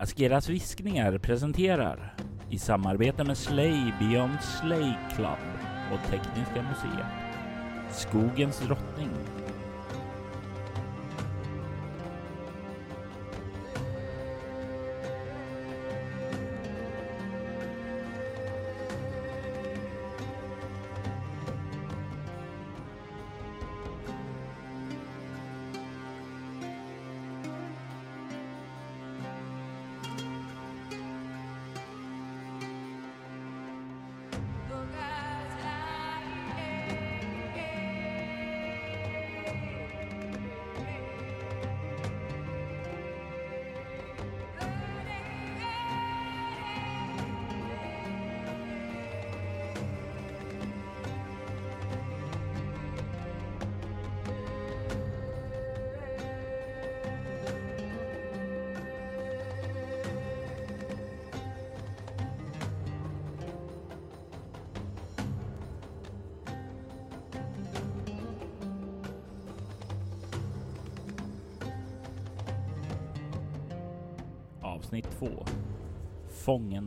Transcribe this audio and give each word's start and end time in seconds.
Askeras 0.00 0.48
viskningar 0.48 1.18
presenterar 1.18 2.14
i 2.50 2.58
samarbete 2.58 3.24
med 3.24 3.38
Slay 3.38 3.92
Beyond 4.00 4.38
Slay 4.40 4.92
Club 5.14 5.38
och 5.92 6.10
Tekniska 6.10 6.62
museet. 6.62 7.06
Skogens 7.90 8.60
drottning. 8.60 9.10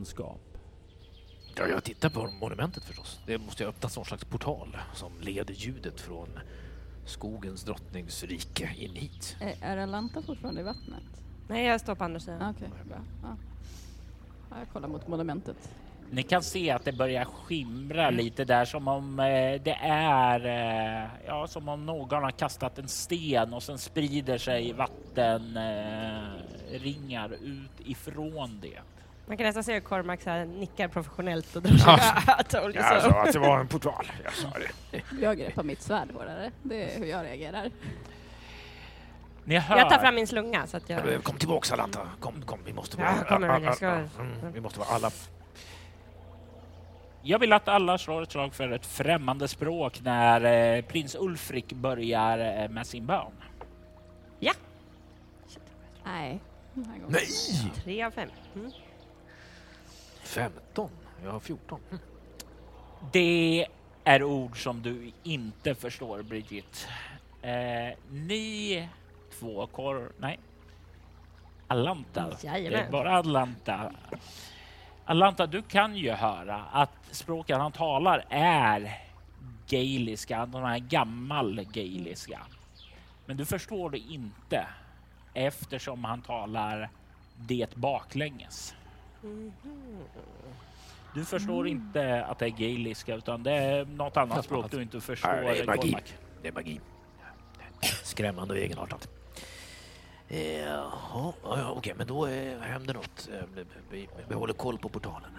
Fångenskap 0.02 0.40
Ja, 1.56 1.66
jag 1.66 1.84
tittar 1.84 2.10
på 2.10 2.30
monumentet 2.40 2.84
förstås. 2.84 3.20
Det 3.26 3.38
måste 3.38 3.62
ju 3.62 3.68
öppnas 3.68 3.96
någon 3.96 4.04
slags 4.04 4.24
portal 4.24 4.76
som 4.94 5.12
leder 5.20 5.54
ljudet 5.54 6.00
från 6.00 6.28
skogens 7.06 7.62
drottnings 7.62 8.24
rike 8.24 8.70
in 8.78 8.94
hit. 8.94 9.36
Är, 9.40 9.54
är 9.60 9.76
Alanta 9.76 10.22
fortfarande 10.22 10.60
i 10.60 10.64
vattnet? 10.64 11.02
Nej, 11.48 11.66
jag 11.66 11.80
står 11.80 11.94
på 11.94 12.04
andra 12.04 12.20
sidan. 12.20 12.54
Okej, 12.56 12.68
bra. 12.88 12.96
Ja. 13.22 13.36
Ja, 14.50 14.56
jag 14.58 14.68
kollar 14.72 14.88
mot 14.88 15.08
monumentet. 15.08 15.56
Ni 16.10 16.22
kan 16.22 16.42
se 16.42 16.70
att 16.70 16.84
det 16.84 16.92
börjar 16.92 17.24
skimra 17.24 18.10
lite 18.10 18.44
där 18.44 18.64
som 18.64 18.88
om 18.88 19.20
eh, 19.20 19.62
det 19.62 19.78
är 19.82 20.46
eh, 20.46 21.10
ja, 21.26 21.46
som 21.46 21.68
om 21.68 21.86
någon 21.86 22.22
har 22.22 22.30
kastat 22.30 22.78
en 22.78 22.88
sten 22.88 23.54
och 23.54 23.62
sen 23.62 23.78
sprider 23.78 24.38
sig 24.38 24.72
vattenringar 24.72 26.36
eh, 26.72 26.80
ringar 26.80 27.32
ut 27.42 27.88
ifrån 27.88 28.60
det. 28.62 28.78
Man 29.32 29.36
kan 29.36 29.46
nästan 29.46 29.64
se 29.64 29.72
hur 29.74 29.80
Cormac 29.80 30.22
så 30.22 30.30
här 30.30 30.44
nickar 30.44 30.88
professionellt 30.88 31.56
och 31.56 31.62
drar 31.62 31.76
sig 31.78 32.60
you 32.64 32.72
Jag 32.74 33.02
sa 33.02 33.08
att 33.22 33.32
det 33.32 33.38
var 33.38 33.58
en 33.60 33.68
portal. 33.68 34.12
Jag 34.24 34.32
sa 34.32 34.48
det. 34.48 35.02
Jag 35.20 35.38
greppar 35.38 35.62
mitt 35.62 35.82
svärd 35.82 36.08
hårdare. 36.12 36.50
Det 36.62 36.94
är 36.94 36.98
hur 36.98 37.06
jag 37.06 37.24
reagerar. 37.24 37.70
Ni 39.44 39.58
hör, 39.58 39.76
Jag 39.78 39.90
tar 39.90 39.98
fram 39.98 40.14
min 40.14 40.26
slunga 40.26 40.66
så 40.66 40.76
att 40.76 40.88
jag... 40.90 41.24
Kom 41.24 41.36
tillbaks 41.36 41.72
Alanta. 41.72 42.00
Kom, 42.20 42.42
kom. 42.42 42.58
Vi 42.64 42.72
måste 42.72 42.96
Ja, 43.00 43.04
vara... 43.04 43.16
jag 43.18 43.28
kommer 43.28 43.48
väl, 43.48 43.62
jag 43.62 43.76
ska- 43.76 43.88
Mm, 43.90 44.52
Vi 44.52 44.60
måste 44.60 44.78
vara 44.78 44.88
alla... 44.88 45.10
jag 47.22 47.38
vill 47.38 47.52
att 47.52 47.68
alla 47.68 47.98
slår 47.98 48.22
ett 48.22 48.32
slag 48.32 48.54
för 48.54 48.70
ett 48.70 48.86
främmande 48.86 49.48
språk 49.48 50.00
när 50.02 50.76
eh, 50.76 50.82
prins 50.84 51.16
Ulfrik 51.20 51.72
börjar 51.72 52.62
eh, 52.62 52.68
med 52.68 52.86
sin 52.86 53.06
bön. 53.06 53.32
Ja, 54.38 54.52
Nej. 56.04 56.40
Nej! 57.06 57.26
tre 57.84 58.02
av 58.02 58.10
fem. 58.10 58.28
Mm. 58.54 58.70
15. 60.22 60.90
Jag 61.24 61.32
har 61.32 61.40
14. 61.40 61.80
Mm. 61.90 62.02
Det 63.12 63.66
är 64.04 64.22
ord 64.22 64.62
som 64.62 64.82
du 64.82 65.12
inte 65.22 65.74
förstår, 65.74 66.22
Bridget. 66.22 66.88
Eh, 67.42 67.98
ni 68.10 68.88
två 69.38 69.66
kor... 69.66 70.12
Nej. 70.18 70.38
Alanta. 71.66 72.28
Det 72.42 72.48
är 72.48 72.52
Jajamän. 72.52 72.92
bara 72.92 73.18
Atlanta. 73.18 73.92
Alanta, 75.04 75.46
du 75.46 75.62
kan 75.62 75.96
ju 75.96 76.10
höra 76.10 76.64
att 76.72 76.90
språket 77.10 77.58
han 77.58 77.72
talar 77.72 78.24
är 78.30 78.98
gaeliska, 79.68 80.46
de 80.46 80.62
här 80.62 80.78
gammal 80.78 81.64
gaeliska. 81.72 82.40
Men 83.26 83.36
du 83.36 83.44
förstår 83.44 83.90
det 83.90 83.98
inte 83.98 84.66
eftersom 85.34 86.04
han 86.04 86.22
talar 86.22 86.90
det 87.36 87.74
baklänges. 87.74 88.74
Du 91.14 91.24
förstår 91.24 91.68
inte 91.68 92.24
att 92.24 92.38
det 92.38 92.44
är 92.46 92.50
gaeliska 92.50 93.14
utan 93.14 93.42
det 93.42 93.52
är 93.52 93.84
något 93.84 94.16
annat 94.16 94.44
språk 94.44 94.58
annat. 94.58 94.70
du 94.70 94.82
inte 94.82 95.00
förstår. 95.00 95.30
Det 95.42 95.58
är 95.60 95.66
magi. 95.66 95.96
Det 96.42 96.48
är 96.48 96.52
magi. 96.52 96.80
Skrämmande 98.02 98.54
och 98.54 98.60
egenartat. 98.60 99.08
Eh, 100.28 100.58
Jaha, 100.58 101.32
ja, 101.42 101.58
ja, 101.58 101.70
okej, 101.76 101.94
men 101.96 102.06
då 102.06 102.26
eh, 102.26 102.58
händer 102.60 102.94
något. 102.94 103.28
Eh, 103.32 103.40
vi- 103.54 103.64
Vi, 103.90 104.08
vi 104.28 104.34
håller 104.34 104.54
koll 104.54 104.78
på 104.78 104.88
portalen. 104.88 105.30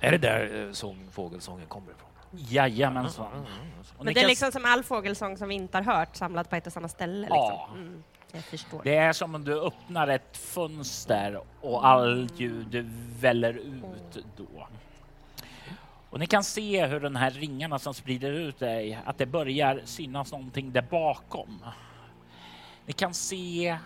Är 0.00 0.10
det 0.10 0.18
där 0.18 0.68
som 0.72 0.96
fågelsången 1.10 1.66
kommer 1.66 1.92
ifrån? 1.92 2.08
Jajamensan. 2.32 3.26
Mm, 3.32 3.38
mm, 3.38 3.52
mm. 3.52 3.64
Men 4.04 4.14
det 4.14 4.20
är 4.20 4.26
liksom 4.26 4.52
som 4.52 4.64
all 4.64 4.82
fågelsång 4.82 5.36
som 5.36 5.48
vi 5.48 5.54
inte 5.54 5.78
har 5.78 5.84
hört 5.84 6.16
samlat 6.16 6.50
på 6.50 6.56
ett 6.56 6.66
och 6.66 6.72
samma 6.72 6.88
ställe. 6.88 7.26
Ja. 7.30 7.68
Liksom. 7.70 7.86
Mm, 7.86 8.02
jag 8.32 8.44
förstår. 8.44 8.80
Det 8.84 8.96
är 8.96 9.12
som 9.12 9.34
om 9.34 9.44
du 9.44 9.60
öppnar 9.60 10.08
ett 10.08 10.36
fönster 10.36 11.40
och 11.60 11.86
all 11.86 12.28
ljud 12.36 12.90
väller 13.20 13.52
ut 13.54 14.24
då. 14.36 14.68
Och 16.10 16.18
ni 16.18 16.26
kan 16.26 16.44
se 16.44 16.86
hur 16.86 17.00
den 17.00 17.16
här 17.16 17.30
ringarna 17.30 17.78
som 17.78 17.94
sprider 17.94 18.32
ut 18.32 18.58
dig, 18.58 18.98
att 19.04 19.18
det 19.18 19.26
börjar 19.26 19.82
synas 19.84 20.32
någonting 20.32 20.72
där 20.72 20.82
bakom. 20.90 21.64
Ni 22.86 22.92
kan 22.92 23.14
se 23.14 23.78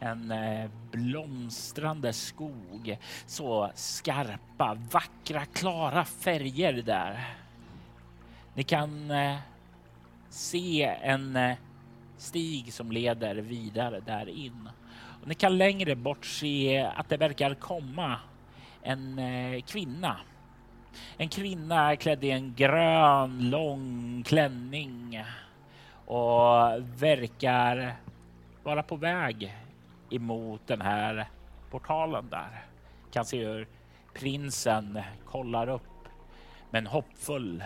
en 0.00 0.30
eh, 0.30 0.70
blomstrande 0.90 2.12
skog, 2.12 2.98
så 3.26 3.70
skarpa, 3.74 4.78
vackra, 4.90 5.44
klara 5.44 6.04
färger 6.04 6.72
där. 6.72 7.36
Ni 8.54 8.62
kan 8.62 9.10
eh, 9.10 9.38
se 10.30 10.82
en 11.02 11.36
eh, 11.36 11.56
stig 12.22 12.72
som 12.72 12.92
leder 12.92 13.34
vidare 13.34 14.00
där 14.00 14.28
in. 14.28 14.68
Och 15.22 15.28
ni 15.28 15.34
kan 15.34 15.58
längre 15.58 15.96
bort 15.96 16.24
se 16.24 16.78
att 16.96 17.08
det 17.08 17.16
verkar 17.16 17.54
komma 17.54 18.18
en 18.82 19.18
eh, 19.18 19.62
kvinna. 19.62 20.16
En 21.16 21.28
kvinna 21.28 21.96
klädd 21.96 22.24
i 22.24 22.30
en 22.30 22.54
grön 22.54 23.50
lång 23.50 24.22
klänning 24.26 25.24
och 26.06 26.54
verkar 27.02 27.96
vara 28.62 28.82
på 28.82 28.96
väg 28.96 29.56
emot 30.10 30.66
den 30.66 30.80
här 30.80 31.28
portalen 31.70 32.28
där. 32.30 32.64
Kan 33.12 33.24
se 33.24 33.46
hur 33.46 33.68
prinsen 34.14 35.00
kollar 35.24 35.68
upp 35.68 36.08
med 36.70 36.78
en 36.78 36.86
hoppfull 36.86 37.64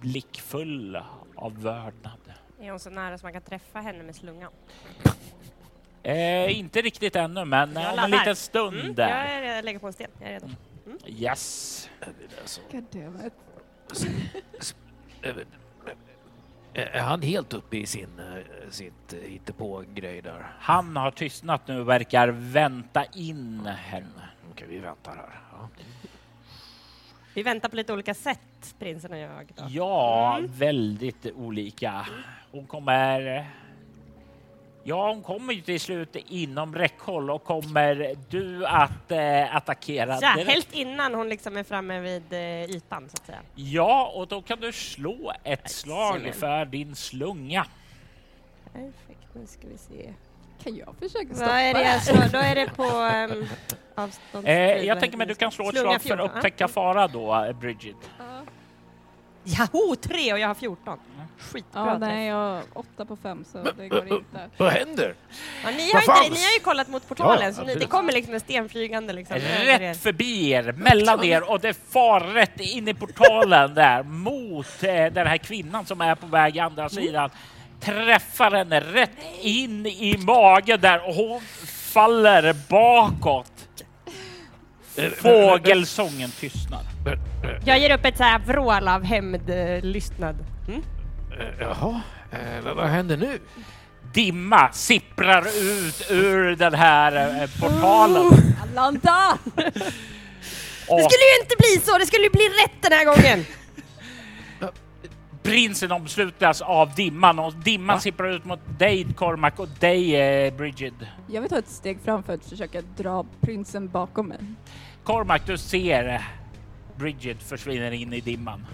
blickfull 0.00 0.98
av 1.34 1.62
vördnad. 1.62 2.20
Är 2.60 2.70
hon 2.70 2.80
så 2.80 2.90
nära 2.90 3.18
så 3.18 3.26
man 3.26 3.32
kan 3.32 3.42
träffa 3.42 3.80
henne 3.80 4.02
med 4.02 4.16
slungan? 4.16 4.52
Eh, 6.02 6.58
inte 6.58 6.80
riktigt 6.82 7.16
ännu, 7.16 7.44
men 7.44 7.72
Jag 7.74 7.92
om 7.92 7.98
en 7.98 8.10
liten 8.10 8.36
stund 8.36 8.74
Mm, 8.76 8.86
jag 8.86 8.96
där. 8.96 9.08
är 9.26 9.42
redo, 9.42 9.64
lägger 9.64 9.78
på 9.78 9.86
en 9.86 9.92
sten. 9.92 10.10
Jag 10.20 10.28
är 10.30 10.32
redo. 10.40 10.48
Yes. 11.06 11.90
Alltså, 12.40 12.60
God 12.72 12.84
damn 12.92 13.26
it. 13.26 13.32
eh, 15.22 15.30
eh, 16.74 16.96
är 16.96 17.00
han 17.00 17.22
helt 17.22 17.52
uppe 17.54 17.76
i 17.76 17.86
sin, 17.86 18.18
eh, 18.18 18.70
sitt 18.70 19.12
eh, 19.12 19.18
hittepå-grej 19.30 20.22
där? 20.22 20.46
Han 20.58 20.96
har 20.96 21.10
tystnat 21.10 21.68
nu 21.68 21.80
och 21.80 21.88
verkar 21.88 22.28
vänta 22.28 23.04
in 23.04 23.66
henne. 23.66 24.28
Okej, 24.52 24.66
vi 24.68 24.78
väntar 24.78 25.16
här. 25.16 25.40
Ja. 25.52 25.68
Vi 27.34 27.42
väntar 27.42 27.68
på 27.68 27.76
lite 27.76 27.92
olika 27.92 28.14
sätt, 28.14 28.74
prinsen 28.78 29.12
och 29.12 29.18
jag. 29.18 29.52
Då. 29.56 29.64
Ja, 29.68 30.36
Mm. 30.38 30.50
väldigt 30.52 31.26
olika. 31.34 32.06
Hon 32.58 32.66
kommer... 32.66 33.46
Ja, 34.84 35.08
hon 35.08 35.22
kommer 35.22 35.52
ju 35.52 35.60
till 35.60 35.80
slut 35.80 36.16
inom 36.28 36.74
räckhåll 36.74 37.30
och 37.30 37.44
kommer 37.44 38.14
du 38.28 38.66
att 38.66 39.10
eh, 39.10 39.56
attackera 39.56 40.18
Ja, 40.20 40.34
direkt? 40.34 40.50
helt 40.50 40.72
innan 40.72 41.14
hon 41.14 41.28
liksom 41.28 41.56
är 41.56 41.64
framme 41.64 42.00
vid 42.00 42.32
eh, 42.32 42.70
ytan, 42.70 43.08
så 43.08 43.16
att 43.20 43.26
säga. 43.26 43.38
Ja, 43.54 44.12
och 44.14 44.28
då 44.28 44.42
kan 44.42 44.60
du 44.60 44.72
slå 44.72 45.32
ett 45.44 45.70
slag 45.70 46.32
för 46.34 46.64
din 46.64 46.94
slunga. 46.94 47.66
Perfekt, 48.72 49.28
nu 49.34 49.46
ska 49.46 49.68
vi 49.68 49.78
se. 49.78 50.14
Kan 50.62 50.76
jag 50.76 50.94
försöka 50.98 51.28
Då 51.28 51.34
stoppa 51.34 51.60
är 51.60 51.74
det 51.74 51.80
här? 51.80 51.94
alltså, 51.94 52.32
då 52.32 52.38
är 52.38 52.54
det 52.54 52.70
på 52.76 52.82
um, 53.38 53.46
avstånd. 53.94 54.48
Eh, 54.48 54.54
jag 54.84 55.00
tänker 55.00 55.18
mig 55.18 55.26
du 55.26 55.34
kan 55.34 55.50
slå 55.52 55.68
ett 55.68 55.76
slag 55.76 55.92
för 55.92 56.08
14, 56.08 56.20
att 56.20 56.36
upptäcka 56.36 56.68
fara 56.68 57.08
då, 57.08 57.44
eh, 57.44 57.52
Bridget. 57.52 57.96
Ja. 58.18 58.24
Jaho, 59.48 59.96
tre 59.96 60.32
och 60.32 60.38
jag 60.38 60.48
har 60.48 60.54
14. 60.54 60.98
Skitbra 61.38 61.86
Ja, 61.86 61.98
nej, 61.98 62.26
jag 62.26 62.34
har 62.34 62.62
åtta 62.72 63.04
på 63.04 63.16
fem 63.16 63.44
så 63.52 63.62
det 63.76 63.88
går 63.88 64.12
inte. 64.12 64.50
Vad 64.56 64.72
händer? 64.72 65.14
Ja, 65.64 65.70
ni, 65.70 65.92
har 65.92 66.00
inte, 66.00 66.34
ni 66.34 66.44
har 66.44 66.52
ju 66.54 66.60
kollat 66.64 66.88
mot 66.88 67.08
portalen, 67.08 67.44
Ja, 67.44 67.52
så 67.52 67.62
ni, 67.62 67.74
det 67.74 67.86
kommer 67.86 68.12
liksom 68.12 68.34
en 68.34 68.40
sten 68.40 68.68
flygande 68.68 69.12
liksom. 69.12 69.36
er. 69.36 69.78
Rätt 69.78 70.02
förbi 70.02 70.50
er, 70.50 70.72
mellan 70.72 71.24
er 71.24 71.50
och 71.50 71.60
det 71.60 71.74
far 71.92 72.20
rätt 72.20 72.60
in 72.60 72.88
i 72.88 72.94
portalen 72.94 73.74
där 73.74 74.02
mot 74.02 74.82
eh, 74.82 75.06
den 75.06 75.26
här 75.26 75.36
kvinnan 75.38 75.86
som 75.86 76.00
är 76.00 76.14
på 76.14 76.26
väg 76.26 76.58
andra 76.58 76.88
sidan. 76.88 77.30
Träffar 77.80 78.50
henne 78.50 78.80
rätt 78.80 79.18
in 79.40 79.86
i 79.86 80.18
magen 80.26 80.80
där 80.80 81.08
och 81.08 81.14
hon 81.14 81.40
faller 81.66 82.56
bakåt. 82.68 83.52
Fågelsången 85.22 86.30
tystnar. 86.30 86.87
Jag 87.64 87.78
ger 87.78 87.94
upp 87.94 88.04
ett 88.04 88.16
så 88.16 88.22
här 88.24 88.38
vrål 88.38 88.88
av 88.88 89.04
hämndlystnad. 89.04 90.36
Mm? 90.68 90.82
Eh, 91.40 91.46
Jaha, 91.60 92.00
eh, 92.30 92.64
vad, 92.64 92.76
vad 92.76 92.86
händer 92.86 93.16
nu? 93.16 93.38
Dimma 94.14 94.72
sipprar 94.72 95.40
ut 95.46 96.10
ur 96.10 96.56
den 96.56 96.74
här 96.74 97.42
eh, 97.42 97.50
portalen. 97.60 98.26
Alanta! 98.62 99.38
Det 100.90 101.02
skulle 101.02 101.24
ju 101.34 101.42
inte 101.42 101.56
bli 101.58 101.80
så, 101.84 101.98
det 101.98 102.06
skulle 102.06 102.22
ju 102.24 102.30
bli 102.30 102.48
rätt 102.48 102.82
den 102.82 102.92
här 102.92 103.04
gången! 103.04 103.44
prinsen 105.48 105.92
omslutas 105.92 106.60
av 106.60 106.94
dimman 106.94 107.38
och 107.38 107.54
dimman 107.54 107.96
Va? 107.96 108.00
sipprar 108.00 108.28
ut 108.28 108.44
mot 108.44 108.60
dig 108.78 109.06
Cormac 109.16 109.52
och 109.56 109.68
dig 109.68 110.16
eh, 110.16 110.54
Bridget. 110.54 110.94
Jag 111.26 111.40
vill 111.40 111.50
ta 111.50 111.58
ett 111.58 111.68
steg 111.68 112.00
fram 112.00 112.22
för 112.22 112.34
att 112.34 112.44
försöka 112.44 112.82
dra 112.96 113.26
prinsen 113.40 113.88
bakom 113.88 114.28
mig. 114.28 114.38
Cormac, 115.04 115.40
du 115.46 115.58
ser 115.58 116.26
Bridget 116.98 117.42
försvinner 117.42 117.90
in 117.90 118.12
i 118.12 118.20
dimman. 118.20 118.66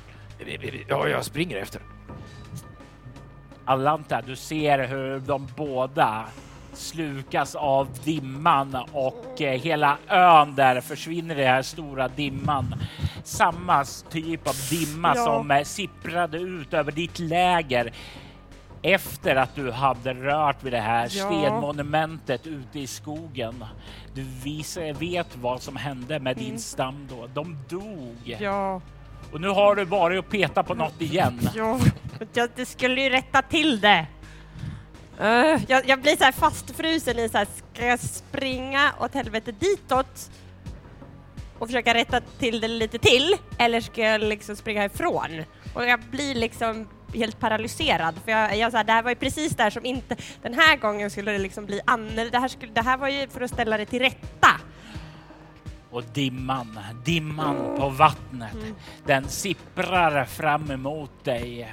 Ja, 0.88 1.08
jag 1.08 1.24
springer 1.24 1.56
efter. 1.56 1.80
Alanta, 3.64 4.22
du 4.22 4.36
ser 4.36 4.88
hur 4.88 5.18
de 5.20 5.48
båda 5.56 6.24
slukas 6.72 7.54
av 7.54 7.88
dimman 8.04 8.76
och 8.92 9.40
eh, 9.42 9.60
hela 9.60 9.98
ön 10.08 10.54
där 10.54 10.80
försvinner 10.80 11.34
i 11.34 11.38
den 11.38 11.46
här 11.54 11.62
stora 11.62 12.08
dimman. 12.08 12.74
Samma 13.24 13.84
typ 14.10 14.48
av 14.48 14.54
dimma 14.70 15.12
Ja. 15.16 15.24
som 15.24 15.50
eh, 15.50 15.62
sipprade 15.62 16.38
ut 16.38 16.74
över 16.74 16.92
ditt 16.92 17.18
läger 17.18 17.92
efter 18.84 19.36
att 19.36 19.54
du 19.54 19.70
hade 19.70 20.14
rört 20.14 20.62
vid 20.62 20.72
det 20.72 20.80
här 20.80 21.02
Ja. 21.02 21.08
stenmonumentet 21.28 22.46
ute 22.46 22.78
i 22.80 22.86
skogen. 22.86 23.64
Du 24.14 24.24
vet 24.98 25.36
vad 25.36 25.62
som 25.62 25.76
hände 25.76 26.18
med 26.20 26.36
din 26.36 26.46
Mm. 26.46 26.58
stam 26.58 27.08
då. 27.10 27.26
De 27.34 27.58
dog. 27.68 28.36
Ja, 28.40 28.80
Och 29.32 29.40
nu 29.40 29.48
har 29.48 29.76
du 29.76 29.84
varit 29.84 30.18
och 30.18 30.28
petat 30.30 30.66
på 30.66 30.74
något 30.74 31.00
igen. 31.00 31.40
ja, 32.34 32.48
det 32.56 32.66
skulle 32.66 33.00
ju 33.00 33.08
rätta 33.10 33.42
till 33.42 33.80
det. 33.80 34.06
Uh, 35.20 35.60
jag, 35.68 35.88
jag 35.88 36.00
blir 36.02 36.16
så 36.16 36.24
här 36.24 36.32
fastfrusen 36.32 37.18
i 37.18 37.28
så 37.28 37.38
här, 37.38 37.46
ska 37.74 37.86
jag 37.86 38.00
springa 38.00 38.92
åt 39.00 39.14
helvete 39.14 39.52
ditåt 39.52 40.30
och 41.58 41.66
försöka 41.66 41.94
rätta 41.94 42.20
till 42.20 42.60
det 42.60 42.68
lite 42.68 42.98
till 42.98 43.36
eller 43.58 43.80
ska 43.80 44.02
jag 44.02 44.20
liksom 44.20 44.56
springa 44.56 44.84
ifrån? 44.84 45.42
Och 45.74 45.86
jag 45.86 46.00
blir 46.00 46.34
liksom 46.34 46.88
helt 47.14 47.40
paralyserad 47.40 48.14
för 48.24 48.32
jag, 48.32 48.56
jag 48.58 48.70
så 48.70 48.76
här, 48.76 48.84
det 48.84 48.92
här 48.92 49.02
var 49.02 49.10
ju 49.10 49.16
precis 49.16 49.52
där 49.52 49.70
som 49.70 49.84
inte, 49.84 50.16
den 50.42 50.54
här 50.54 50.76
gången 50.76 51.10
skulle 51.10 51.32
det 51.32 51.38
liksom 51.38 51.66
bli 51.66 51.80
annorlunda, 51.84 52.30
det 52.30 52.38
här, 52.38 52.48
skulle, 52.48 52.72
det 52.72 52.82
här 52.82 52.96
var 52.96 53.08
ju 53.08 53.28
för 53.28 53.40
att 53.40 53.50
ställa 53.50 53.76
det 53.76 53.86
till 53.86 53.98
rätta. 54.00 54.48
Och 55.90 56.04
dimman, 56.04 56.78
dimman 57.04 57.56
på 57.78 57.88
vattnet, 57.88 58.56
den 59.06 59.28
sipprar 59.28 60.24
fram 60.24 60.70
emot 60.70 61.24
dig. 61.24 61.72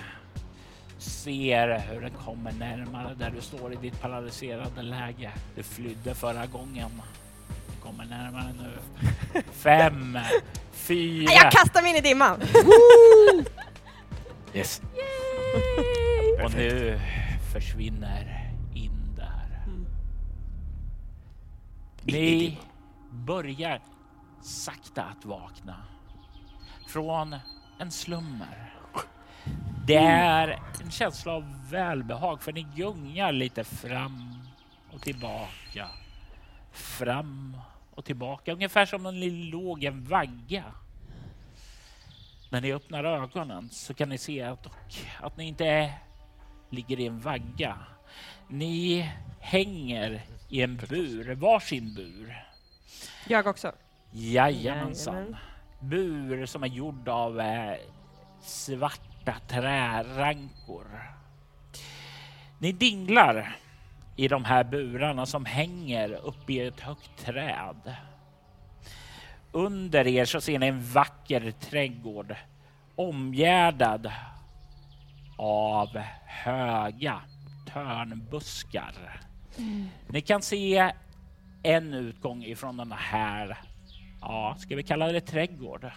Ser 0.97 1.79
hur 1.79 2.01
den 2.01 2.11
kommer 2.25 2.51
närmare 2.51 3.13
där 3.19 3.29
du 3.35 3.41
står 3.41 3.73
i 3.73 3.75
ditt 3.75 4.01
paralyserade 4.01 4.81
läge. 4.81 5.31
Du 5.55 5.63
flydde 5.63 6.15
förra 6.15 6.45
gången. 6.45 7.01
Kommer 7.83 8.05
närmare 8.05 8.53
nu. 8.61 8.71
Fem, 9.51 10.19
fyra. 10.71 11.31
Jag 11.31 11.51
kastar 11.51 11.81
mig 11.81 11.91
in 11.91 11.97
i 11.97 12.01
dimman! 12.01 12.41
Yes. 14.53 14.81
Och 16.43 16.53
nu 16.55 16.99
försvinner 17.53 18.51
in 18.73 19.15
där. 19.15 19.65
Ni 22.03 22.57
börjar 23.11 23.81
sakta 24.41 25.03
att 25.03 25.25
vakna 25.25 25.75
från 26.87 27.35
en 27.79 27.91
slummer. 27.91 28.73
Det 29.87 29.97
är 29.97 30.59
en 30.83 30.91
känsla 30.91 31.33
av 31.33 31.69
välbehag 31.69 32.43
för 32.43 32.53
ni 32.53 32.67
gungar 32.75 33.31
lite 33.31 33.63
fram 33.63 34.35
och 34.93 35.01
tillbaka. 35.01 35.87
Fram 36.71 37.57
och 37.95 38.05
tillbaka, 38.05 38.53
ungefär 38.53 38.85
som 38.85 39.05
om 39.05 39.19
ni 39.19 39.29
låg 39.29 39.83
en 39.83 40.03
vagga. 40.03 40.63
När 42.51 42.61
ni 42.61 42.73
öppnar 42.73 43.03
ögonen 43.03 43.69
så 43.69 43.93
kan 43.93 44.09
ni 44.09 44.17
se 44.17 44.41
att, 44.41 44.67
att 45.19 45.37
ni 45.37 45.47
inte 45.47 45.65
är, 45.65 45.91
ligger 46.69 46.99
i 46.99 47.05
en 47.05 47.19
vagga. 47.19 47.77
Ni 48.47 49.09
hänger 49.39 50.21
i 50.49 50.61
en 50.61 50.77
bur, 50.77 51.35
varsin 51.35 51.93
bur. 51.93 52.43
Jag 53.27 53.47
också. 53.47 53.71
Jajamensan. 54.11 55.35
Bur 55.79 56.45
som 56.45 56.63
är 56.63 56.67
gjord 56.67 57.07
av 57.07 57.39
eh, 57.39 57.77
svarta 58.41 59.35
trärankor. 59.47 60.87
Ni 62.59 62.71
dinglar 62.71 63.55
i 64.15 64.27
de 64.27 64.45
här 64.45 64.63
burarna 64.63 65.25
som 65.25 65.45
hänger 65.45 66.11
uppe 66.11 66.53
i 66.53 66.59
ett 66.59 66.79
högt 66.79 67.25
träd. 67.25 67.95
Under 69.53 70.07
er 70.07 70.25
så 70.25 70.41
ser 70.41 70.59
ni 70.59 70.67
en 70.67 70.83
vacker 70.93 71.51
trädgård 71.51 72.35
omgärdad 72.95 74.11
av 75.37 75.97
höga 76.25 77.21
törnbuskar. 77.73 79.21
Ni 80.07 80.21
kan 80.21 80.41
se 80.41 80.91
en 81.63 81.93
utgång 81.93 82.43
ifrån 82.43 82.77
den 82.77 82.91
här, 82.91 83.57
ja, 84.21 84.55
ska 84.59 84.75
vi 84.75 84.83
kalla 84.83 85.11
det 85.11 85.21
trädgård? 85.21 85.91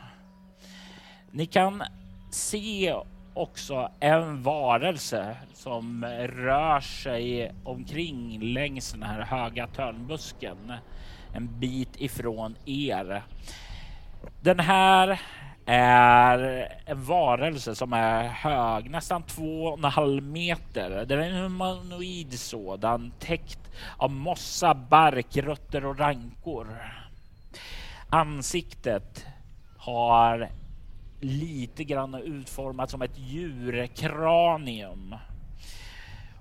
Ni 1.31 1.47
kan 1.47 1.83
se 2.31 2.95
också 3.35 3.90
en 4.00 4.43
varelse 4.43 5.37
som 5.52 6.05
rör 6.21 6.81
sig 6.81 7.52
omkring 7.64 8.40
längs 8.40 8.93
den 8.93 9.02
här 9.02 9.21
höga 9.21 9.67
törnbusken 9.67 10.73
en 11.35 11.59
bit 11.61 12.00
ifrån 12.00 12.57
er. 12.64 13.23
Den 14.41 14.61
här 14.61 15.21
är 15.67 16.69
en 16.87 17.05
varelse 17.05 17.75
som 17.75 17.93
är 17.93 18.29
hög, 18.29 18.91
nästan 18.91 19.23
två 19.23 19.64
och 19.64 19.79
en 19.79 19.85
halv 19.85 20.23
meter. 20.23 21.05
Den 21.07 21.21
är 21.21 21.31
en 21.31 21.43
humanoid 21.43 22.41
sådan, 22.41 23.12
täckt 23.19 23.59
av 23.97 24.11
mossa, 24.11 24.75
bark, 24.75 25.37
rötter 25.37 25.85
och 25.85 25.99
rankor. 25.99 26.69
Ansiktet 28.11 29.26
har 29.79 30.49
lite 31.21 31.85
grann 31.85 32.14
utformat 32.14 32.91
som 32.91 33.03
ett 33.03 33.19
djurkranium. 33.19 35.14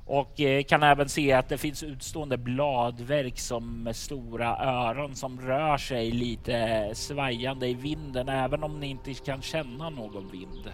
Och 0.05 0.41
eh, 0.41 0.63
kan 0.63 0.83
även 0.83 1.09
se 1.09 1.33
att 1.33 1.49
det 1.49 1.57
finns 1.57 1.83
utstående 1.83 2.37
bladverk 2.37 3.39
som 3.39 3.83
med 3.83 3.95
stora 3.95 4.57
öron 4.57 5.15
som 5.15 5.41
rör 5.41 5.77
sig 5.77 6.11
lite 6.11 6.89
svajande 6.93 7.67
i 7.67 7.73
vinden 7.73 8.29
även 8.29 8.63
om 8.63 8.79
ni 8.79 8.87
inte 8.87 9.13
kan 9.13 9.41
känna 9.41 9.89
någon 9.89 10.31
vind. 10.31 10.71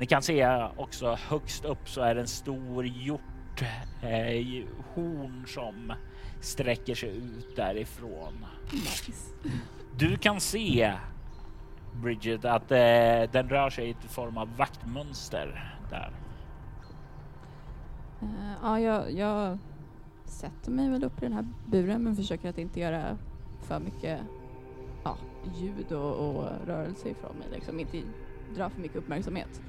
Ni 0.00 0.06
kan 0.06 0.22
se 0.22 0.66
också 0.76 1.18
högst 1.28 1.64
upp 1.64 1.88
så 1.88 2.00
är 2.00 2.14
det 2.14 2.20
en 2.20 2.28
stor 2.28 2.86
hjort 2.86 3.62
eh, 4.02 4.64
horn 4.94 5.44
som 5.46 5.92
sträcker 6.40 6.94
sig 6.94 7.16
ut 7.16 7.56
därifrån. 7.56 8.46
Nice. 8.72 9.12
Du 9.96 10.16
kan 10.16 10.40
se 10.40 10.92
Bridget 11.94 12.44
att 12.44 12.70
eh, 12.70 13.30
den 13.32 13.48
rör 13.48 13.70
sig 13.70 13.90
i 13.90 14.08
form 14.08 14.38
av 14.38 14.56
vaktmönster 14.56 15.74
där. 15.90 16.10
Eh, 18.22 18.52
ja, 18.62 18.80
jag, 18.80 19.12
jag 19.12 19.58
sätter 20.24 20.70
mig 20.70 20.90
väl 20.90 21.04
upp 21.04 21.18
i 21.18 21.20
den 21.20 21.32
här 21.32 21.46
buren 21.66 22.02
men 22.02 22.16
försöker 22.16 22.48
att 22.48 22.58
inte 22.58 22.80
göra 22.80 23.18
för 23.60 23.80
mycket 23.80 24.20
ja, 25.04 25.16
ljud 25.54 25.92
och, 25.92 26.36
och 26.36 26.44
rörelse 26.66 27.08
ifrån 27.08 27.36
mig. 27.36 27.48
Liksom 27.52 27.80
inte 27.80 28.02
dra 28.54 28.70
för 28.70 28.80
mycket 28.80 28.96
uppmärksamhet. 28.96 29.62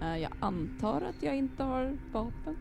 Eh, 0.00 0.16
jag 0.16 0.32
antar 0.40 1.00
att 1.00 1.22
jag 1.22 1.36
inte 1.36 1.62
har 1.62 1.98
vapen. 2.12 2.56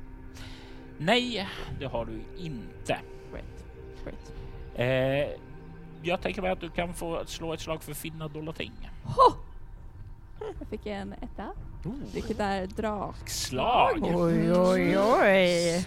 Nej, 0.97 1.47
det 1.79 1.85
har 1.85 2.05
du 2.05 2.21
inte. 2.37 2.99
Great. 3.31 3.65
Great. 4.03 4.33
Eh, 4.75 5.39
jag 6.03 6.21
tänker 6.21 6.41
mig 6.41 6.51
att 6.51 6.59
du 6.59 6.69
kan 6.69 6.93
få 6.93 7.25
slå 7.25 7.53
ett 7.53 7.59
slag 7.59 7.83
för 7.83 7.93
finna 7.93 8.27
dolda 8.27 8.53
ting. 8.53 8.71
Jag 10.59 10.67
fick 10.67 10.85
en 10.85 11.13
etta. 11.13 11.53
Vilket 12.13 12.39
är 12.39 12.67
drak. 12.67 13.29
Slag! 13.29 13.99
Oj, 14.01 14.53
oj, 14.53 14.97
oj. 14.99 15.85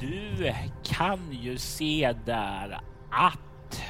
Du 0.00 0.52
kan 0.82 1.32
ju 1.32 1.58
se 1.58 2.14
där 2.26 2.80
att 3.10 3.82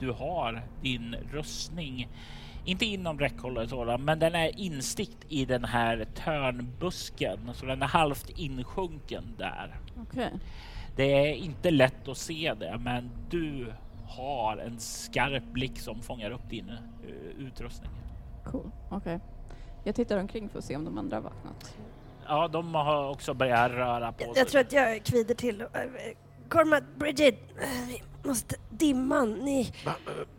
du 0.00 0.10
har 0.10 0.62
din 0.82 1.16
rustning, 1.32 2.08
inte 2.64 2.84
inom 2.84 3.18
räckhåll 3.18 3.68
sådan, 3.68 4.04
men 4.04 4.18
den 4.18 4.34
är 4.34 4.60
instikt 4.60 5.26
i 5.28 5.44
den 5.44 5.64
här 5.64 6.06
törnbusken, 6.14 7.38
så 7.54 7.66
den 7.66 7.82
är 7.82 7.86
halvt 7.86 8.30
insjunken 8.30 9.24
där. 9.38 9.80
Okej. 10.02 10.30
Det 10.96 11.30
är 11.30 11.34
inte 11.34 11.70
lätt 11.70 12.08
att 12.08 12.18
se 12.18 12.54
det, 12.54 12.78
men 12.80 13.10
du 13.30 13.72
har 14.08 14.56
en 14.56 14.80
skarp 14.80 15.44
blick 15.44 15.78
som 15.78 16.02
fångar 16.02 16.30
upp 16.30 16.50
din 16.50 16.68
eh, 16.68 17.46
utrustning. 17.46 17.90
Cool. 18.44 18.70
Okej. 18.90 19.20
Jag 19.84 19.94
tittar 19.94 20.18
omkring 20.18 20.48
för 20.48 20.58
att 20.58 20.64
se 20.64 20.76
om 20.76 20.84
de 20.84 20.98
andra 20.98 21.16
har 21.16 21.22
vaknat. 21.22 21.74
Ja, 22.26 22.48
de 22.48 22.74
har 22.74 23.10
också 23.10 23.34
börjat 23.34 23.70
röra 23.70 24.12
på 24.12 24.22
Jag, 24.22 24.28
sig. 24.34 24.38
jag 24.40 24.48
tror 24.48 24.60
att 24.60 24.72
jag 24.72 25.04
kvider 25.04 25.34
till. 25.34 25.64
Cormac, 26.48 26.82
Bridget, 26.96 27.34
eh, 27.62 27.68
vi 27.88 28.02
måste 28.28 28.56
dimman. 28.70 29.32
Ni, 29.32 29.72
Va? 29.86 29.92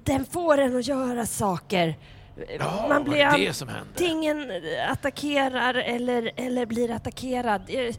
den 0.03 0.25
får 0.25 0.57
en 0.57 0.75
att 0.77 0.87
göra 0.87 1.25
saker. 1.25 1.95
Ja, 2.59 2.85
Man 2.89 3.03
var 3.03 3.09
blir 3.09 3.25
det 3.25 3.45
det 3.47 3.53
som 3.53 3.67
hände? 3.67 3.83
antingen 3.91 4.51
attackerar 4.89 5.73
eller, 5.73 6.31
eller 6.35 6.65
blir 6.65 6.91
attackerad. 6.91 7.61
Eh, 7.69 7.95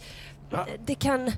Va? 0.51 0.67
Det 0.85 0.95
kan... 0.95 1.31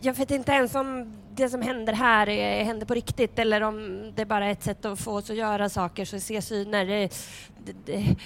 Jag 0.00 0.14
vet 0.14 0.30
inte 0.30 0.52
ens 0.52 0.74
om 0.74 1.12
det 1.34 1.48
som 1.48 1.62
händer 1.62 1.92
här 1.92 2.28
är, 2.28 2.64
händer 2.64 2.86
på 2.86 2.94
riktigt 2.94 3.38
eller 3.38 3.60
om 3.60 4.02
det 4.16 4.26
bara 4.26 4.46
är 4.46 4.52
ett 4.52 4.62
sätt 4.62 4.84
att 4.84 5.00
få 5.00 5.12
oss 5.12 5.30
att 5.30 5.36
göra 5.36 5.68
saker, 5.68 6.04
så 6.04 6.20
se 6.20 6.42
syner. 6.42 6.86
Det, 6.86 7.10
det, 7.64 7.72
det, 7.84 8.16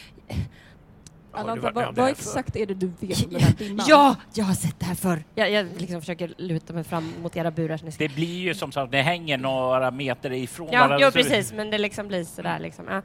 med 1.32 1.48
om 1.50 1.70
vad, 1.74 1.96
vad 1.96 2.08
exakt 2.10 2.56
är 2.56 2.66
det 2.66 2.74
du 2.74 2.86
vet 3.00 3.24
om 3.24 3.30
den 3.32 3.40
här 3.40 3.52
dimman? 3.58 3.86
ja, 3.88 4.16
jag 4.34 4.44
har 4.44 4.54
sett 4.54 4.78
det 4.80 4.84
här 4.86 4.94
förr. 4.94 5.24
Jag, 5.34 5.50
jag 5.50 5.66
liksom 5.78 6.00
försöker 6.00 6.34
luta 6.36 6.72
mig 6.72 6.84
fram 6.84 7.12
mot 7.22 7.36
era 7.36 7.50
burar. 7.50 7.76
Så 7.76 7.84
ni 7.84 7.92
ska... 7.92 8.04
Det 8.08 8.14
blir 8.14 8.38
ju 8.40 8.54
som 8.54 8.72
sagt, 8.72 8.92
det 8.92 9.02
hänger 9.02 9.38
några 9.38 9.90
meter 9.90 10.32
ifrån 10.32 10.68
Ja, 10.72 10.80
varandra. 10.80 11.06
det- 11.06 11.12
precis, 11.12 11.52
men 11.52 11.70
det 11.70 11.78
liksom 11.78 12.08
blir 12.08 12.24
sådär 12.24 12.58
liksom. 12.58 12.84
Ja. 12.88 13.02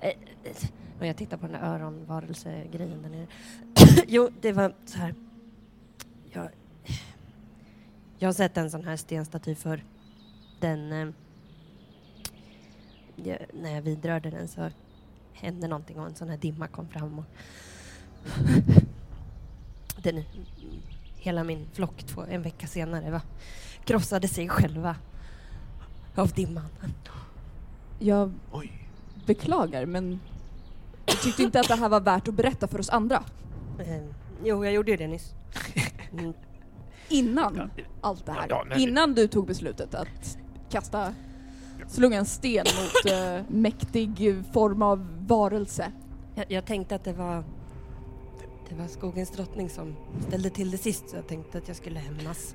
Eh, 0.00 0.12
Och 1.00 1.06
jag 1.06 1.16
tittar 1.16 1.36
på 1.36 1.46
den 1.46 1.60
där 1.60 1.68
öronvarelsegrejen 1.68 3.02
där 3.02 3.08
nere. 3.08 3.26
jo, 4.06 4.28
det 4.40 4.52
var 4.52 4.74
så 4.86 4.98
här. 4.98 5.14
Jag, 6.32 6.48
jag 8.18 8.28
har 8.28 8.32
sett 8.32 8.56
en 8.56 8.70
sån 8.70 8.84
här 8.84 8.96
stenstaty 8.96 9.54
för 9.54 9.84
den... 10.60 10.92
Eh, 10.92 11.08
jag, 13.16 13.38
när 13.52 13.74
jag 13.74 13.82
vidrörde 13.82 14.30
den 14.30 14.48
så 14.48 14.70
hände 15.32 15.68
någonting 15.68 16.00
och 16.00 16.06
en 16.06 16.14
sån 16.14 16.28
här 16.28 16.36
dimma 16.36 16.66
kom 16.68 16.88
fram. 16.88 17.18
Och 17.18 17.24
den, 20.02 20.24
hela 21.16 21.44
min 21.44 21.66
flock 21.72 22.02
två, 22.02 22.24
en 22.30 22.42
vecka 22.42 22.66
senare 22.66 23.10
va, 23.10 23.22
krossade 23.84 24.28
sig 24.28 24.48
själva 24.48 24.96
av 26.14 26.28
dimman. 26.28 26.68
Jag 27.98 28.32
Oj. 28.52 28.88
beklagar, 29.26 29.86
men 29.86 30.20
jag 31.06 31.20
tyckte 31.20 31.42
inte 31.42 31.60
att 31.60 31.68
det 31.68 31.76
här 31.76 31.88
var 31.88 32.00
värt 32.00 32.28
att 32.28 32.34
berätta 32.34 32.68
för 32.68 32.80
oss 32.80 32.90
andra. 32.90 33.24
Eh, 33.78 34.02
jo, 34.44 34.64
jag 34.64 34.74
gjorde 34.74 34.90
ju 34.90 34.96
det 34.96 35.06
nyss. 35.06 35.34
Mm. 36.12 36.32
Innan 37.08 37.70
Ja, 37.76 37.84
allt 38.00 38.26
det 38.26 38.32
här. 38.32 38.46
ja, 38.48 38.64
men- 38.68 38.80
Innan 38.80 39.14
du 39.14 39.26
tog 39.28 39.46
beslutet 39.46 39.94
att 39.94 40.38
kasta, 40.70 41.14
slunga 41.88 42.18
en 42.18 42.26
sten 42.26 42.66
mot 42.80 43.12
uh, 43.12 43.40
mäktig 43.48 44.42
form 44.52 44.82
av 44.82 45.26
varelse. 45.26 45.92
Jag, 46.34 46.44
jag 46.48 46.66
tänkte 46.66 46.94
att 46.94 47.04
det 47.04 47.12
var 47.12 47.44
det 48.68 48.74
var 48.74 48.86
skogens 48.88 49.30
drottning 49.30 49.70
som 49.70 49.96
ställde 50.28 50.50
till 50.50 50.70
det 50.70 50.78
sist 50.78 51.10
så 51.10 51.16
jag 51.16 51.28
tänkte 51.28 51.58
att 51.58 51.68
jag 51.68 51.76
skulle 51.76 51.98
hämnas. 51.98 52.54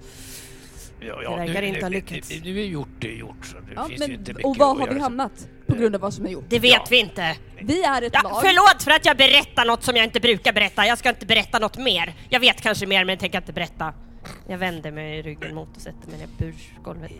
Ja, 1.00 1.15
Det 1.22 1.38
verkar 1.38 1.62
nu, 1.62 1.67
inte 1.67 1.81
ha 1.81 1.89
nu- 1.89 1.96
lyckats. 1.96 2.29
Nu, 2.29 2.39
nu 2.53 2.60
är 2.62 2.65
gjort 2.65 2.88
det 3.00 3.08
är 3.08 3.15
gjort. 3.17 3.46
Så 3.46 3.58
det 3.60 3.74
Ja, 3.75 3.86
finns 3.86 4.00
men, 4.00 4.12
inte 4.12 4.34
mycket 4.34 4.46
och 4.46 4.58
var 4.58 4.75
har 4.79 4.88
vi 4.93 5.00
hamnat 5.00 5.48
på 5.67 5.75
grund 5.75 5.96
av 5.96 6.01
vad 6.01 6.13
som 6.13 6.25
är 6.25 6.29
gjort? 6.29 6.46
Det 6.50 6.60
vet 6.60 6.72
Ja. 6.74 6.86
vi 6.89 7.00
inte! 7.00 7.36
Vi 7.62 7.84
är 7.84 8.01
ett 8.01 8.13
Ja, 8.13 8.22
lag. 8.24 8.41
förlåt 8.41 8.84
för 8.84 8.91
att 8.91 9.05
jag 9.05 9.17
berättar 9.17 9.65
något 9.65 9.84
som 9.84 9.96
jag 9.96 10.05
inte 10.05 10.20
brukar 10.20 10.53
berätta. 10.53 10.86
Jag 10.86 10.98
ska 10.98 11.10
inte 11.10 11.25
berätta 11.25 11.60
något 11.60 11.77
mer. 11.77 12.15
Jag 12.29 12.39
vet 12.39 12.62
kanske 12.62 12.86
mer 12.86 13.05
men 13.05 13.10
jag 13.13 13.20
tänker 13.20 13.38
inte 13.38 13.53
berätta. 13.53 13.93
Jag 14.47 14.57
vänder 14.57 14.91
mig 14.91 15.21
ryggen 15.21 15.55
mot 15.55 15.75
och 15.75 15.81
sätter 15.81 16.07
mig 16.09 16.17
ner 16.19 16.27
på 16.27 16.33
bursgolvet. 16.37 17.11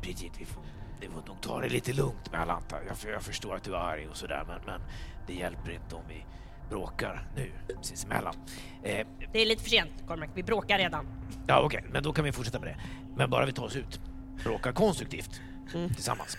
Bridget, 0.00 0.32
vi 0.38 0.44
får, 0.44 0.62
vi 1.00 1.08
får 1.08 1.22
nog 1.26 1.40
ta 1.40 1.60
det 1.60 1.68
lite 1.68 1.92
lugnt 1.92 2.32
med 2.32 2.40
Alanta. 2.40 2.76
Jag, 2.86 3.12
jag 3.12 3.22
förstår 3.22 3.54
att 3.56 3.62
du 3.62 3.74
är 3.74 3.78
arg 3.78 4.08
och 4.08 4.16
sådär 4.16 4.44
men, 4.46 4.60
men 4.66 4.80
det 5.26 5.34
hjälper 5.34 5.70
inte 5.70 5.94
om 5.94 6.02
vi 6.08 6.24
bråkar 6.70 7.28
nu 7.36 7.52
sinsemellan. 7.82 8.34
Eh, 8.82 9.06
Det 9.32 9.42
är 9.42 9.46
lite 9.46 9.62
för 9.62 9.70
sent, 9.70 9.90
Cormac. 10.08 10.28
Vi 10.34 10.42
bråkar 10.42 10.78
redan. 10.78 11.06
ja 11.46 11.60
okej, 11.60 11.84
men 11.92 12.02
då 12.02 12.12
kan 12.12 12.24
vi 12.24 12.32
fortsätta 12.32 12.58
med 12.60 12.68
det. 12.68 12.76
Men 13.16 13.30
bara 13.30 13.46
vi 13.46 13.52
tar 13.52 13.64
oss 13.64 13.76
ut. 13.76 14.00
Bråka 14.44 14.72
konstruktivt 14.72 15.40
Mm. 15.74 15.94
tillsammans. 15.94 16.36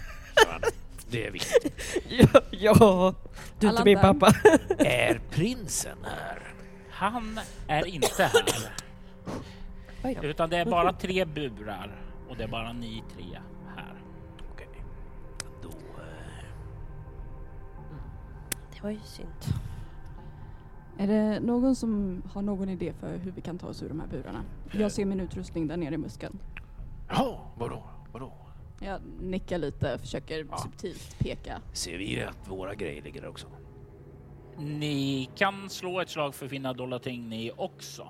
Det 1.10 1.28
är 1.28 1.32
viktigt. 1.32 1.74
Ja, 2.10 2.42
ja. 2.52 3.14
du 3.60 3.68
är 3.68 3.72
inte 3.72 3.84
min 3.86 4.00
pappa. 4.00 4.28
Är 4.80 5.22
prinsen 5.32 5.98
här? 6.04 6.40
Han 6.92 7.40
är 7.68 7.86
inte 7.86 8.24
här, 8.24 8.44
Oj 10.04 10.20
utan 10.22 10.50
det 10.50 10.58
är 10.58 10.66
bara 10.66 10.94
tre 10.94 11.26
burar 11.26 12.02
och 12.30 12.38
det 12.38 12.44
är 12.44 12.48
bara 12.48 12.74
ni 12.74 13.04
tre 13.16 13.40
här. 13.76 13.96
Okej. 14.52 14.68
Då... 15.62 15.70
Eh, 15.70 16.46
Det 18.74 18.84
var 18.84 18.90
ju 18.90 19.00
synd. 19.00 19.30
Är 20.98 21.08
det 21.08 21.40
någon 21.40 21.76
som 21.76 22.22
har 22.34 22.42
någon 22.42 22.70
idé 22.70 22.94
för 23.00 23.18
hur 23.18 23.32
vi 23.32 23.42
kan 23.42 23.58
ta 23.58 23.68
oss 23.68 23.84
ur 23.84 23.90
de 23.90 24.00
här 24.00 24.08
burarna? 24.08 24.44
Jag 24.72 24.92
ser 24.92 25.06
min 25.06 25.20
utrustning 25.20 25.68
där 25.68 25.78
nere 25.78 25.96
i 25.96 25.98
muskeln. 25.98 26.40
Jaha, 27.10 27.38
vadå? 27.58 27.84
Vadå? 28.12 28.34
Jag 28.80 29.02
nickar 29.22 29.58
lite, 29.58 29.98
försöker 30.00 30.48
Ja. 30.52 30.58
subtilt 30.58 31.20
peka. 31.20 31.62
Ser 31.74 31.98
vi 31.98 32.24
att 32.24 32.50
våra 32.50 32.76
grejer 32.76 33.02
ligger 33.02 33.22
där 33.22 33.30
också? 33.30 33.48
Ni 34.58 35.30
kan 35.36 35.70
slå 35.70 36.00
ett 36.02 36.10
slag 36.10 36.36
för 36.36 36.48
finna 36.48 36.74
dolda 36.74 37.00
ting 37.00 37.30
ni 37.30 37.52
också. 37.58 38.08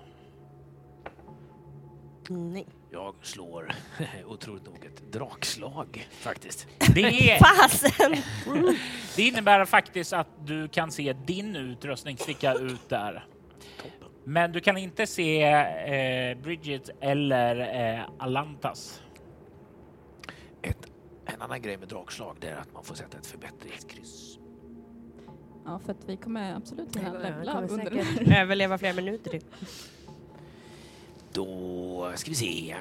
Nej. 2.30 2.68
Jag 2.92 3.16
slår 3.22 3.72
otroligt 4.26 4.66
nog 4.66 4.86
ett 4.86 5.12
drakslag 5.12 6.08
faktiskt. 6.12 6.68
Det, 6.96 7.40
Fasen! 7.40 8.16
det 9.16 9.24
innebär 9.24 9.66
faktiskt 9.66 10.14
att 10.14 10.28
du 10.46 10.68
kan 10.68 10.92
se 10.92 11.14
din 11.14 11.56
utrustning 11.56 12.18
sticka 12.18 12.54
ut 12.54 12.90
där. 12.90 13.26
Men 14.24 14.52
du 14.52 14.60
kan 14.60 14.78
inte 14.78 15.08
se 15.08 15.44
eh, 15.44 16.38
Bridget 16.38 16.90
eller 17.02 17.56
eh, 17.96 18.04
Alantas. 18.20 19.02
Ett, 20.62 20.88
en 21.26 21.42
annan 21.42 21.62
grej 21.62 21.78
med 21.78 21.88
drakslag 21.88 22.38
det 22.40 22.48
är 22.48 22.56
att 22.56 22.74
man 22.74 22.84
får 22.84 22.96
sätta 22.96 23.18
ett 23.18 23.26
förbättringskryss. 23.28 24.38
Ja, 25.66 25.80
för 25.80 25.92
att 25.92 26.10
vi 26.10 26.18
kommer 26.18 26.56
absolut 26.56 26.96
hinna 26.96 27.14
levla 27.20 27.62
under 27.62 27.84
säkert 27.84 28.38
överleva 28.38 28.78
flera 28.78 28.94
minuter 28.94 29.32
till. 29.32 29.44
Då 31.34 32.12
ska 32.16 32.30
vi 32.32 32.36
se. 32.36 32.76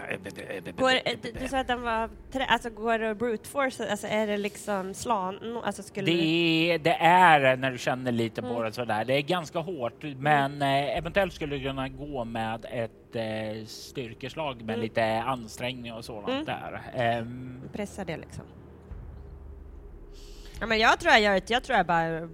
Går, 0.76 0.90
eh, 0.90 1.12
du, 1.42 1.49
sa 1.49 1.59
att 1.59 1.66
den 1.66 1.82
var... 1.82 2.11
Alltså 2.49 2.71
går 2.71 2.99
det 2.99 3.14
brute 3.14 3.49
force? 3.49 3.90
Alltså 3.90 4.06
är 4.06 4.26
det 4.26 4.37
liksom 4.37 4.94
slan? 4.94 5.61
Alltså 5.64 5.82
skulle 5.82 6.06
Det, 6.12 6.78
det 6.85 6.94
är 7.00 7.56
när 7.56 7.71
du 7.71 7.78
känner 7.78 8.12
lite 8.12 8.42
på 8.42 8.49
Mm. 8.49 8.62
det 8.62 8.73
sådär. 8.73 9.04
Det 9.04 9.14
är 9.14 9.21
ganska 9.23 9.59
hårt, 9.59 10.02
men 10.16 10.62
eh, 10.62 10.97
eventuellt 10.99 11.32
skulle 11.32 11.56
du 11.56 11.62
kunna 11.64 11.88
gå 11.88 12.25
med 12.25 12.66
ett 12.71 13.16
eh, 13.16 13.64
styrkeslag 13.66 14.56
med 14.62 14.75
Mm. 14.75 14.80
lite 14.80 15.04
ansträngning 15.23 15.92
och 15.92 16.04
sådant 16.04 16.28
Mm. 16.28 16.44
där. 16.44 16.80
Ehm, 16.94 17.61
pressa 17.73 18.04
det 18.04 18.16
liksom? 18.16 18.44
Ja, 20.61 20.66
men 20.66 20.78
jag 20.78 21.00
tror 21.00 21.12
jag 21.12 21.21
gör 21.23 21.35
det. 21.35 21.50
Jag 21.50 21.62
tror 21.62 21.76
jag 21.76 21.87
bara 21.87 22.28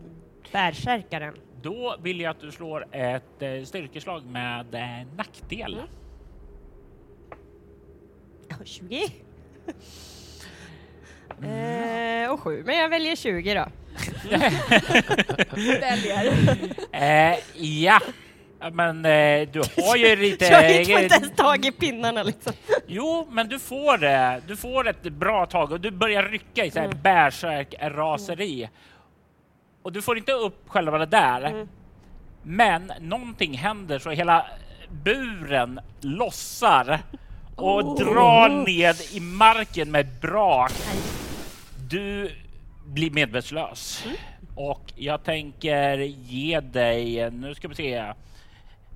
bärsärkar 0.52 1.20
den. 1.20 1.34
då 1.62 1.96
vill 2.02 2.20
jag 2.20 2.30
att 2.30 2.40
du 2.40 2.50
slår 2.50 2.87
ett 2.92 3.42
eh, 3.42 3.62
styrkeslag 3.64 4.25
med 4.26 4.75
eh, 4.75 5.06
nackdel. 5.16 5.75
Mm. 5.75 5.87
Ja, 8.48 8.56
20. 8.64 9.04
eh, 11.42 12.30
och 12.32 12.40
7. 12.40 12.62
Men 12.66 12.78
jag 12.78 12.88
väljer 12.88 13.16
20 13.16 13.54
då. 13.54 13.66
Väljer. 15.80 16.32
Eh, 16.92 17.38
ja, 17.56 18.00
men 18.72 19.04
eh, 19.04 19.48
du 19.52 19.62
har 19.86 19.96
ju 19.96 20.16
lite... 20.22 20.44
Jag 20.44 20.86
får 20.86 21.02
inte 21.02 21.14
ens 21.14 21.36
tag 21.36 21.64
i 21.64 21.72
pinnarna 21.72 22.22
liksom. 22.22 22.52
Jo, 22.86 23.28
men 23.30 23.48
du 23.48 23.58
får 23.58 23.98
det. 23.98 24.42
Du 24.46 24.56
får 24.56 24.88
ett 24.88 25.02
bra 25.02 25.46
tag 25.46 25.72
och 25.72 25.80
du 25.80 25.90
börjar 25.90 26.22
rycka 26.22 26.64
i 26.64 26.70
så 26.70 26.78
här 26.78 26.86
Mm. 26.86 26.98
bärsärk 27.02 27.74
raseri. 27.80 28.68
Och 29.82 29.92
du 29.92 30.02
får 30.02 30.18
inte 30.18 30.32
upp 30.32 30.62
själva 30.68 30.98
det 30.98 31.06
där. 31.06 31.42
Mm. 31.42 31.68
Men 32.42 32.92
någonting 33.00 33.56
händer 33.58 33.98
så 33.98 34.10
hela 34.10 34.46
buren 35.04 35.80
lossar 36.00 36.98
och 37.58 37.84
Oh. 37.84 37.96
drar 37.96 38.48
ned 38.66 38.96
i 39.12 39.20
marken 39.20 39.90
med 39.90 40.06
brak. 40.20 40.72
Du 41.88 42.30
blir 42.86 43.10
medvetslös 43.10 44.04
och 44.54 44.92
jag 44.96 45.24
tänker 45.24 45.98
ge 45.98 46.60
dig, 46.60 47.30
nu 47.30 47.54
ska 47.54 47.68
vi 47.68 47.74
se, 47.74 48.12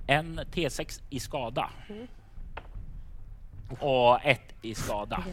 en 0.07 0.39
T6 0.39 1.01
i 1.09 1.19
skada. 1.19 1.69
Och 3.79 4.25
ett 4.25 4.53
i 4.61 4.75
skada. 4.75 5.23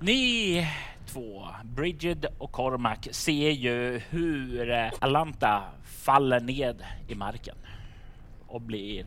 Ni 0.00 0.66
två, 1.06 1.46
Bridget 1.64 2.24
och 2.38 2.52
Cormac, 2.52 2.98
ser 3.10 3.50
ju 3.50 4.00
hur 4.10 4.70
Alanta 4.98 5.62
faller 5.84 6.40
ned 6.40 6.82
i 7.08 7.14
marken 7.14 7.56
och 8.46 8.60
blir 8.60 9.06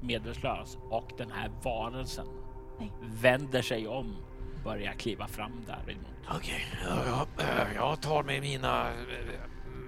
medvetslös 0.00 0.78
och 0.90 1.12
den 1.18 1.30
här 1.30 1.50
varelsen 1.62 2.26
Nej. 2.78 2.92
vänder 3.00 3.62
sig 3.62 3.88
om 3.88 4.16
börjar 4.64 4.92
kliva 4.92 5.26
fram 5.26 5.52
däremot. 5.66 6.06
Okej, 6.36 6.64
ja, 6.84 6.96
ja, 7.06 7.44
eh, 7.44 7.74
jag 7.74 8.02
tar 8.02 8.22
med 8.22 8.40
mina... 8.40 8.86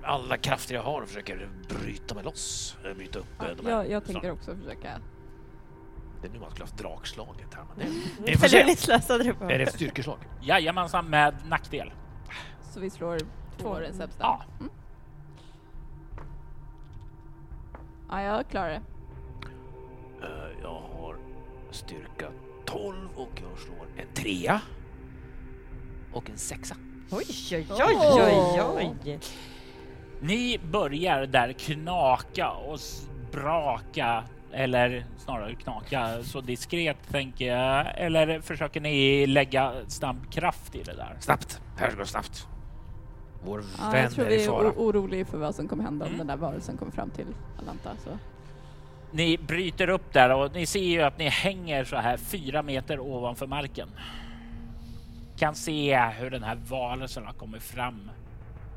Alla 0.04 0.36
krafter 0.36 0.74
jag 0.74 0.82
har 0.82 1.02
och 1.02 1.08
försöker 1.08 1.48
bryta 1.68 2.14
mig 2.14 2.24
loss. 2.24 2.76
eh, 2.84 2.94
Bryta 2.96 3.18
upp 3.18 3.42
eh, 3.42 3.46
de 3.56 3.66
här. 3.66 3.72
Jag, 3.72 3.90
jag 3.90 4.04
tänker 4.04 4.30
också 4.30 4.56
försöka. 4.56 5.00
Det 6.22 6.28
är 6.28 6.32
nu 6.32 6.38
man 6.40 6.50
skulle 6.50 6.64
haft 6.64 6.78
dragslaget 6.78 7.54
här. 7.54 7.64
Men 7.68 7.78
det, 7.78 7.84
Mm. 7.84 8.00
vi 8.26 8.36
får 8.36 8.46
se. 9.48 9.54
Är 9.54 9.58
det 9.58 9.62
ett 9.64 9.74
styrkeslag? 9.74 10.18
Jajamensan 10.42 11.06
med 11.10 11.34
nackdel. 11.48 11.92
Så 12.62 12.80
vi 12.80 12.90
slår 12.90 13.18
två 13.58 13.76
sämsta. 13.92 14.08
Ja. 14.22 14.42
Mm. 14.60 14.70
Ja, 18.10 18.22
jag 18.22 18.48
klarar 18.48 18.68
det. 18.70 18.82
Jag 21.70 21.74
styrka 21.76 22.26
12 22.64 22.96
och 23.16 23.28
jag 23.34 23.58
slår 23.58 23.86
en 23.96 24.14
trea. 24.14 24.60
Och 26.12 26.30
en 26.30 26.36
sexa. 26.38 26.76
Oj, 27.10 27.24
oj, 27.52 27.66
oj, 27.70 28.62
oj, 28.76 28.94
oj. 29.04 29.18
Ni 30.20 30.58
börjar 30.72 31.26
där 31.26 31.52
knaka 31.52 32.50
och 32.50 32.78
braka 33.32 34.24
eller 34.52 35.04
snarare 35.18 35.54
knaka 35.54 36.22
så 36.22 36.40
diskret 36.40 36.96
tänker 37.10 37.44
jag. 37.56 37.86
Eller 37.98 38.40
försöker 38.40 38.80
ni 38.80 39.26
lägga 39.26 39.72
snabb 39.86 40.32
kraft 40.32 40.74
i 40.74 40.82
det 40.82 40.94
där? 40.94 41.16
Snabbt, 41.20 41.60
här 41.76 41.92
går 41.96 42.04
snabbt. 42.04 42.46
Vår 43.44 43.64
Ja, 43.78 43.90
vän 43.90 44.02
jag 44.02 44.12
tror 44.12 44.26
är 44.26 44.30
i 44.30 44.36
vi 44.36 44.44
är 44.44 44.48
fara. 44.48 44.68
o- 44.68 44.74
oroliga 44.76 45.24
för 45.24 45.38
vad 45.38 45.54
som 45.54 45.68
kommer 45.68 45.84
hända 45.84 46.04
om 46.04 46.08
Mm. 46.14 46.18
den 46.18 46.26
där 46.26 46.36
varelsen 46.36 46.76
kommer 46.76 46.92
fram 46.92 47.10
till 47.10 47.26
Alanta. 47.62 47.90
Så. 48.04 48.10
Ni 49.12 49.38
bryter 49.38 49.88
upp 49.88 50.12
där 50.12 50.34
och 50.34 50.54
ni 50.54 50.66
ser 50.66 50.80
ju 50.84 51.02
att 51.02 51.18
ni 51.18 51.28
hänger 51.28 51.84
så 51.84 51.96
här 51.96 52.16
fyra 52.16 52.62
meter 52.62 53.00
ovanför 53.00 53.46
marken. 53.46 53.88
Kan 55.38 55.54
se 55.54 55.98
hur 56.18 56.30
den 56.30 56.42
här 56.42 56.58
varelsen 56.68 57.26
har 57.26 57.32
kommit 57.32 57.62
fram 57.62 58.10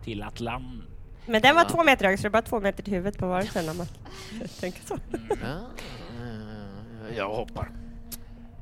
till 0.03 0.23
att 0.23 0.39
land. 0.39 0.81
Men 1.25 1.41
den 1.41 1.55
var 1.55 1.65
två 1.65 1.83
meter 1.83 2.05
hög, 2.05 2.19
så 2.19 2.23
det 2.23 2.27
är 2.27 2.31
bara 2.31 2.41
två 2.41 2.59
meter 2.59 2.83
till 2.83 2.93
huvudet 2.93 3.17
på 3.19 3.27
varelsen 3.27 3.69
om 3.69 3.77
man 3.77 3.87
tänker 4.59 4.81
så. 4.81 4.97
Ja, 5.41 5.59
eh, 7.09 7.17
jag 7.17 7.29
hoppar. 7.29 7.71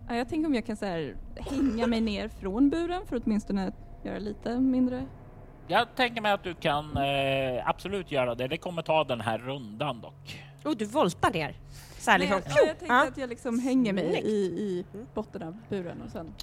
Ja, 0.09 0.15
jag 0.15 0.29
tänker 0.29 0.47
om 0.47 0.55
jag 0.55 0.65
kan 0.65 0.77
så 0.77 0.85
här, 0.85 1.15
hänga 1.49 1.87
mig 1.87 2.01
ner 2.01 2.29
från 2.29 2.69
buren 2.69 3.01
för 3.05 3.15
att 3.15 3.23
åtminstone 3.25 3.71
göra 4.03 4.19
lite 4.19 4.59
mindre. 4.59 5.05
Jag 5.67 5.95
tänker 5.95 6.21
mig 6.21 6.31
att 6.31 6.43
du 6.43 6.53
kan 6.53 6.97
eh, 6.97 7.69
absolut 7.69 8.11
göra 8.11 8.35
det. 8.35 8.47
Det 8.47 8.57
kommer 8.57 8.81
ta 8.81 9.03
den 9.03 9.21
här 9.21 9.37
rundan 9.37 10.01
dock. 10.01 10.43
Oh, 10.63 10.75
du 10.75 10.85
voltar 10.85 11.31
ner. 11.31 11.55
Så 11.99 12.11
här 12.11 12.19
Nej, 12.19 12.27
liksom. 12.29 12.41
ja, 12.55 12.61
jag 12.67 12.67
tänkte 12.79 12.85
Ja. 12.85 13.07
att 13.07 13.17
jag 13.17 13.29
liksom 13.29 13.59
hänger 13.59 13.93
mig 13.93 14.21
i, 14.25 14.35
i 14.45 14.85
botten 15.13 15.43
av 15.43 15.57
buren 15.69 16.01
och 16.05 16.11
sen... 16.11 16.33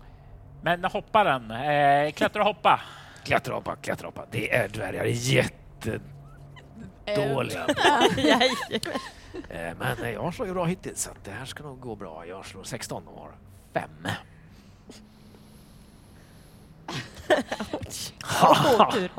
Men 0.63 0.85
hopparen, 0.85 1.51
eh, 1.51 2.13
klättra 2.13 2.43
och 2.43 2.49
hoppa. 2.49 2.81
Klätterhoppa, 3.25 3.77
klätterhoppa. 3.77 4.27
Det 4.31 4.55
är 4.57 4.69
dvärgar 4.69 5.05
jättedåliga. 5.05 6.01
Eh, 9.51 9.75
Men 9.79 10.13
jag 10.13 10.35
slår 10.35 10.49
ju 10.49 10.55
bra 10.55 10.65
hittills 10.65 11.03
så 11.03 11.11
att 11.11 11.25
det 11.25 11.31
här 11.31 11.45
ska 11.45 11.63
nog 11.63 11.81
gå 11.81 11.95
bra. 11.95 12.27
Jag 12.27 12.47
slår 12.47 12.65
16 12.65 13.09
och 13.09 13.21
har 13.21 13.31
5. 13.73 13.91
Åh, 18.43 18.91
tur. 18.93 19.11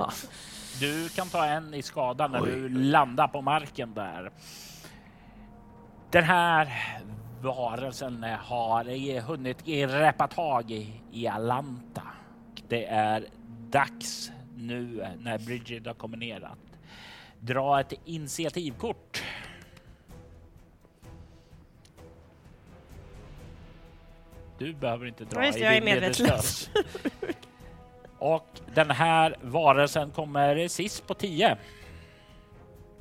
Du 0.80 1.10
kan 1.10 1.30
ta 1.30 1.46
en 1.46 1.74
i 1.74 1.82
skada 1.82 2.28
när 2.28 2.42
Oj, 2.44 2.50
du 2.52 2.70
landar 2.70 3.28
på 3.28 3.42
marken 3.42 3.94
där. 3.94 4.32
Den 6.12 6.24
här 6.24 6.74
varelsen 7.41 8.24
har 8.24 9.19
hunnit 9.22 9.65
greppa 9.65 10.28
tag 10.28 10.72
i, 10.72 11.02
i 11.12 11.28
Alanta. 11.28 12.04
Det 12.67 12.86
är 12.86 13.26
dags 13.69 14.32
nu 14.56 15.08
när 15.19 15.38
Bridget 15.38 15.86
har 15.86 15.93
kommit 15.93 16.19
ner 16.19 16.43
att 16.43 16.60
dra 17.39 17.80
ett 17.80 17.93
initiativkort. 18.06 19.24
Du 24.58 24.74
behöver 24.74 25.06
inte 25.06 25.26
dra 25.26 25.45
just 25.45 25.58
i 25.58 25.62
jag 25.62 25.72
är 25.76 25.82
din 25.82 25.86
medvetslös. 25.86 26.69
Och 28.19 28.60
den 28.74 28.91
här 28.91 29.36
varelsen 29.41 30.12
kommer 30.12 30.67
sist 30.67 31.08
på 31.08 31.13
10. 31.13 31.58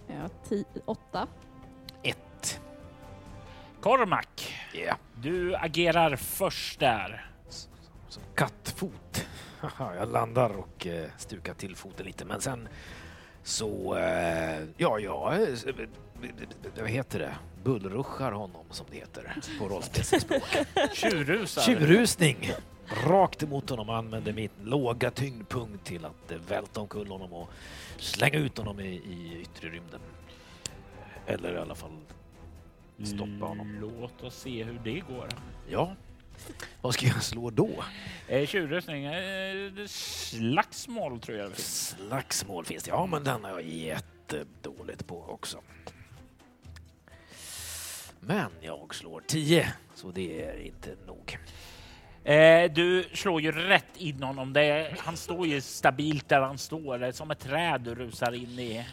Ja, 0.07 0.29
tio, 0.49 0.65
åtta. 0.85 1.23
1. 1.23 1.48
Cormac, 3.89 4.27
Ja. 4.73 4.97
du 5.15 5.57
agerar 5.57 6.17
först 6.17 6.81
där. 6.81 7.31
Som 8.09 8.23
kattfot. 8.35 9.27
Jag 9.79 10.13
landar 10.13 10.51
och 10.59 10.87
eh, 10.87 11.11
stukar 11.17 11.55
till 11.55 11.77
foten 11.77 12.07
lite 12.07 12.25
men 12.25 12.41
sen 12.41 12.69
så, 13.43 13.97
eh, 13.97 14.61
ja, 14.77 14.99
ja, 14.99 15.35
eh, 15.35 15.49
vad 16.81 16.91
heter 16.91 17.19
det? 17.19 17.35
Bullruschar 17.65 18.33
honom 18.33 18.65
som 18.71 18.87
det 18.91 18.97
heter 18.97 19.37
på 19.59 19.69
rollspelsspråk. 19.69 20.57
Tjurrusar. 20.93 21.63
Tjurrusning! 21.63 22.53
Rakt 23.07 23.43
emot 23.43 23.71
honom 23.71 23.89
och 23.89 23.97
använder 23.97 24.33
min 24.33 24.51
låga 24.63 25.11
tyngdpunkt 25.11 25.85
till 25.85 26.05
att 26.05 26.33
välta 26.49 26.81
omkull 26.81 27.09
honom 27.09 27.33
och 27.33 27.49
slänga 27.97 28.39
ut 28.39 28.59
honom 28.59 28.81
i, 28.81 28.89
i 28.89 29.39
yttre 29.43 29.69
rymden. 29.69 30.01
Eller 31.27 31.55
i 31.55 31.59
alla 31.59 31.75
fall 31.75 31.91
stoppa 33.05 33.47
honom. 33.47 33.79
Låt 33.81 34.23
oss 34.23 34.35
se 34.41 34.65
hur 34.65 34.81
det 34.85 35.01
går. 35.01 35.29
Ja. 35.69 35.97
Vad 36.81 36.95
ska 36.95 37.07
jag 37.07 37.23
slå 37.23 37.51
då? 37.51 37.85
Eh, 38.29 38.47
tjurrusning, 38.47 39.05
eh, 39.05 39.87
slagsmål 39.87 41.21
tror 41.21 41.39
jag. 41.39 41.57
Slagsmål 41.59 42.65
finns 42.65 42.83
det. 42.85 42.91
Ja, 42.91 43.07
men 43.07 43.25
den 43.25 43.45
har 43.45 43.51
jag 43.51 43.63
jättedåligt 43.63 45.07
på 45.07 45.25
också. 45.29 45.59
Men 48.21 48.51
jag 48.61 48.95
slår 48.95 49.23
10, 49.27 49.73
så 49.95 50.11
det 50.11 50.45
är 50.45 50.61
inte 50.61 50.97
nog. 51.07 51.39
Eh, 52.25 52.73
du 52.73 53.05
slår 53.13 53.41
ju 53.41 53.53
rätt 53.53 53.97
in 53.97 54.23
honom. 54.23 54.53
Det 54.53 54.95
han 54.99 55.17
står 55.17 55.47
ju 55.47 55.61
stabilt 55.61 56.29
där 56.29 56.41
han 56.41 56.59
står. 56.59 56.99
Det 56.99 57.07
är 57.07 57.13
som 57.13 57.31
ett 57.31 57.39
träd 57.41 57.81
du 57.81 57.95
rusar 57.95 58.33
in 58.33 58.59
i. 58.59 58.87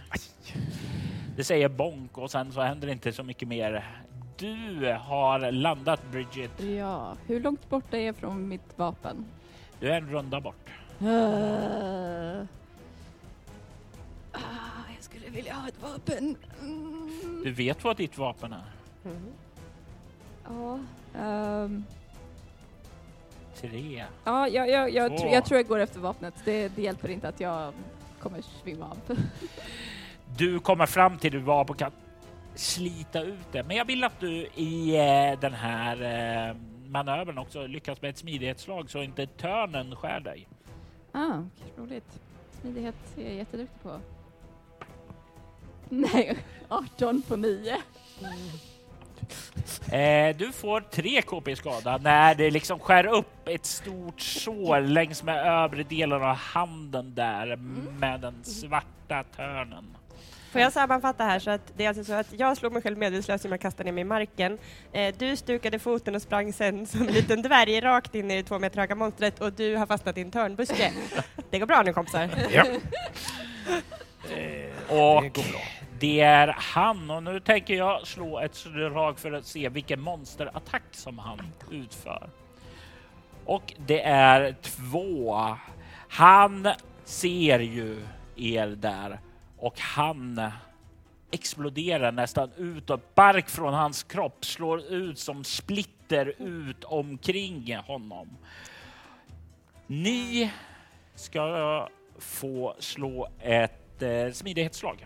Det 1.36 1.43
säger 1.43 1.69
bonk 1.69 2.17
och 2.17 2.32
sen 2.32 2.52
så 2.52 2.62
händer 2.62 2.88
det 2.88 2.93
inte 2.93 3.13
så 3.13 3.24
mycket 3.24 3.48
mer. 3.48 4.02
Du 4.38 4.98
har 5.00 5.52
landat 5.52 6.12
Bridget. 6.12 6.60
Ja, 6.63 7.15
hur 7.28 7.39
långt 7.39 7.69
bort 7.69 7.93
är 7.93 8.00
jag 8.00 8.15
från 8.15 8.48
mitt 8.48 8.78
vapen? 8.78 9.26
Du 9.80 9.89
är 9.89 9.98
en 9.98 10.10
runda 10.10 10.41
bort. 10.41 10.69
Uh. 11.02 12.43
Ah, 14.32 14.39
jag 14.95 15.04
skulle 15.04 15.30
vilja 15.30 15.54
ha 15.54 15.67
ett 15.67 15.82
vapen. 15.84 16.36
Mm. 16.62 17.41
Du 17.43 17.52
vet 17.52 17.84
vad 17.84 17.98
ditt 17.98 18.17
vapen 18.17 18.54
är? 18.54 18.63
Ja, 20.50 20.80
ehm, 21.19 21.84
Tre. 23.62 24.06
ja 24.24 24.48
jag, 24.48 24.69
jag, 24.69 24.89
jag, 24.93 25.17
tror- 25.17 25.32
jag 25.32 25.45
tror 25.45 25.58
jag 25.60 25.67
går 25.67 25.80
efter 25.80 26.00
vapnet. 26.00 26.34
Det, 26.45 26.67
det 26.76 26.82
hjälper 26.82 27.10
inte 27.10 27.28
att 27.28 27.39
jag 27.39 27.74
kommer 28.19 28.41
svimma 28.63 28.86
av. 28.86 28.98
Du 30.38 30.60
kommer 30.60 30.86
fram 30.86 31.17
till 31.17 31.32
du 31.32 31.39
var 31.39 31.65
på 31.65 31.74
kan 31.74 31.91
slita 32.56 33.21
ut 33.21 33.52
det. 33.52 33.63
Men 33.63 33.78
jag 33.78 33.86
vill 33.86 34.04
att 34.04 34.19
du 34.19 34.48
i 34.56 34.95
eh, 34.95 35.39
den 35.39 35.54
här 35.54 36.02
eh, 36.50 36.56
manövern 36.88 37.38
också 37.38 37.67
lyckas 37.67 38.02
med 38.02 38.10
ett 38.10 38.17
smidighetsslag 38.17 38.89
så 38.89 39.04
inte 39.04 39.28
törnen 39.28 39.95
skär 39.95 40.19
dig. 40.19 40.48
Ah, 41.12 41.38
roligt. 41.78 42.19
Smidighet 42.62 42.95
är 43.17 43.24
jag 43.24 43.34
jätteduktig 43.34 43.82
på. 43.84 44.00
Nej, 45.89 46.38
18 46.69 47.21
på 47.28 47.36
9. 47.36 47.78
Eh, 49.91 50.36
du 50.38 50.52
får 50.52 50.82
tre 50.82 51.21
KP 51.21 51.56
skada 51.56 51.98
när 51.98 52.36
det 52.36 52.52
liksom 52.52 52.80
skär 52.80 53.06
upp 53.06 53.48
ett 53.48 53.65
stort 53.65 54.21
sår 54.21 54.82
längs 54.82 55.24
med 55.24 55.48
övre 55.48 55.84
delen 55.84 56.24
av 56.24 56.36
handen 56.36 57.13
där 57.15 57.56
med 58.00 58.21
den 58.21 58.43
svarta 58.43 59.24
törnen. 59.36 59.86
Får 60.56 60.62
jag 60.62 60.74
sammanfatta 60.74 61.24
här 61.24 61.39
så 61.39 61.52
att 61.52 61.74
det 61.78 61.84
är 61.84 61.88
alltså 61.88 62.04
så 62.04 62.13
att 62.13 62.34
jag 62.39 62.58
slog 62.58 62.74
mig 62.74 62.82
själv 62.82 62.98
medvetslös 62.98 63.44
genom 63.44 63.56
att 63.56 63.62
kasta 63.62 63.84
ner 63.84 63.91
mig 63.91 64.02
i 64.02 64.06
marken. 64.06 64.58
Eh, 64.94 65.15
du 65.18 65.36
stukade 65.36 65.80
foten 65.80 66.15
och 66.15 66.22
sprang 66.22 66.54
sen 66.54 66.88
som 66.88 67.02
en 67.02 67.13
liten 67.13 67.41
dvärg 67.41 67.82
rakt 67.82 68.15
in 68.15 68.32
i 68.32 68.36
det 68.36 68.44
två 68.44 68.60
meter 68.60 68.80
höga 68.80 68.96
monstret 68.96 69.41
och 69.41 69.54
du 69.54 69.76
har 69.76 69.86
fastnat 69.86 70.18
i 70.18 70.22
en 70.22 70.32
törnbuske. 70.32 70.91
Det 71.50 71.60
går 71.60 71.65
bra 71.65 71.82
nu 71.82 71.94
kompisar. 71.94 72.30
Ja. 72.52 72.63
Och 74.89 75.24
Det 75.24 75.30
går 75.30 75.52
bra. 75.52 75.62
det 76.00 76.22
är 76.22 76.56
han 76.60 77.10
och 77.10 77.24
nu 77.24 77.39
tänker 77.39 77.74
jag 77.74 78.08
slå 78.08 78.39
ett 78.39 78.56
slag 78.56 79.20
för 79.20 79.32
att 79.32 79.46
se 79.46 79.70
vilken 79.70 80.02
monsterattack 80.02 80.84
som 80.91 81.20
han 81.20 81.41
utför. 81.72 82.30
Och 83.46 83.74
det 83.88 84.02
är 84.02 84.56
två. 84.62 85.56
Han 86.10 86.68
ser 87.06 87.60
ju 87.60 88.02
er 88.36 88.68
där 88.68 89.20
och 89.65 89.80
han 89.80 90.41
exploderar 91.32 92.12
nästan 92.12 92.51
ut 92.58 92.89
och 92.89 92.99
bark 93.15 93.49
från 93.49 93.73
hans 93.73 94.04
kropp 94.04 94.45
slår 94.45 94.82
ut 94.82 95.19
som 95.19 95.43
splitter 95.43 96.34
ut 96.41 96.84
omkring 96.84 97.75
honom. 97.78 98.38
Ni 99.88 100.51
ska 101.15 101.89
få 102.17 102.75
slå 102.80 103.28
ett 103.39 104.01
eh, 104.01 104.32
smidighetsslag. 104.34 105.06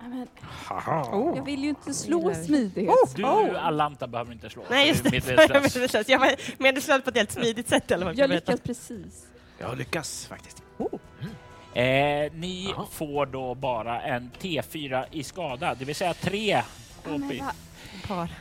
Men, 0.00 0.28
Haha. 0.40 1.32
jag 1.36 1.44
vill 1.44 1.62
ju 1.62 1.68
inte 1.68 1.94
slå 1.94 2.34
smidighet. 2.34 3.16
Du, 3.16 3.24
Oh. 3.24 3.66
Alanta, 3.66 4.06
behöver 4.06 4.32
inte 4.32 4.50
slå. 4.50 4.62
Nej 4.70 4.88
just 4.88 5.04
det, 5.04 5.28
jag 5.38 5.62
medvetslös. 5.62 6.08
var 6.08 6.62
medvetslös 6.62 7.04
på 7.04 7.10
ett 7.10 7.16
helt 7.16 7.32
smidigt 7.32 7.68
sätt 7.68 7.90
eller 7.90 8.06
vad 8.06 8.18
Jag 8.18 8.30
lyckas 8.30 8.60
precis. 8.60 9.26
Jag 9.58 9.78
lyckas 9.78 10.26
faktiskt. 10.26 10.62
Eh, 11.74 12.32
ni 12.34 12.72
Jaha. 12.76 12.86
får 12.90 13.26
då 13.26 13.54
bara 13.54 14.00
en 14.02 14.30
T4 14.40 15.04
i 15.10 15.22
skada, 15.22 15.74
det 15.74 15.84
vill 15.84 15.94
säga 15.94 16.14
tre 16.14 16.62
HP. 17.04 17.42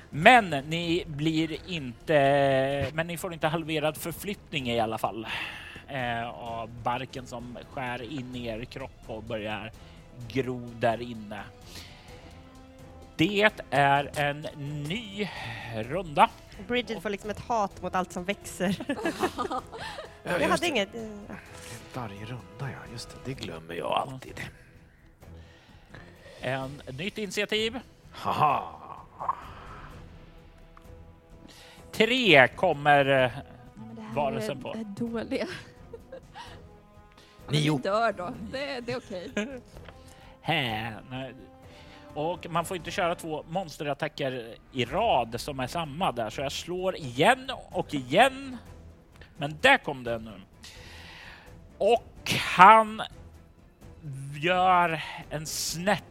Men 0.09 0.49
ni 0.49 1.03
blir 1.07 1.57
inte, 1.71 2.91
men 2.93 3.07
ni 3.07 3.17
får 3.17 3.33
inte 3.33 3.47
halverad 3.47 3.97
förflyttning 3.97 4.69
i 4.69 4.79
alla 4.79 4.97
fall 4.97 5.27
eh, 5.87 6.29
av 6.29 6.69
barken 6.83 7.27
som 7.27 7.57
skär 7.73 8.01
in 8.19 8.35
i 8.35 8.45
er 8.45 8.65
kropp 8.65 9.01
och 9.07 9.23
börjar 9.23 9.71
gro 10.27 10.69
där 10.79 11.01
inne. 11.01 11.39
Det 13.15 13.51
är 13.69 14.09
en 14.19 14.41
ny 14.87 15.29
runda. 15.75 16.29
Bridget 16.67 17.01
får 17.03 17.09
liksom 17.09 17.29
ett 17.29 17.39
hat 17.39 17.81
mot 17.81 17.95
allt 17.95 18.11
som 18.11 18.23
växer. 18.23 18.75
Ja, 20.23 20.39
Jag 20.39 20.49
hade 20.49 20.61
det. 20.61 20.67
inget... 20.67 20.95
eh, 20.95 21.35
Varje 21.93 22.25
runda, 22.25 22.41
ja. 22.59 22.77
Just 22.91 23.09
det. 23.09 23.15
Det 23.25 23.33
glömmer 23.33 23.75
jag 23.75 23.91
alltid. 23.91 24.41
En 26.41 26.81
nytt 26.97 27.17
initiativ. 27.17 27.79
Haha. 28.11 28.63
Tre 31.91 32.47
kommer 32.47 33.05
eh, 33.05 33.15
Ja, 33.15 33.29
men 33.75 33.95
det 33.95 34.01
här 34.01 34.15
Varelsen 34.15 34.57
är, 34.57 34.61
på. 34.61 34.73
är 34.73 34.83
dåliga. 34.83 35.47
Nio. 37.49 37.71
Men 37.71 37.77
vi 37.77 37.83
dör 37.83 38.11
då. 38.11 38.33
Det, 38.51 38.79
det 38.79 38.91
är 38.91 38.97
okej. 38.97 39.31
här. 40.41 41.33
Och 42.17 42.47
man 42.49 42.65
får 42.65 42.77
inte 42.77 42.91
köra 42.91 43.15
två 43.15 43.45
monsterattacker 43.49 44.55
i 44.71 44.85
rad 44.85 45.39
som 45.41 45.59
är 45.59 45.67
samma 45.67 46.11
där, 46.11 46.29
så 46.29 46.41
jag 46.41 46.51
slår 46.51 46.95
igen 46.95 47.51
och 47.71 47.93
igen. 47.93 48.57
Men 49.37 49.57
där 49.61 49.77
kom 49.77 50.03
den 50.03 50.23
nu. 50.23 50.41
Och 51.77 52.33
han 52.55 53.01
gör 54.41 55.03
en 55.29 55.45
snärt 55.45 56.03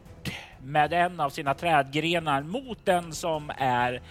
med 0.61 0.93
en 0.93 1.19
av 1.19 1.29
sina 1.29 1.53
trädgrenar 1.53 2.41
mot 2.41 2.85
den 2.85 3.13
som 3.13 3.51
är 3.57 4.01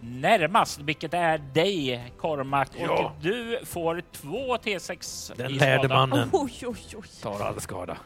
närmast, 0.00 0.78
vilket 0.80 1.14
är 1.14 1.38
dig 1.38 2.04
Kormak. 2.18 2.68
Ja. 2.78 2.90
Och 3.04 3.12
du 3.22 3.60
får 3.64 4.02
två 4.12 4.56
T6 4.56 5.32
Den 5.36 5.50
i 5.50 5.54
lärde 5.54 5.78
skada. 5.88 6.06
mannen 6.06 6.28
Oj, 6.32 6.52
oj, 6.62 6.76
oj. 6.96 7.08
tar 7.22 7.40
all 7.40 7.60
skada. 7.60 7.96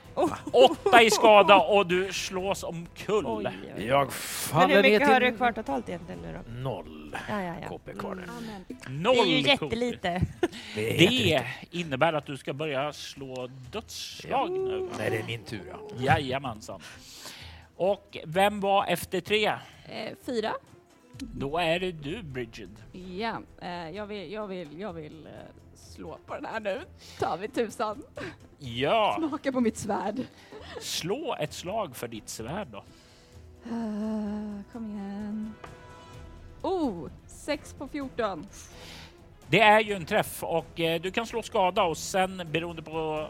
Åtta 0.53 1.03
i 1.03 1.11
skada 1.11 1.57
och 1.61 1.87
du 1.87 2.13
slås 2.13 2.63
omkull. 2.63 3.27
oj, 3.27 3.47
oj. 3.77 3.87
Jag 3.87 3.99
Men 3.99 4.07
hur 4.07 4.11
faller 4.11 4.83
mycket 4.83 5.09
har 5.09 5.21
du 5.21 5.27
till 5.29 5.37
kvar 5.37 5.53
totalt 5.53 5.89
egentligen 5.89 6.21
nu 6.23 6.39
då? 6.47 6.53
noll 6.53 7.17
Ja, 7.29 7.43
ja, 7.43 7.55
ja. 7.63 7.69
KP 7.69 7.93
kvar 7.95 8.15
nu. 8.15 8.23
Amen. 8.39 8.65
Noll 9.03 9.15
Det 9.17 9.21
är 9.23 9.27
ju 9.53 9.57
kort. 9.57 9.63
jättelite. 9.63 10.23
Det 10.75 10.95
är 10.95 10.99
Det 10.99 11.05
jättelite. 11.05 11.45
innebär 11.71 12.13
att 12.13 12.27
du 12.27 12.37
ska 12.37 12.53
börja 12.53 12.93
slå 12.93 13.49
dödsslag 13.73 14.51
nu. 14.51 14.89
Nej, 14.99 15.11
det 15.11 15.17
är 15.17 15.23
min 15.25 15.45
tur. 15.45 15.63
Ja. 15.71 15.79
Jajamensan. 16.19 16.81
Och 17.77 18.17
vem 18.27 18.61
var 18.61 18.87
efter 18.87 19.21
tre? 19.21 19.47
Eh, 19.47 19.57
fyra. 20.27 20.53
Då 21.21 21.59
är 21.59 21.81
det 21.81 21.93
du, 21.93 22.23
Bridget. 22.23 22.71
Ja, 22.93 23.43
eh, 23.63 23.91
jag 23.91 24.07
vill, 24.07 24.33
jag 24.33 24.47
vill, 24.47 24.81
jag 24.81 24.93
vill 24.93 25.27
eh, 25.27 25.33
slå 25.75 26.19
på 26.27 26.35
den 26.35 26.45
här 26.45 26.61
nu. 26.61 26.81
Ta 27.19 27.37
vi 27.37 27.49
tusan. 27.49 28.03
Ja, 28.59 29.15
Smaka 29.19 29.53
på 29.53 29.61
mitt 29.61 29.77
svärd. 29.77 30.23
slå 30.81 31.37
ett 31.41 31.53
slag 31.53 31.97
för 31.97 32.09
ditt 32.09 32.29
svärd 32.29 32.69
då. 32.69 32.85
Uh, 33.67 34.61
kom 34.73 34.91
igen. 34.91 35.55
Oh, 36.63 37.09
6 37.27 37.73
på 37.73 37.89
14. 37.89 38.47
Det 39.49 39.61
är 39.61 39.81
ju 39.81 39.95
en 39.95 40.05
träff 40.05 40.43
och 40.43 40.81
eh, 40.81 41.01
du 41.01 41.11
kan 41.11 41.27
slå 41.27 41.43
skada 41.43 41.83
och 41.83 41.99
sen 41.99 42.43
beroende 42.53 42.83
på 42.83 43.29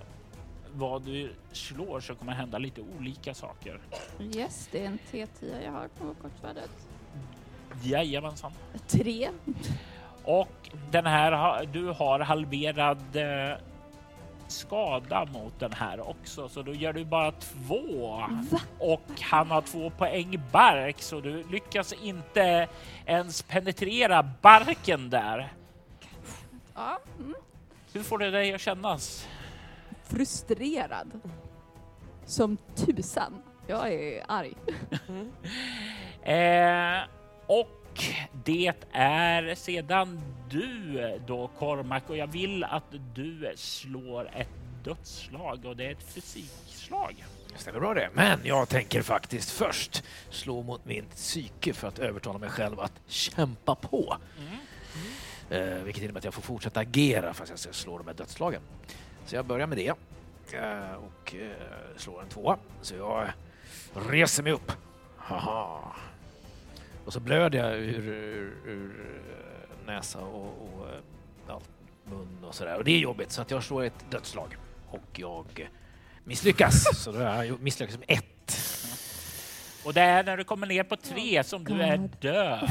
vad 0.72 1.02
du 1.02 1.32
slår 1.52 2.00
så 2.00 2.14
kommer 2.14 2.32
hända 2.32 2.58
lite 2.58 2.80
olika 2.98 3.34
saker. 3.34 3.80
Yes, 4.20 4.68
det 4.72 4.80
är 4.82 4.86
en 4.86 4.98
T10 5.12 5.64
jag 5.64 5.72
har 5.72 5.88
på 5.88 6.14
kortsvärdet. 6.22 6.89
Jajamensan. 7.82 8.52
3. 8.86 9.30
Och 10.24 10.70
den 10.90 11.06
här, 11.06 11.64
du 11.66 11.86
har 11.86 12.20
halverad 12.20 13.16
eh, 13.16 13.58
skada 14.50 15.24
mot 15.32 15.60
den 15.60 15.72
här 15.72 16.08
också, 16.08 16.48
så 16.48 16.62
då 16.62 16.74
gör 16.74 16.92
du 16.92 17.04
bara 17.04 17.32
två. 17.32 18.24
Va? 18.50 18.60
Och 18.78 19.20
han 19.20 19.50
har 19.50 19.60
två 19.60 19.90
poäng 19.90 20.40
bark, 20.52 21.02
så 21.02 21.20
du 21.20 21.44
lyckas 21.50 21.92
inte 21.92 22.68
ens 23.06 23.42
penetrera 23.42 24.22
barken 24.42 25.10
där. 25.10 25.52
Ja, 26.74 26.98
mm. 27.18 27.34
Hur 27.92 28.02
får 28.02 28.18
det 28.18 28.30
dig 28.30 28.54
att 28.54 28.60
kännas? 28.60 29.28
Frustrerad. 30.04 31.20
Som 32.26 32.56
tusan. 32.74 33.42
Jag 33.66 33.92
är 33.92 34.24
arg. 34.28 34.54
Eh, 36.22 37.00
och 37.50 38.04
det 38.44 38.72
är 38.92 39.54
sedan 39.54 40.20
du 40.50 41.20
då 41.26 41.50
Kormak 41.58 42.10
och 42.10 42.16
jag 42.16 42.26
vill 42.26 42.64
att 42.64 42.94
du 43.14 43.52
slår 43.56 44.30
ett 44.36 44.48
dödsslag 44.84 45.64
och 45.64 45.76
det 45.76 45.86
är 45.86 45.92
ett 45.92 46.02
fysikslag. 46.02 47.24
Stämmer 47.56 47.80
bra 47.80 47.94
det. 47.94 48.10
Men 48.14 48.40
jag 48.44 48.68
tänker 48.68 49.02
faktiskt 49.02 49.50
först 49.50 50.04
slå 50.30 50.62
mot 50.62 50.84
min 50.84 51.04
psyke 51.04 51.72
för 51.72 51.88
att 51.88 51.98
övertala 51.98 52.38
mig 52.38 52.48
själv 52.48 52.80
att 52.80 53.00
kämpa 53.06 53.74
på. 53.74 54.16
Eh, 55.50 55.60
vilket 55.60 56.02
innebär 56.02 56.18
att 56.18 56.24
jag 56.24 56.34
får 56.34 56.42
fortsätta 56.42 56.80
agera 56.80 57.34
fast 57.34 57.50
jag 57.50 57.58
ska 57.58 57.72
slå 57.72 57.98
de 57.98 58.06
här 58.06 58.14
dödslagen. 58.14 58.62
Så 59.26 59.36
jag 59.36 59.46
börjar 59.46 59.66
med 59.66 59.78
det. 59.78 59.88
Eh, 60.56 60.94
och 60.94 61.34
eh, 61.34 61.96
slår 61.96 62.22
en 62.22 62.28
tvåa. 62.28 62.58
Så 62.82 62.94
jag 62.94 63.28
reser 63.94 64.42
mig 64.42 64.52
upp. 64.52 64.72
Haha. 65.16 65.96
Och 67.04 67.12
så 67.12 67.20
blöder 67.20 67.58
jag 67.58 67.78
ur, 67.78 68.08
ur, 68.08 68.54
ur 68.66 69.06
eh, 69.70 69.86
näsa 69.86 70.18
och, 70.18 70.44
och 70.74 70.88
eh, 70.88 70.94
ja, 71.48 71.60
mun 72.04 72.44
och 72.44 72.54
sådär. 72.54 72.76
Och 72.76 72.84
det 72.84 72.90
är 72.92 72.98
jobbigt 72.98 73.30
så 73.32 73.42
att 73.42 73.50
jag 73.50 73.62
slår 73.64 73.84
ett 73.84 74.10
dödslag. 74.10 74.56
Och 74.90 75.00
jag 75.20 75.68
misslyckas. 76.24 77.02
så 77.04 77.12
då 77.12 77.18
har 77.18 77.44
jag 77.44 77.60
misslyckats 77.62 77.98
med 77.98 78.10
ett. 78.18 78.56
Och 79.84 79.94
det 79.94 80.00
är 80.00 80.24
när 80.24 80.36
du 80.36 80.44
kommer 80.44 80.66
ner 80.66 80.82
på 80.84 80.96
tre 80.96 81.44
som 81.44 81.64
du 81.64 81.82
är 81.82 81.96
död. 82.20 82.68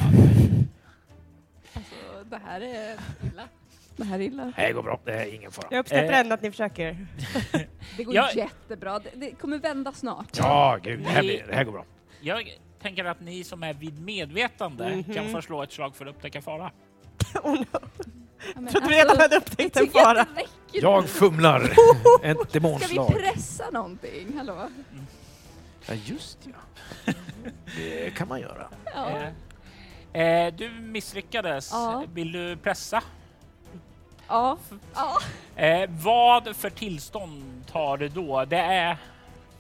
Alltså, 1.74 1.96
det 2.30 2.40
här 2.46 2.62
är 2.62 2.94
illa. 3.24 3.44
Det 3.96 4.04
här 4.04 4.20
är 4.20 4.24
illa. 4.24 4.54
Det 4.56 4.72
går 4.74 4.84
bra, 4.84 5.00
det 5.06 5.14
är 5.14 5.34
ingen 5.36 5.52
fara. 5.52 5.68
Jag 5.72 5.80
uppskattar 5.80 6.14
Eh. 6.14 6.20
ändå 6.20 6.34
att 6.34 6.42
ni 6.42 6.52
försöker. 6.52 7.08
Det 7.98 8.04
går 8.04 8.16
Ja. 8.16 8.30
jättebra. 8.36 9.00
Det, 9.00 9.10
det 9.16 9.32
kommer 9.32 9.58
vända 9.58 9.92
snart. 9.92 10.38
Ja, 10.38 10.80
gud, 10.84 11.00
det 11.00 11.10
här, 11.10 11.22
blir, 11.22 11.44
det 11.48 11.56
här 11.56 11.64
går 11.64 11.72
bra. 11.72 11.86
Jag 12.22 12.58
tänker 12.82 13.06
att 13.06 13.22
ni 13.22 13.44
som 13.44 13.64
är 13.64 13.74
vid 13.74 14.02
medvetande 14.02 14.90
Mhm. 14.90 15.14
kan 15.14 15.32
få 15.32 15.42
slå 15.42 15.64
ett 15.64 15.72
slag 15.72 15.96
för 15.96 16.06
att 16.06 16.16
upptäcka 16.16 16.42
fara. 16.42 16.72
Oh 17.44 17.54
no. 17.56 17.66
Ja, 18.56 18.72
trodde 18.72 18.72
vi 18.72 18.76
alltså, 18.76 18.90
redan 18.90 19.18
hade 19.18 19.36
upptäckt 19.38 19.78
en 19.78 19.88
fara. 19.90 20.26
Jag 20.74 21.10
fumlar 21.10 21.62
ett 22.24 22.38
Ska 22.38 22.46
vi 22.52 22.60
demonslag. 22.60 23.08
pressa 23.16 23.70
någonting? 23.72 24.34
Hallå? 24.38 24.70
Ja, 25.88 25.94
just 26.06 26.38
ja. 26.44 27.14
Det 27.78 28.16
kan 28.16 28.28
man 28.28 28.40
göra. 28.42 28.68
Ja. 28.96 29.10
Eh, 30.14 30.22
eh, 30.22 30.54
du 30.54 30.70
misslyckades. 30.70 31.70
Ja. 31.72 32.04
Vill 32.14 32.32
du 32.32 32.58
pressa? 32.58 33.04
Ja. 34.28 34.58
ja. 34.96 35.20
Eh, 35.64 35.90
vad 35.90 36.56
för 36.56 36.70
tillstånd 36.70 37.64
tar 37.72 37.98
du 37.98 38.08
då? 38.10 38.46
Det 38.46 38.58
är 38.58 38.98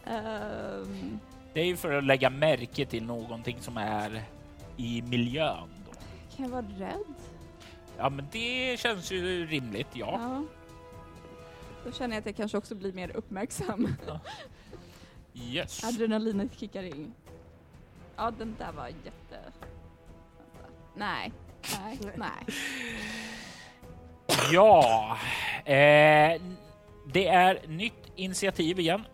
Ehm, 0.05 1.19
Det 1.53 1.61
är 1.61 1.65
ju 1.65 1.77
för 1.77 1.91
att 1.91 2.03
lägga 2.03 2.29
märke 2.29 2.85
till 2.85 3.03
någonting 3.03 3.57
som 3.61 3.77
är 3.77 4.23
i 4.77 5.01
miljön. 5.01 5.69
Då. 5.85 5.91
Kan 6.35 6.45
jag 6.45 6.49
vara 6.49 6.65
rädd? 6.77 7.13
Ja, 7.97 8.09
men 8.09 8.27
det 8.31 8.79
känns 8.79 9.11
ju 9.11 9.45
rimligt, 9.45 9.87
ja. 9.93 10.19
Ja. 10.21 10.43
Då 11.85 11.91
känner 11.91 12.15
jag 12.15 12.19
att 12.19 12.25
jag 12.25 12.35
kanske 12.35 12.57
också 12.57 12.75
blir 12.75 12.93
mer 12.93 13.11
uppmärksam. 13.15 13.95
Yes. 15.33 15.83
Adrenalinet 15.83 16.59
kickar 16.59 16.83
in. 16.83 17.13
Ja, 18.15 18.31
den 18.37 18.55
där 18.59 18.71
var 18.71 18.87
jätte... 18.87 19.39
Nej, 20.95 21.31
nej, 21.79 21.99
nej. 22.15 22.45
Ja, 24.51 25.17
eh, 25.65 26.41
det 27.13 27.27
är 27.27 27.67
nytt 27.67 28.11
initiativ 28.15 28.79
igen. 28.79 29.05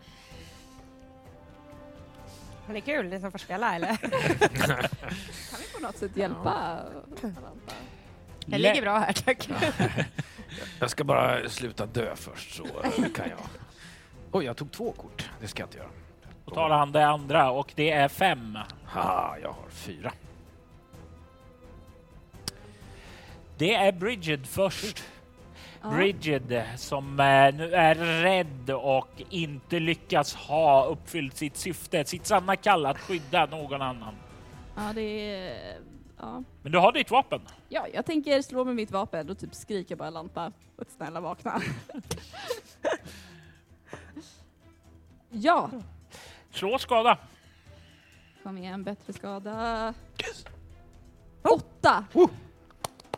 Har 2.67 2.73
ni 2.73 2.82
kul, 2.82 3.10
ni 3.10 3.19
som 3.19 3.32
får 3.32 3.39
spela 3.39 3.75
eller? 3.75 3.95
Kan 3.97 5.60
vi 5.60 5.73
på 5.73 5.80
något 5.82 5.97
sätt 5.97 6.17
hjälpa 6.17 6.80
Atalanta? 7.17 7.73
Jag 8.45 8.62
ligger 8.62 8.82
bra 8.82 8.97
här 8.97 9.13
tack. 9.13 9.49
Jag 10.80 10.89
ska 10.89 11.04
bara 11.04 11.49
sluta 11.49 11.86
dö 11.86 12.15
först 12.15 12.56
så 12.56 12.63
eh, 12.63 13.12
kan 13.15 13.30
jag. 13.30 13.39
Oj, 14.32 14.45
jag 14.45 14.58
tog 14.58 14.71
två 14.71 14.91
kort. 14.91 15.30
Det 15.41 15.47
ska 15.47 15.62
jag 15.62 15.67
inte 15.67 15.78
göra. 15.78 15.89
Då 16.45 16.56
tar 16.56 16.69
han 16.69 16.91
det 16.91 17.08
andra 17.08 17.51
och 17.51 17.71
det 17.75 17.91
är 17.91 18.08
fem. 18.08 18.58
Haha, 18.86 19.38
jag 19.41 19.49
har 19.49 19.69
fyra. 19.69 20.12
Det 23.58 23.75
är 23.75 23.91
Bridget 23.91 24.47
först. 24.47 25.04
Bridget 25.89 26.80
som 26.80 27.19
eh, 27.19 27.56
nu 27.56 27.74
är 27.74 27.95
rädd 28.24 28.69
och 28.69 29.21
inte 29.30 29.80
lyckas 29.80 30.36
ha 30.36 30.86
uppfyllt 30.86 31.38
sitt 31.38 31.58
syfte, 31.58 32.06
sitt 32.06 32.26
sanna 32.26 32.56
kall 32.56 32.86
att 32.86 32.98
skydda 33.00 33.45
någon 33.45 33.82
annan. 33.82 34.15
Ja, 34.76 34.91
det 34.95 35.02
är... 35.02 35.78
Ja. 36.17 36.43
Men 36.62 36.71
du 36.71 36.78
har 36.78 36.91
ditt 36.91 37.12
vapen. 37.12 37.41
ja, 37.69 37.88
jag 37.93 38.06
tänker 38.06 38.41
slå 38.41 38.65
med 38.65 38.76
mitt 38.76 38.91
vapen 38.91 39.30
och 39.30 39.39
typ 39.39 39.56
skrika 39.56 39.95
bara 39.95 40.10
Lanta 40.10 40.52
och 40.76 40.88
snälla 40.98 41.19
vakna. 41.19 41.62
ja, 45.30 45.69
Slå 46.52 46.78
skada. 46.78 47.17
kom 48.43 48.58
igen, 48.58 48.84
bättre 48.84 49.13
skada. 49.13 49.93
Åtta! 51.41 52.06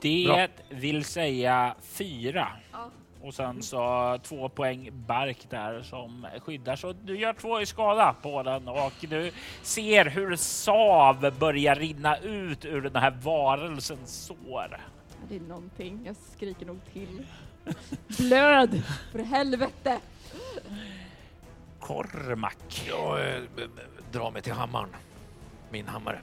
Det 0.01 0.49
vill 0.69 1.05
säga 1.05 1.75
fyra. 1.81 2.47
Ja. 2.71 2.89
Och 3.21 3.33
sen 3.33 3.63
så 3.63 4.17
två 4.23 4.49
poäng 4.49 4.89
bark 4.93 5.47
där 5.49 5.81
som 5.81 6.27
skyddar. 6.41 6.75
Så 6.75 6.93
du 6.93 7.19
gör 7.19 7.33
två 7.33 7.61
i 7.61 7.65
skada 7.65 8.15
på 8.21 8.43
den 8.43 8.67
och 8.67 8.93
du 8.99 9.31
ser 9.61 10.05
hur 10.05 10.35
sav 10.35 11.33
börjar 11.39 11.75
rinna 11.75 12.17
ut 12.17 12.65
ur 12.65 12.81
den 12.81 12.95
här 12.95 13.11
varelsens 13.11 14.25
sår. 14.25 14.81
Det 15.29 15.35
är 15.35 15.39
någonting, 15.39 16.01
jag 16.05 16.15
skriker 16.35 16.65
nog 16.65 16.79
till. 16.93 17.25
Blöd! 18.17 18.83
För 19.11 19.19
helvete! 19.19 19.99
Kormak. 21.79 22.85
Jag 22.87 23.19
eh, 23.19 23.43
drar 24.11 24.31
mig 24.31 24.41
till 24.41 24.53
hammaren. 24.53 24.89
Min 25.71 25.87
hammare. 25.87 26.19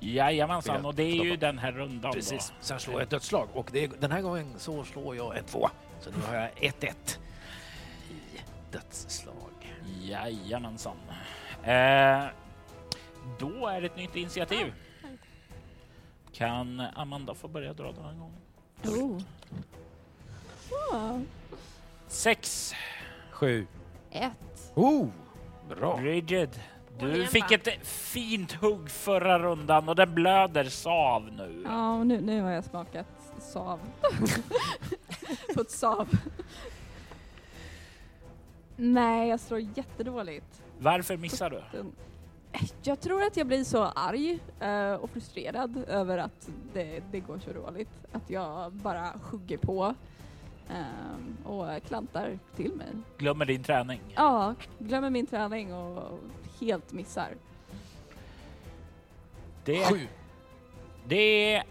Jajamensan, 0.00 0.84
och 0.84 0.94
det 0.94 1.02
är 1.02 1.24
ju 1.24 1.36
den 1.36 1.58
här 1.58 1.72
rundan 1.72 2.12
Precis. 2.12 2.48
då. 2.48 2.54
Sen 2.60 2.80
slår 2.80 2.94
jag 2.94 3.02
ett 3.02 3.10
dödsslag 3.10 3.48
och 3.52 3.70
det 3.72 3.84
är, 3.84 3.90
den 4.00 4.12
här 4.12 4.20
gången 4.20 4.54
så 4.56 4.84
slår 4.84 5.16
jag 5.16 5.38
en 5.38 5.44
tvåa. 5.44 5.70
Så 6.00 6.10
nu 6.10 6.16
har 6.26 6.34
jag 6.34 6.50
1-1 6.50 7.18
i 8.10 8.40
dödsslag. 8.72 9.74
Jajamensan. 10.00 10.96
Eh, 11.62 12.24
då 13.38 13.66
är 13.66 13.80
det 13.80 13.86
ett 13.86 13.96
nytt 13.96 14.16
initiativ. 14.16 14.72
Kan 16.32 16.80
Amanda 16.80 17.34
få 17.34 17.48
börja 17.48 17.72
dra 17.72 17.92
den 17.92 18.04
här 18.04 18.14
gången? 18.14 18.40
Oh. 18.84 19.20
Ah. 20.92 21.18
Sex. 22.08 22.74
Sju. 23.30 23.66
Ett. 24.10 24.72
Oh, 24.74 25.06
bra. 25.68 25.92
Håll 25.92 26.22
du 27.00 27.26
fick 27.26 27.50
ett 27.50 27.86
fint 27.86 28.52
hugg 28.52 28.90
förra 28.90 29.38
rundan 29.38 29.88
och 29.88 29.96
den 29.96 30.14
blöder 30.14 30.64
sav 30.64 31.32
nu. 31.32 31.62
Ja, 31.64 31.98
och 31.98 32.06
nu, 32.06 32.20
nu 32.20 32.42
har 32.42 32.50
jag 32.50 32.64
smakat 32.64 33.06
sav. 33.40 33.80
På 35.54 35.60
ett 35.60 35.70
sav. 35.70 36.08
Nej, 38.76 39.28
jag 39.28 39.40
slår 39.40 39.60
jättedåligt. 39.60 40.62
Varför 40.78 41.16
missar 41.16 41.50
du? 41.50 41.62
Jag 42.82 43.00
tror 43.00 43.22
att 43.22 43.36
jag 43.36 43.46
blir 43.46 43.64
så 43.64 43.84
arg 43.84 44.38
eh, 44.60 44.92
och 44.92 45.10
frustrerad 45.10 45.84
över 45.88 46.18
att 46.18 46.50
det, 46.72 47.02
det 47.10 47.20
går 47.20 47.38
så 47.38 47.52
dåligt. 47.52 47.90
Att 48.12 48.30
jag 48.30 48.72
bara 48.72 49.12
hugger 49.30 49.58
på 49.58 49.94
ehm, 50.70 51.36
och 51.44 51.82
klantar 51.86 52.38
till 52.56 52.72
mig. 52.72 52.86
Glömmer 53.18 53.44
din 53.44 53.62
träning. 53.62 54.00
Ja, 54.14 54.54
glömmer 54.78 55.10
min 55.10 55.26
träning 55.26 55.74
och 55.74 56.20
helt 56.60 56.92
missar. 56.92 57.28
Det, 59.64 59.84
Sju. 59.84 60.08
det 61.06 61.62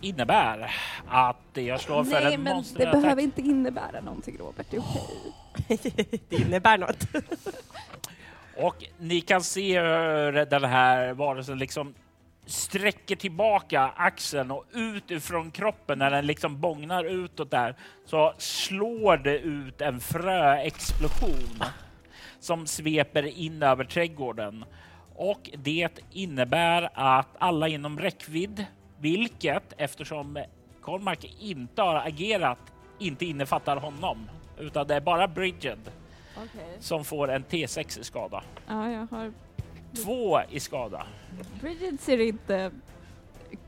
innebär 0.00 0.74
att 1.08 1.36
jag 1.54 1.80
slår 1.80 2.04
för 2.04 2.20
Nej, 2.20 2.34
en 2.34 2.42
men 2.42 2.44
det 2.44 2.54
monsterattack. 2.54 3.02
behöver 3.02 3.22
inte 3.22 3.40
innebära 3.40 4.00
någonting 4.00 4.36
Robert, 4.38 4.66
det 4.70 4.76
är 4.76 4.80
okej. 4.80 6.20
det 6.28 6.36
innebär 6.36 6.78
något. 6.78 7.06
Och 8.56 8.84
ni 8.98 9.20
kan 9.20 9.42
se 9.42 9.80
hur 9.80 10.32
den 10.32 10.64
här 10.64 11.12
varelsen 11.12 11.58
liksom 11.58 11.94
sträcker 12.46 13.16
tillbaka 13.16 13.82
axeln 13.96 14.50
och 14.50 14.64
ut 14.72 15.10
ifrån 15.10 15.50
kroppen 15.50 15.98
när 15.98 16.10
den 16.10 16.26
liksom 16.26 16.60
bångnar 16.60 17.04
utåt 17.04 17.50
där 17.50 17.76
så 18.04 18.34
slår 18.38 19.16
det 19.16 19.38
ut 19.38 19.80
en 19.80 20.00
fröexplosion 20.00 21.62
som 22.42 22.66
sveper 22.66 23.22
in 23.22 23.62
över 23.62 23.84
trädgården. 23.84 24.64
Och 25.14 25.50
det 25.58 26.00
innebär 26.12 26.90
att 26.94 27.28
alla 27.38 27.68
inom 27.68 27.98
räckvidd, 27.98 28.66
vilket 28.98 29.72
eftersom 29.76 30.44
Cormac 30.80 31.18
inte 31.40 31.82
har 31.82 31.94
agerat, 31.94 32.58
inte 32.98 33.24
innefattar 33.24 33.76
honom, 33.76 34.30
utan 34.58 34.86
det 34.86 34.94
är 34.94 35.00
bara 35.00 35.28
Bridget 35.28 35.78
Okej. 36.36 36.76
som 36.80 37.04
får 37.04 37.30
en 37.30 37.44
T6 37.44 38.00
i 38.00 38.04
skada. 38.04 38.42
Ja, 38.66 38.90
jag 38.90 39.06
har... 39.10 39.32
Två 40.04 40.40
i 40.50 40.60
skada. 40.60 41.06
Bridget 41.60 42.00
ser 42.00 42.20
inte 42.20 42.70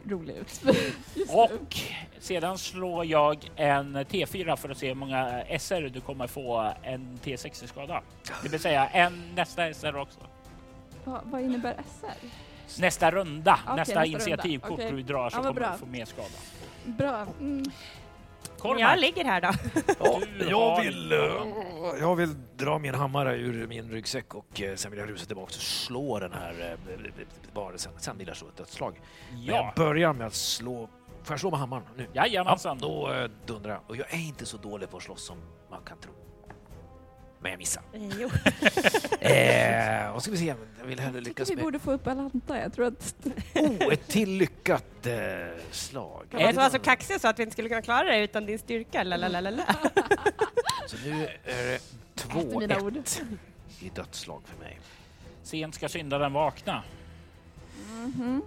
rolig 0.09 0.37
ut. 0.37 0.62
Och 1.29 1.77
sedan 2.19 2.59
slår 2.59 3.05
jag 3.05 3.51
en 3.57 3.97
T4 3.97 4.57
för 4.57 4.69
att 4.69 4.79
se 4.79 4.88
hur 4.88 4.95
många 4.95 5.45
SR 5.59 5.88
du 5.88 6.01
kommer 6.01 6.27
få 6.27 6.73
en 6.83 7.19
T6 7.25 7.64
i 7.64 7.67
skada. 7.67 8.03
Det 8.43 8.49
vill 8.49 8.61
säga 8.61 8.87
en 8.88 9.35
nästa 9.35 9.75
SR 9.75 9.97
också. 9.97 10.21
Va, 11.05 11.21
vad 11.25 11.40
innebär 11.40 11.75
SR? 12.01 12.29
Nästa 12.81 13.11
runda, 13.11 13.59
Okej, 13.64 13.77
nästa 13.77 13.95
nästa 14.01 14.05
initiativkort 14.07 14.79
runda. 14.81 14.97
Du 14.97 15.03
drar 15.03 15.31
så 15.31 15.37
Ja, 15.37 15.43
kommer 15.43 15.53
bra. 15.53 15.73
du 15.73 15.79
få 15.79 15.87
mer 15.87 16.05
skada. 16.05 16.29
Bra. 16.85 17.27
Mm. 17.40 17.64
Cormac, 18.64 18.81
Jag 18.81 18.98
ligger 18.98 19.24
här 19.24 19.40
då. 19.40 19.50
Ja, 20.00 20.20
jag, 20.50 20.83
vill, 20.83 21.12
eh, 21.12 21.18
jag 22.00 22.16
vill 22.16 22.35
dra 22.57 22.79
min 22.79 22.94
hammare 22.94 23.37
ur 23.37 23.66
min 23.66 23.90
ryggsäck 23.90 24.35
och 24.35 24.62
eh, 24.62 24.74
sen 24.74 24.90
vill 24.90 25.00
jag 25.00 25.11
rusa 25.11 25.27
tillbaka 25.27 25.46
och 25.46 25.53
slå 25.53 26.18
den 26.18 26.33
här 26.33 26.79
eh, 26.88 27.27
varelsen. 27.55 27.92
Sen 27.96 28.18
vill 28.18 28.29
jag 28.29 28.37
slå 28.37 28.48
ett 28.48 28.57
dödsslag. 28.57 29.00
Men 29.33 29.44
jag 29.44 29.57
ja, 29.57 29.72
börjar 29.77 30.12
med 30.12 30.27
att 30.27 30.35
slå... 30.35 30.88
Får 31.22 31.33
jag 31.33 31.40
slå 31.40 31.50
med 31.50 31.59
hammaren 31.59 31.83
nu? 31.96 32.07
jajamensan. 32.12 32.79
då 32.79 33.12
eh, 33.12 33.31
dundrar 33.46 33.72
jag. 33.72 33.81
Och 33.88 33.96
jag 33.96 34.14
är 34.14 34.18
inte 34.18 34.46
så 34.46 34.57
dålig 34.57 34.90
på 34.90 34.96
att 34.96 35.03
slåss 35.03 35.27
som 35.27 35.37
man 35.70 35.83
kan 35.85 35.98
tro. 35.98 36.12
Men 37.44 37.50
jag 37.50 37.59
missar. 37.59 37.83
Jo. 37.92 38.30
Eh, 39.20 40.11
och 40.11 40.22
ska 40.22 40.30
vi 40.30 40.37
se, 40.37 40.54
jag 40.78 40.87
vill 40.87 41.00
hellre 41.00 41.20
lyckas 41.20 41.48
tycker 41.48 41.57
vi 41.57 41.57
med... 41.57 41.64
borde 41.64 41.78
få 41.78 41.92
upp 41.92 42.07
Alanta. 42.07 42.59
Jag 42.59 42.72
tror 42.72 42.87
att... 42.87 43.14
Oh, 43.54 43.92
ett 43.92 44.09
till 44.09 44.30
lyckat 44.30 45.07
eh, 45.07 45.14
slag. 45.70 46.26
Jag 46.30 46.52
vara 46.52 46.70
så 46.70 46.78
kaxig 46.78 47.20
så 47.20 47.28
att 47.28 47.38
vi 47.38 47.42
inte 47.42 47.52
skulle 47.52 47.68
kunna 47.68 47.83
klara 47.83 48.04
det 48.04 48.18
utan 48.18 48.46
din 48.46 48.59
styrka. 48.59 49.02
Lalalala. 49.02 49.62
Så 50.87 50.96
nu 51.04 51.28
är 51.44 51.64
det 51.64 51.74
Efter 52.14 52.59
mina 52.59 52.80
ord. 52.80 52.92
2-1 52.92 53.24
i 53.80 53.88
dödsslag 53.88 54.42
för 54.44 54.59
mig. 54.64 54.80
Sent 55.42 55.74
ska 55.74 55.88
syndaren 55.88 56.33
vakna. 56.33 56.83
Mhm. 57.88 58.42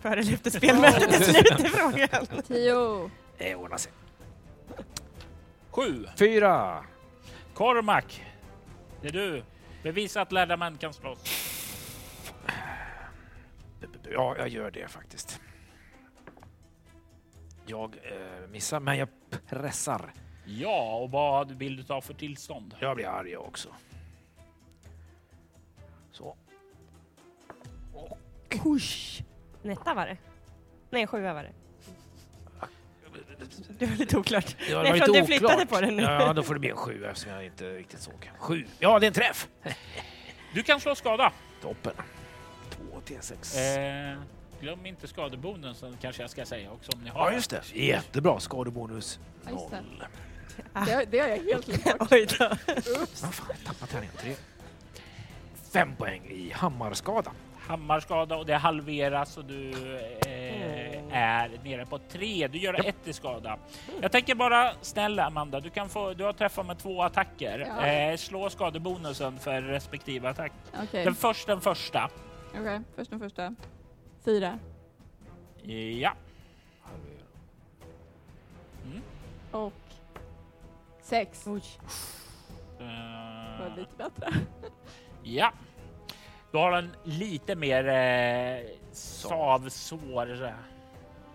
Före 0.00 0.22
lyftespelmötet 0.22 1.20
är 1.20 1.32
slut 1.32 1.60
i 1.60 1.68
frågan. 1.68 2.42
Tio. 2.46 3.10
Det 3.38 3.54
ordnar 3.54 3.78
sig. 3.78 3.92
Sju. 5.70 6.06
Fyra. 6.18 6.84
Cormac, 7.62 8.04
det 9.02 9.08
är 9.08 9.12
du. 9.12 9.42
Bevisa 9.82 10.20
att 10.20 10.32
lärda 10.32 10.56
män 10.56 10.78
kan 10.78 10.94
slåss. 10.94 11.24
Ja, 14.12 14.36
jag 14.38 14.48
gör 14.48 14.70
det 14.70 14.88
faktiskt. 14.88 15.40
Jag 17.66 17.96
eh, 18.02 18.48
missar, 18.48 18.80
men 18.80 18.98
jag 18.98 19.08
pressar. 19.46 20.12
Ja, 20.44 20.96
och 20.96 21.10
vad 21.10 21.52
vill 21.52 21.76
du 21.76 21.82
ta 21.82 22.00
för 22.00 22.14
tillstånd? 22.14 22.74
Jag 22.80 22.96
blir 22.96 23.06
arg 23.06 23.30
jag 23.30 23.42
också. 23.42 23.68
Så. 26.12 26.36
Hush. 28.64 29.22
En 29.62 29.70
etta 29.70 29.94
var 29.94 30.06
det? 30.06 30.16
Nej, 30.90 31.06
sjua 31.06 31.34
var 31.34 31.42
det. 31.42 31.61
Det 33.78 33.86
var 33.86 33.96
lite 33.96 34.16
oklart. 34.16 34.56
Det 34.68 34.74
var 34.74 34.82
Nej, 34.82 34.92
lite 34.92 35.04
från 35.06 35.14
du 35.16 35.24
flyttade 35.26 35.66
på 35.66 35.80
den 35.80 35.96
nu. 35.96 36.02
Ja, 36.02 36.32
då 36.32 36.42
får 36.42 36.54
det 36.54 36.60
bli 36.60 36.70
en 36.70 36.76
sju 36.76 37.04
eftersom 37.04 37.32
jag 37.32 37.44
inte 37.44 37.64
riktigt 37.64 38.00
såg. 38.00 38.30
Sju. 38.38 38.64
Ja, 38.78 38.98
det 38.98 39.06
är 39.06 39.08
en 39.08 39.14
träff! 39.14 39.48
Du 40.54 40.62
kan 40.62 40.80
slå 40.80 40.94
skada. 40.94 41.32
Toppen. 41.62 41.92
Två 42.70 43.00
T6. 43.06 44.12
Eh, 44.12 44.18
glöm 44.60 44.86
inte 44.86 45.08
skadebonusen 45.08 45.96
kanske 46.00 46.22
jag 46.22 46.30
ska 46.30 46.44
säga 46.46 46.70
också 46.72 46.92
om 46.94 47.02
ni 47.04 47.10
har. 47.10 47.30
Ja, 47.30 47.32
just 47.36 47.50
det. 47.50 47.62
Jättebra. 47.74 48.40
Skadebonus 48.40 49.18
Ja, 49.44 49.68
det. 49.70 49.76
noll. 49.76 50.04
Det, 50.86 51.04
det 51.10 51.18
har 51.18 51.28
jag 51.28 51.36
helt 51.36 51.66
glömt 51.66 51.98
bort. 51.98 52.12
Oj 52.12 52.26
då. 52.38 52.48
Vad 53.22 53.34
fan, 53.34 53.46
jag 53.48 53.64
tappade 53.66 53.92
tärningen. 53.92 54.14
Tre. 54.20 54.34
Fem 55.72 55.96
poäng 55.96 56.22
i 56.30 56.50
hammarskada. 56.54 57.32
Hammarskada 57.58 58.36
och 58.36 58.46
det 58.46 58.56
halveras 58.56 59.36
och 59.36 59.44
du 59.44 59.70
eh, 60.26 60.41
är 61.12 61.50
nere 61.64 61.86
på 61.86 61.98
tre. 61.98 62.48
Du 62.48 62.58
gör 62.58 62.86
ett 62.88 63.08
i 63.08 63.12
skada. 63.12 63.58
Jag 64.00 64.12
tänker 64.12 64.34
bara 64.34 64.72
snälla 64.80 65.24
Amanda, 65.26 65.60
du 65.60 65.70
kan 65.70 65.88
få. 65.88 66.14
Du 66.14 66.24
har 66.24 66.32
träffat 66.32 66.66
med 66.66 66.78
två 66.78 67.02
attacker. 67.02 67.58
Ja. 67.78 67.86
Eh, 67.86 68.16
slå 68.16 68.50
skadebonusen 68.50 69.38
för 69.38 69.62
respektive 69.62 70.28
attack. 70.28 70.52
Okej, 70.82 71.04
Den 71.04 71.14
första, 71.14 71.52
den 71.52 71.60
första. 71.60 72.10
okej. 72.60 72.80
Först 72.96 73.10
den 73.10 73.20
första. 73.20 73.54
Fyra. 74.24 74.58
Ja. 76.00 76.12
Mm. 78.84 79.02
Och 79.50 79.72
sex. 81.02 81.46
Oj. 81.46 81.62
Det 82.78 82.84
Eh, 82.84 83.60
var 83.68 83.76
lite 83.76 83.96
bättre. 83.96 84.32
Ja. 85.22 85.52
Du 86.52 86.58
har 86.58 86.72
en 86.72 86.90
lite 87.04 87.54
mer 87.54 87.88
eh, 87.88 88.66
savsår 88.92 90.54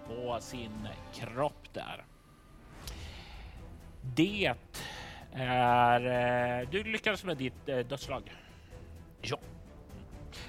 på 0.08 0.38
sin 0.42 0.88
kropp 1.14 1.74
där. 1.74 2.06
Det 4.16 4.54
är... 5.34 6.60
Eh, 6.62 6.70
du 6.70 6.84
lyckades 6.84 7.24
med 7.24 7.38
ditt 7.38 7.70
eh, 7.70 7.78
dödslag. 7.78 8.32
Ja. 9.22 9.38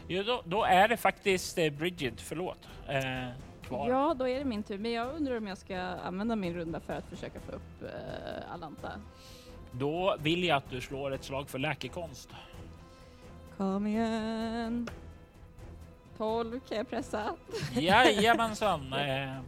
Ja, 0.07 0.23
då, 0.23 0.43
då 0.45 0.65
är 0.65 0.89
det 0.89 0.97
faktiskt 0.97 1.59
eh, 1.59 1.71
Bridget, 1.71 2.21
förlåt, 2.21 2.69
eh, 2.89 3.29
kvar. 3.63 3.89
Ja, 3.89 4.15
då 4.19 4.29
är 4.29 4.39
det 4.39 4.45
min 4.45 4.63
tur. 4.63 4.79
Men 4.79 4.93
jag 4.93 5.15
undrar 5.17 5.37
om 5.37 5.47
jag 5.47 5.59
ska 5.59 5.79
använda 5.79 6.37
min 6.37 6.55
runda 6.55 6.81
för 6.81 6.93
att 6.93 7.07
försöka 7.07 7.41
få 7.41 7.53
upp 7.53 7.83
eh, 7.83 8.53
Alanta. 8.53 8.93
Då 9.73 10.17
vill 10.21 10.45
jag 10.45 10.57
att 10.57 10.71
du 10.71 10.81
slår 10.81 11.11
ett 11.11 11.25
slag 11.25 11.49
för 11.49 11.59
läkekonst. 11.59 12.29
Kom 13.57 13.87
igen. 13.87 14.89
12 16.19 16.61
kan 16.69 16.79
jag 16.79 16.89
pressa. 16.91 17.35
Jajamensan. 17.73 18.93
Eh, 18.99 19.41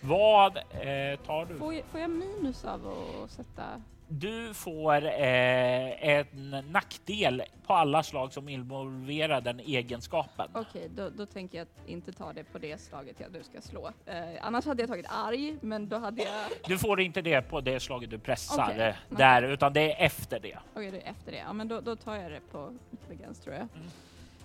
vad 0.00 0.56
eh, 0.56 1.18
tar 1.26 1.44
du? 1.44 1.58
Får 1.58 1.74
jag, 1.74 1.84
får 1.84 2.00
jag 2.00 2.10
minus 2.10 2.64
av 2.64 2.94
att 3.24 3.30
sätta... 3.30 3.82
Du 4.10 4.54
får 4.54 5.04
eh, 5.06 6.08
en 6.08 6.64
nackdel 6.70 7.42
på 7.66 7.74
alla 7.74 8.02
slag 8.02 8.32
som 8.32 8.48
involverar 8.48 9.40
den 9.40 9.60
egenskapen. 9.60 10.48
Okej, 10.54 10.90
då, 10.94 11.10
då 11.10 11.26
tänker 11.26 11.58
jag 11.58 11.62
att 11.62 11.88
inte 11.88 12.12
ta 12.12 12.32
det 12.32 12.44
på 12.44 12.58
det 12.58 12.80
slaget 12.80 13.20
jag 13.20 13.32
du 13.32 13.42
ska 13.42 13.60
slå. 13.60 13.90
Eh, 14.06 14.16
annars 14.40 14.66
hade 14.66 14.82
jag 14.82 14.88
tagit 14.90 15.06
arg, 15.08 15.56
men 15.60 15.88
då 15.88 15.98
hade 15.98 16.22
jag... 16.22 16.50
Du 16.66 16.78
får 16.78 17.00
inte 17.00 17.22
det 17.22 17.42
på 17.42 17.60
det 17.60 17.80
slaget 17.80 18.10
du 18.10 18.18
pressar 18.18 18.70
Okej, 18.72 18.88
eh, 18.88 19.16
där, 19.16 19.42
utan 19.42 19.72
det 19.72 19.92
är 19.92 20.06
efter 20.06 20.40
det. 20.40 20.58
Okej, 20.74 20.90
det 20.90 21.00
är 21.00 21.10
efter 21.10 21.32
det. 21.32 21.38
Ja, 21.38 21.52
men 21.52 21.68
då, 21.68 21.80
då 21.80 21.96
tar 21.96 22.16
jag 22.16 22.30
det 22.32 22.40
på 22.52 22.72
intelligens 22.90 23.40
tror 23.40 23.54
jag. 23.54 23.68
Mm. 23.74 23.88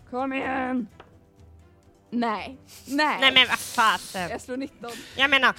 Kom 0.10 0.34
igen! 0.34 0.88
Nej. 2.13 2.58
Nej. 2.86 3.17
Nej 3.19 3.32
men 3.34 3.47
vad 3.47 3.60
fasen. 3.60 4.30
Jag 4.30 4.41
slår 4.41 4.58
19. 4.58 4.91
Jag 5.15 5.30
menar, 5.30 5.54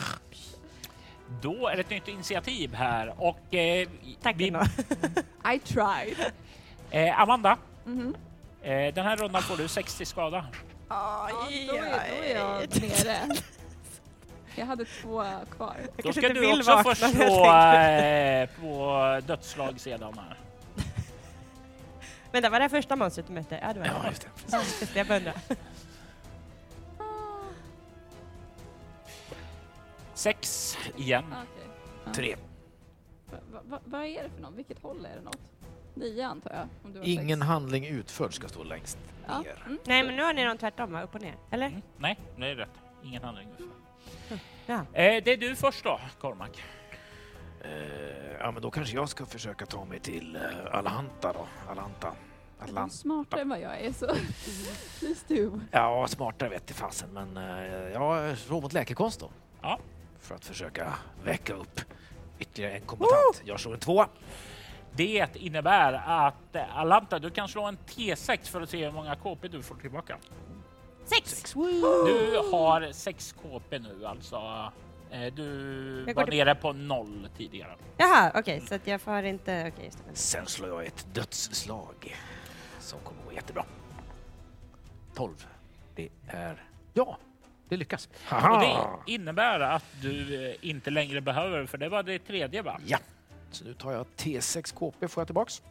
Då 1.42 1.68
är 1.68 1.74
det 1.76 1.80
ett 1.80 1.90
nytt 1.90 2.08
initiativ 2.08 2.74
här 2.74 3.14
och 3.18 3.54
eh, 3.54 3.88
tack 4.22 4.34
vi. 4.38 4.46
I 5.54 5.58
tried. 5.58 6.16
eh, 6.90 7.20
Amanda, 7.20 7.56
Mhm. 7.84 8.14
eh, 8.62 8.94
den 8.94 9.04
här 9.06 9.16
rundan 9.16 9.42
får 9.42 9.56
du 9.56 9.68
60 9.68 10.04
skada. 10.04 10.46
Ja, 10.88 11.28
då, 11.30 11.52
är, 11.52 11.66
då 11.68 11.74
är 12.24 12.34
jag 12.34 12.82
nere. 12.82 13.18
Jag 14.56 14.66
hade 14.66 14.84
två 14.84 15.24
kvar. 15.56 15.76
Då 15.96 16.02
kanske 16.02 16.20
ska 16.20 16.28
inte 16.28 16.40
du 16.40 16.46
vill 16.46 16.58
också 16.60 16.82
få 16.82 16.94
slå 16.94 17.50
eh, 17.50 18.48
på 18.60 19.20
dödslag 19.26 19.80
sedan 19.80 20.18
här. 20.18 20.36
Vänta, 22.32 22.50
var 22.50 22.60
det 22.60 22.68
första 22.68 22.96
monstret 22.96 23.26
du 23.26 23.32
mötte? 23.32 23.58
Ja, 23.62 23.72
det 23.72 23.80
var 23.80 23.86
Ja, 23.86 23.92
det. 24.02 24.08
just 24.08 24.22
det. 24.22 24.28
Ja, 24.50 24.58
just 24.58 24.80
det. 24.94 24.98
Jag 24.98 25.06
bara 25.06 25.18
undrar. 25.18 25.34
Sex 30.14 30.76
igen. 30.96 31.24
okej. 31.28 31.68
Ja. 32.06 32.12
Tre. 32.12 32.36
Va, 33.30 33.38
va, 33.52 33.60
va, 33.64 33.80
vad 33.84 34.04
är 34.04 34.22
det 34.22 34.30
för 34.30 34.42
något? 34.42 34.54
Vilket 34.54 34.82
håll 34.82 35.06
är 35.12 35.16
det 35.16 35.22
något? 35.22 35.38
Nio 35.94 36.26
antar 36.26 36.50
jag. 36.54 36.68
Om 36.84 36.92
du 36.92 36.98
har 36.98 37.06
Ingen 37.06 37.38
sex. 37.38 37.48
handling 37.48 37.86
utförd 37.86 38.34
ska 38.34 38.48
stå 38.48 38.64
längst 38.64 38.98
Ja. 39.26 39.38
ner. 39.40 39.62
Mm. 39.66 39.78
Nej, 39.84 40.02
men 40.06 40.16
nu 40.16 40.22
har 40.22 40.32
ni 40.34 40.44
dem 40.44 40.58
tvärtom, 40.58 40.92
va? 40.92 41.02
upp 41.02 41.14
och 41.14 41.22
ner. 41.22 41.34
Eller? 41.50 41.66
Mm. 41.66 41.82
Nej, 41.98 42.18
det 42.36 42.46
är 42.46 42.54
rätt. 42.56 42.70
Ingen 43.02 43.22
handling. 43.22 43.48
Ja. 44.66 44.74
Eh, 44.74 45.22
det 45.24 45.32
är 45.32 45.36
du 45.36 45.56
först 45.56 45.84
då, 45.84 46.00
Cormac. 46.20 46.50
Eh, 47.60 47.70
ja, 48.40 48.50
men 48.50 48.62
då 48.62 48.70
kanske 48.70 48.94
jag 48.96 49.08
ska 49.08 49.26
försöka 49.26 49.66
ta 49.66 49.84
mig 49.84 50.00
till 50.00 50.36
uh, 50.36 50.74
Alhanta 50.74 51.32
då. 51.32 51.46
Är 51.68 51.72
Atlanta. 52.64 52.88
smartare 52.88 53.40
än 53.40 53.48
vad 53.48 53.60
jag 53.60 53.80
är 53.80 53.92
så 53.92 54.06
please 54.98 55.24
do. 55.28 55.60
Ja, 55.70 56.06
smartare 56.08 56.48
vet 56.48 56.70
i 56.70 56.74
fasen, 56.74 57.08
men 57.12 57.36
uh, 57.36 57.92
jag 57.92 58.38
slår 58.38 58.60
mot 58.60 58.72
läkekonst 58.72 59.20
då. 59.20 59.30
Ja. 59.62 59.78
För 60.24 60.34
att 60.34 60.44
försöka 60.44 60.94
väcka 61.24 61.54
upp 61.54 61.80
ytterligare 62.38 62.74
en 62.74 62.86
kombatant. 62.86 63.42
Jag 63.44 63.60
slår 63.60 63.74
en 63.74 63.80
tvåa. 63.80 64.08
Det 64.92 65.28
innebär 65.34 65.92
att 65.92 66.56
eh, 66.56 66.76
Alanta, 66.78 67.18
du 67.18 67.30
kan 67.30 67.48
slå 67.48 67.64
en 67.64 67.78
T6 67.78 68.50
för 68.50 68.60
att 68.60 68.70
se 68.70 68.84
hur 68.84 68.92
många 68.92 69.16
KP 69.16 69.48
du 69.48 69.62
får 69.62 69.74
tillbaka. 69.74 70.18
Sex! 71.04 71.52
Du 72.06 72.40
har 72.52 72.92
6 72.92 73.34
KP 73.42 73.78
nu 73.78 74.06
alltså. 74.06 74.36
Eh, 75.10 75.34
Du 75.34 76.04
Jag 76.06 76.14
var 76.14 76.24
till- 76.24 76.34
nere 76.38 76.54
på 76.54 76.72
noll 76.72 77.28
tidigare. 77.36 77.76
Jaha, 77.96 78.32
okej, 78.34 78.60
så 78.68 78.74
att 78.74 78.86
jag 78.86 79.00
får 79.00 79.22
inte... 79.24 79.62
Det. 79.64 79.90
Sen 80.16 80.46
slår 80.46 80.68
jag 80.70 80.86
ett 80.86 81.06
dödsslag 81.14 82.16
som 82.80 82.98
kommer 83.00 83.22
gå 83.24 83.32
jättebra. 83.32 83.64
12. 85.14 85.46
Det 85.94 86.08
är... 86.26 86.64
Ja, 86.92 87.18
det 87.68 87.76
lyckas. 87.76 88.08
Och 88.30 88.60
det 88.60 89.12
innebär 89.12 89.60
att 89.60 89.84
du 90.02 90.46
eh, 90.48 90.54
inte 90.60 90.90
längre 90.90 91.20
behöver, 91.20 91.66
för 91.66 91.78
det 91.78 91.88
var 91.88 92.02
det 92.02 92.18
tredje 92.18 92.62
va? 92.62 92.80
Ja, 92.86 92.98
så 93.50 93.64
nu 93.64 93.74
tar 93.74 93.92
jag 93.92 94.06
T6 94.16 94.74
KP 94.74 95.08
får 95.08 95.20
jag 95.20 95.28
tillbaks. 95.28 95.62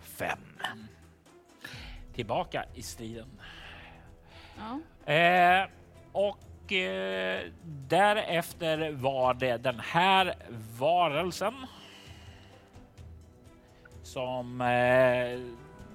Fem. 0.00 0.38
Tillbaka 2.14 2.64
i 2.74 2.82
striden. 2.82 3.28
Ja. 4.58 5.12
Eh, 5.12 5.68
och 6.12 6.72
eh, 6.72 7.42
därefter 7.88 8.92
var 8.92 9.34
det 9.34 9.56
den 9.56 9.80
här 9.80 10.34
varelsen. 10.78 11.54
Som 14.02 14.60
eh, 14.60 15.40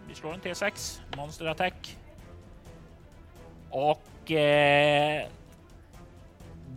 vi 0.08 0.16
slår 0.16 0.34
en 0.34 0.42
T6, 0.42 1.02
Monster 1.18 1.46
Attack. 1.46 1.98
Och 3.70 4.02
eh, 4.34 5.28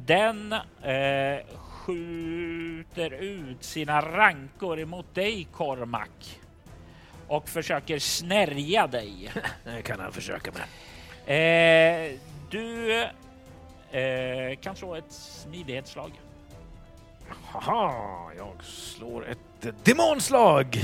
den 0.07 0.53
eh, 0.83 1.47
skjuter 1.59 3.11
ut 3.11 3.65
sina 3.65 4.01
rankor 4.01 4.81
emot 4.81 5.15
dig 5.15 5.49
Cormac. 5.53 6.39
Och 7.29 7.49
försöker 7.49 7.99
snärja 7.99 8.87
dig. 8.87 9.33
Det 9.65 9.83
kan 9.83 10.01
han 10.01 10.13
försöka 10.13 10.51
med. 10.53 10.63
Eh, 11.27 12.19
du 12.51 13.03
eh, 13.91 14.59
kan 14.61 14.77
slå 14.77 14.95
ett 14.95 15.13
smidighetsslag. 15.13 16.13
Haha, 17.47 18.31
jag 18.37 18.65
slår 18.65 19.29
ett 19.29 19.85
demonslag! 19.85 20.79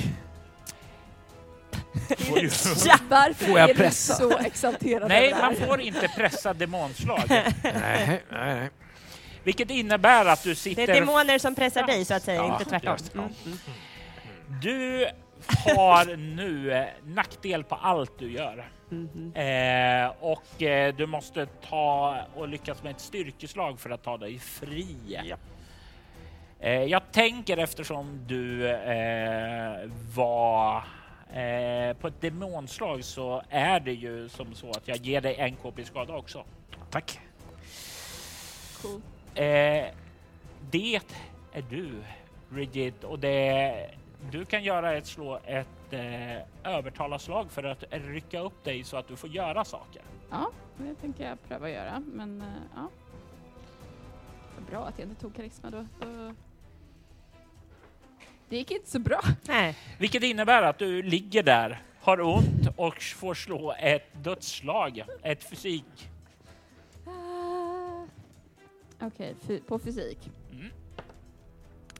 Ja! 2.86 2.97
Varför 3.09 3.45
Får 3.45 3.59
jag 3.59 3.70
är 3.70 3.74
pressa? 3.74 4.24
du 4.28 4.30
så 4.34 4.38
exalterad 4.38 5.09
Nej, 5.09 5.28
det 5.30 5.36
man 5.43 5.57
får 5.68 5.80
inte 5.80 6.09
pressa 6.16 6.55
demonslag. 6.55 7.22
nej, 7.62 8.22
nej. 8.30 8.70
Vilket 9.45 9.70
innebär 9.70 10.24
att 10.26 10.43
du 10.43 10.51
Det 10.51 10.57
sitter... 10.57 10.88
är 10.88 10.95
demoner 11.01 11.38
som 11.38 11.55
pressar 11.55 11.86
dig, 11.86 12.05
så 12.05 12.14
att 12.14 12.22
säga, 12.22 12.36
Ja, 12.43 12.53
inte 12.53 12.64
tvärtom. 12.70 12.93
just 12.93 13.12
det, 13.12 13.18
ja. 13.18 13.22
Mm. 13.22 13.34
Mm. 13.47 14.61
Du 14.62 15.07
har 15.74 16.16
nu 16.16 16.86
nackdel 17.05 17.64
på 17.64 17.74
allt 17.74 18.18
du 18.18 18.32
gör. 18.32 18.70
Mhm. 18.88 19.32
Eh, 19.34 20.12
och 20.20 20.62
eh, 20.62 20.95
du 20.95 21.07
måste 21.07 21.47
ta 21.47 22.18
och 22.34 22.49
lyckas 22.49 22.82
med 22.82 22.91
ett 22.91 23.01
styrkeslag 23.01 23.80
för 23.80 23.91
att 23.91 24.03
ta 24.03 24.16
dig 24.16 24.38
fri. 24.38 24.97
Ja. 25.24 25.36
Eh, 26.61 26.72
jag 26.84 27.12
tänker 27.12 27.57
eftersom 27.57 28.26
du 28.26 28.68
eh, 28.70 29.91
var 30.14 30.84
Eh, 31.33 31.97
på 31.97 32.09
ett 32.09 32.20
demonslag 32.20 33.05
så 33.05 33.43
är 33.49 33.81
det 33.81 33.93
ju 33.93 34.28
som 34.28 34.55
så 34.55 34.70
att 34.70 34.89
jag 34.89 34.97
ger 34.97 35.20
dig 35.20 35.37
en 35.37 35.57
KP 35.57 35.85
skada 35.85 36.16
också. 36.16 36.45
Tack. 36.91 37.20
Cool. 38.83 39.01
Eh, 39.35 39.87
det 40.70 41.01
är 41.53 41.62
du, 41.70 42.03
Rigid, 42.51 43.05
och 43.05 43.18
det, 43.18 43.91
du 44.31 44.45
kan 44.45 44.64
göra 44.64 44.97
ett 44.97 45.07
slå 45.07 45.41
ett 45.45 45.93
eh, 45.93 46.72
övertalarslag 46.74 47.51
för 47.51 47.64
att 47.64 47.85
rycka 47.91 48.41
upp 48.41 48.64
dig 48.64 48.85
så 48.85 48.97
att 48.97 49.09
du 49.09 49.16
får 49.16 49.31
göra 49.31 49.64
saker. 49.64 50.03
Ja, 50.31 50.51
det 50.76 50.95
tänker 50.95 51.28
jag 51.28 51.43
pröva 51.49 51.70
göra, 51.70 52.03
men 52.12 52.41
eh, 52.41 52.47
ja. 52.74 52.89
Vad 54.57 54.64
bra 54.64 54.87
att 54.87 54.99
jag 54.99 55.09
inte 55.09 55.20
tog 55.20 55.37
karisma 55.37 55.70
då. 55.70 55.87
då. 56.01 56.35
Det 58.51 58.57
gick 58.57 58.70
inte 58.70 58.90
så 58.90 58.98
bra. 58.98 59.20
Nej. 59.42 59.76
Vilket 59.98 60.22
innebär 60.22 60.62
att 60.62 60.78
du 60.78 61.03
ligger 61.03 61.42
där, 61.42 61.82
har 62.01 62.20
ont 62.20 62.68
och 62.76 63.03
får 63.03 63.34
slå 63.34 63.74
ett 63.80 64.09
dödsslag, 64.24 65.03
ett 65.22 65.44
fysik. 65.51 66.09
Ah. 67.07 68.07
Okej, 69.07 69.34
fy- 69.46 69.61
på 69.61 69.78
fysik. 69.78 70.18
Mm. 70.53 70.70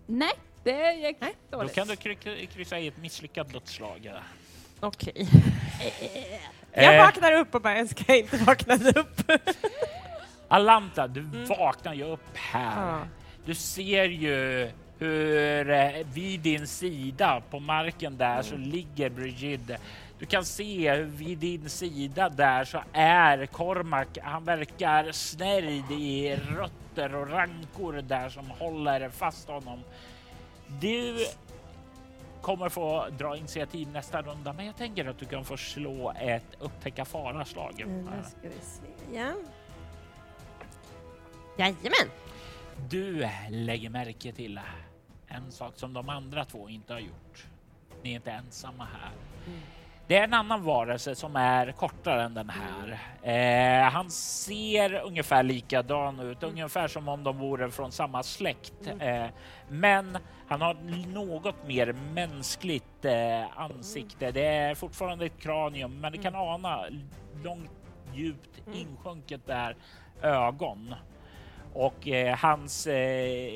Nej, 0.07 0.33
det 0.65 0.93
gick 0.95 1.17
Nej, 1.21 1.35
Då 1.51 1.57
dåligt. 1.59 1.75
kan 1.75 1.89
du 1.89 1.95
kry- 1.95 2.47
kryssa 2.47 2.79
i 2.79 2.87
ett 2.87 2.97
misslyckat 2.97 3.53
dödsslag. 3.53 4.11
Okej. 4.81 5.29
Eh, 6.73 6.85
Jag 6.85 6.99
vaknar 7.05 7.33
upp 7.33 7.55
och 7.55 7.61
bara, 7.63 7.79
jag 7.79 7.89
ska 7.89 8.17
inte 8.17 8.37
vakna 8.37 8.75
upp. 8.75 9.31
Alanta, 10.49 11.09
du 11.09 11.21
vaknar 11.49 11.95
ju 11.95 12.05
upp 12.05 12.37
här. 12.37 12.93
Ja. 12.93 13.01
Du 13.45 13.55
ser 13.55 14.05
ju 14.05 14.71
hur 15.01 15.71
eh, 15.71 16.07
vid 16.15 16.41
din 16.41 16.67
sida 16.67 17.43
på 17.51 17.61
marken 17.61 18.17
där 18.17 18.43
så 18.43 18.57
ligger 18.57 19.11
Brigid. 19.11 19.77
Du 20.19 20.27
kan 20.27 20.45
se 20.45 20.95
hur 20.95 21.05
vid 21.05 21.39
din 21.39 21.69
sida 21.69 22.29
där 22.29 22.65
så 22.65 22.83
är 22.93 23.47
Cormac. 23.47 24.09
Han 24.23 24.45
verkar 24.45 25.13
snärjd 25.13 25.91
i 25.91 26.37
rötter 26.37 27.15
och 27.15 27.31
rankor 27.31 27.93
där 27.93 28.29
som 28.29 28.51
håller 28.51 29.09
fast 29.09 29.49
honom. 29.49 29.81
Du 30.81 31.27
kommer 32.43 32.69
få 32.69 33.07
dra 33.19 33.37
initiativ 33.37 33.89
nästa 33.93 34.23
runda, 34.23 34.53
men 34.53 34.67
jag 34.67 34.77
tänker 34.77 35.09
att 35.09 35.19
du 35.19 35.27
kan 35.27 35.45
få 35.45 35.57
slå 35.57 36.13
ett 36.21 36.57
upptäcka 36.59 37.05
fara-slag. 37.05 37.81
Mm, 37.81 38.05
då 38.05 38.11
ska 38.29 38.49
vi 38.49 38.51
se. 38.61 39.17
Ja. 39.19 39.33
Jajamän. 41.57 42.11
Du 42.89 43.29
lägger 43.51 43.91
märke 43.91 44.33
till 44.33 44.61
en 45.31 45.53
sak 45.53 45.73
som 45.77 45.93
de 45.93 46.09
andra 46.09 46.45
två 46.45 46.69
inte 46.69 46.93
har 46.93 47.01
gjort. 47.01 47.47
Ni 48.03 48.11
är 48.11 48.15
inte 48.15 48.31
ensamma 48.31 48.85
här. 48.85 49.11
Det 50.07 50.17
är 50.17 50.25
en 50.25 50.35
annan 50.35 50.65
varelse 50.65 51.15
som 51.15 51.37
är 51.37 51.73
kortare 51.73 52.23
än 52.23 52.35
den 52.35 52.51
här. 52.51 53.01
Eh, 53.23 53.91
han 53.91 54.11
ser 54.11 54.95
ungefär 54.95 55.43
likadan 55.43 56.21
ut, 56.21 56.43
ungefär 56.43 56.89
som 56.89 57.09
om 57.09 57.25
de 57.25 57.39
vore 57.39 57.71
från 57.71 57.93
samma 57.93 58.23
släkt. 58.23 58.87
Eh, 59.01 59.27
men 59.69 60.19
han 60.49 60.61
har 60.61 60.75
något 61.13 61.67
mer 61.67 61.93
mänskligt 61.93 63.05
eh, 63.05 63.59
ansikte. 63.61 64.31
Det 64.31 64.47
är 64.47 64.75
fortfarande 64.75 65.27
ett 65.27 65.41
kranium, 65.41 66.01
men 66.01 66.13
det 66.13 66.19
kan 66.19 66.35
ana 66.35 66.85
långt 67.45 67.71
djupt 68.15 68.63
insjunket 68.75 69.47
där 69.47 69.77
ögon. 70.23 70.95
Och 71.75 72.09
eh, 72.09 72.37
hans 72.39 72.87
eh, 72.87 73.53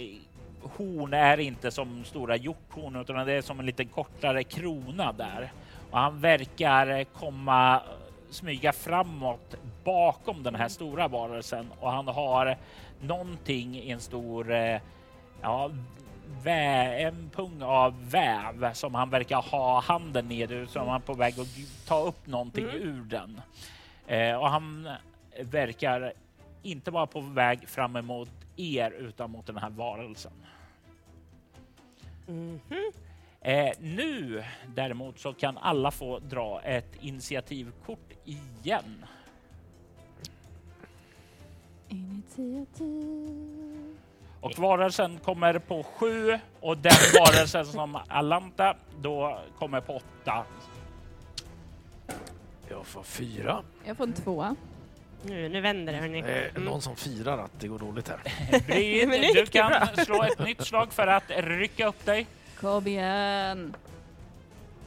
horn 0.76 1.14
är 1.14 1.40
inte 1.40 1.70
som 1.70 2.04
stora 2.04 2.36
hjorthorn 2.36 2.96
utan 2.96 3.26
det 3.26 3.32
är 3.32 3.42
som 3.42 3.60
en 3.60 3.66
lite 3.66 3.84
kortare 3.84 4.44
krona 4.44 5.12
där. 5.12 5.52
Och 5.90 5.98
han 5.98 6.20
verkar 6.20 7.04
komma 7.04 7.82
smyga 8.30 8.72
framåt 8.72 9.54
bakom 9.84 10.42
den 10.42 10.54
här 10.54 10.68
stora 10.68 11.08
varelsen 11.08 11.66
och 11.80 11.90
han 11.90 12.08
har 12.08 12.56
någonting 13.00 13.76
i 13.76 13.90
en 13.90 14.00
stor 14.00 14.52
eh, 14.52 14.80
ja, 15.42 15.70
en 16.44 17.30
pung 17.30 17.62
av 17.62 18.10
väv 18.10 18.72
som 18.72 18.94
han 18.94 19.10
verkar 19.10 19.42
ha 19.42 19.80
handen 19.80 20.28
nere 20.28 20.66
som 20.66 20.88
han 20.88 20.96
är 20.96 21.06
på 21.06 21.14
väg 21.14 21.40
att 21.40 21.86
ta 21.86 22.00
upp 22.00 22.26
någonting 22.26 22.64
ur 22.64 23.02
den. 23.02 23.40
Eh, 24.06 24.36
och 24.36 24.50
han 24.50 24.88
verkar 25.40 26.12
inte 26.62 26.90
vara 26.90 27.06
på 27.06 27.20
väg 27.20 27.68
fram 27.68 27.96
emot 27.96 28.30
er 28.56 28.90
utan 28.90 29.30
mot 29.30 29.46
den 29.46 29.56
här 29.56 29.70
varelsen. 29.70 30.32
Mhm. 32.27 32.61
Eh, 33.41 33.70
nu 33.81 34.45
däremot 34.75 35.18
så 35.18 35.33
kan 35.33 35.59
alla 35.59 35.91
få 35.91 36.18
dra 36.18 36.61
ett 36.61 36.93
initiativkort 37.01 38.12
igen. 38.25 39.05
Initiativ. 41.89 43.97
Och 44.41 44.59
varelsen 44.59 45.18
kommer 45.18 45.59
på 45.59 45.83
sju 45.83 46.39
och 46.61 46.79
den 46.79 46.93
varelsen 47.20 47.66
som 47.66 47.99
Alanta 48.09 48.77
då 49.03 49.39
kommer 49.59 49.81
på 49.81 49.97
åtta. 49.97 50.45
Jag 52.68 52.87
får 52.87 53.03
fyra. 53.03 53.62
Jag 53.87 53.97
får 53.97 54.05
en 54.05 54.12
tvåa. 54.12 54.57
Nu, 55.25 55.49
nu 55.49 55.61
vänder 55.61 55.93
det 55.93 55.99
hörni. 55.99 56.18
Eh, 56.18 56.27
Mm. 56.51 56.64
någon 56.64 56.83
som 56.83 56.97
firar 56.97 57.39
att 57.39 57.61
det 57.61 57.68
går 57.68 57.79
dåligt 57.79 58.09
här. 58.09 58.20
Nu 58.68 59.07
du 59.18 59.33
det 59.33 59.51
kan 59.53 59.70
bra. 59.70 60.05
slå 60.05 60.22
ett 60.22 60.39
nytt 60.39 60.66
slag 60.66 60.93
för 60.93 61.07
att 61.07 61.25
rycka 61.29 61.87
upp 61.87 62.05
dig. 62.05 62.27
Kom 62.61 62.87
igen! 62.87 63.77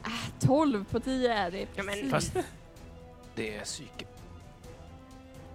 Ah, 0.02 0.46
12 0.46 0.84
på 0.84 1.00
10, 1.00 1.50
det 1.50 1.62
är 1.62 1.66
Ja, 1.74 1.82
men-. 1.82 2.10
Fast 2.10 2.32
det 3.34 3.56
är 3.56 3.64
psyke. 3.64 4.04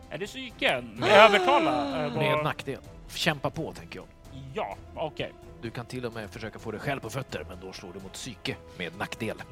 Är 0.09 0.17
det 0.17 0.25
psyken? 0.27 1.03
Övertala? 1.03 2.05
eh, 2.05 2.13
Med 2.13 2.43
nackdel. 2.43 2.79
Kämpa 3.09 3.49
på 3.49 3.73
tänker 3.73 3.99
jag. 3.99 4.05
Ja, 4.53 4.77
okej. 4.95 5.31
Du 5.61 5.69
kan 5.69 5.85
till 5.85 6.05
och 6.05 6.13
med 6.13 6.29
försöka 6.29 6.59
få 6.59 6.71
dig 6.71 6.79
själv 6.79 6.99
på 6.99 7.09
fötter 7.09 7.45
men 7.49 7.57
då 7.61 7.73
slår 7.73 7.93
du 7.93 7.99
mot 7.99 8.13
psyke 8.13 8.55
med 8.77 8.97
nackdel. 8.97 9.43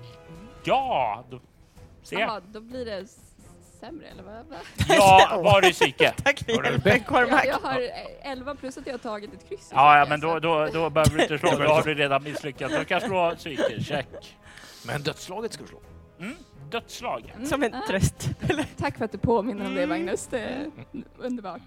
Ja, 0.63 1.23
då, 1.29 1.39
se. 2.03 2.15
Jaha, 2.15 2.41
då 2.47 2.59
blir 2.61 2.85
det 2.85 3.05
sämre 3.81 4.07
eller 4.07 4.23
vad? 4.23 4.45
Ja, 4.87 5.39
var 5.43 5.61
det 5.61 5.71
psyke? 5.73 6.13
Tack 6.23 6.39
för 6.39 6.45
du 6.45 6.53
hjälpen? 6.69 7.03
Cormac. 7.03 7.29
Jag, 7.31 7.47
jag 7.47 7.59
har 7.69 7.81
eh, 7.81 8.31
11 8.31 8.55
plus 8.55 8.77
att 8.77 8.85
jag 8.87 8.93
har 8.93 8.99
tagit 8.99 9.33
ett 9.33 9.49
kryss. 9.49 9.69
Ja, 9.73 9.97
ja, 9.97 10.05
men 10.09 10.19
då, 10.19 10.39
då, 10.39 10.67
då 10.73 10.89
behöver 10.89 11.17
du 11.17 11.21
inte 11.23 11.37
slå. 11.39 11.49
Då 11.57 11.69
har 11.73 11.83
du 11.83 11.93
redan 11.93 12.23
misslyckats. 12.23 12.73
Du 12.77 12.85
kan 12.85 13.01
slå 13.01 13.35
psyke. 13.35 13.83
Check. 13.83 14.37
Men 14.85 15.01
dödslaget 15.03 15.53
ska 15.53 15.63
du 15.63 15.69
slå. 15.69 15.81
Mm, 16.19 16.35
dödsslag. 16.71 17.33
Mm, 17.35 17.45
Som 17.47 17.63
en 17.63 17.73
ah, 17.73 17.87
tröst. 17.87 18.29
Tack 18.77 18.97
för 18.97 19.05
att 19.05 19.11
du 19.11 19.17
påminner 19.17 19.65
om 19.65 19.75
det 19.75 19.83
Mm. 19.83 19.89
Magnus, 19.89 20.27
det 20.27 20.39
är 20.39 20.71
underbart. 21.17 21.61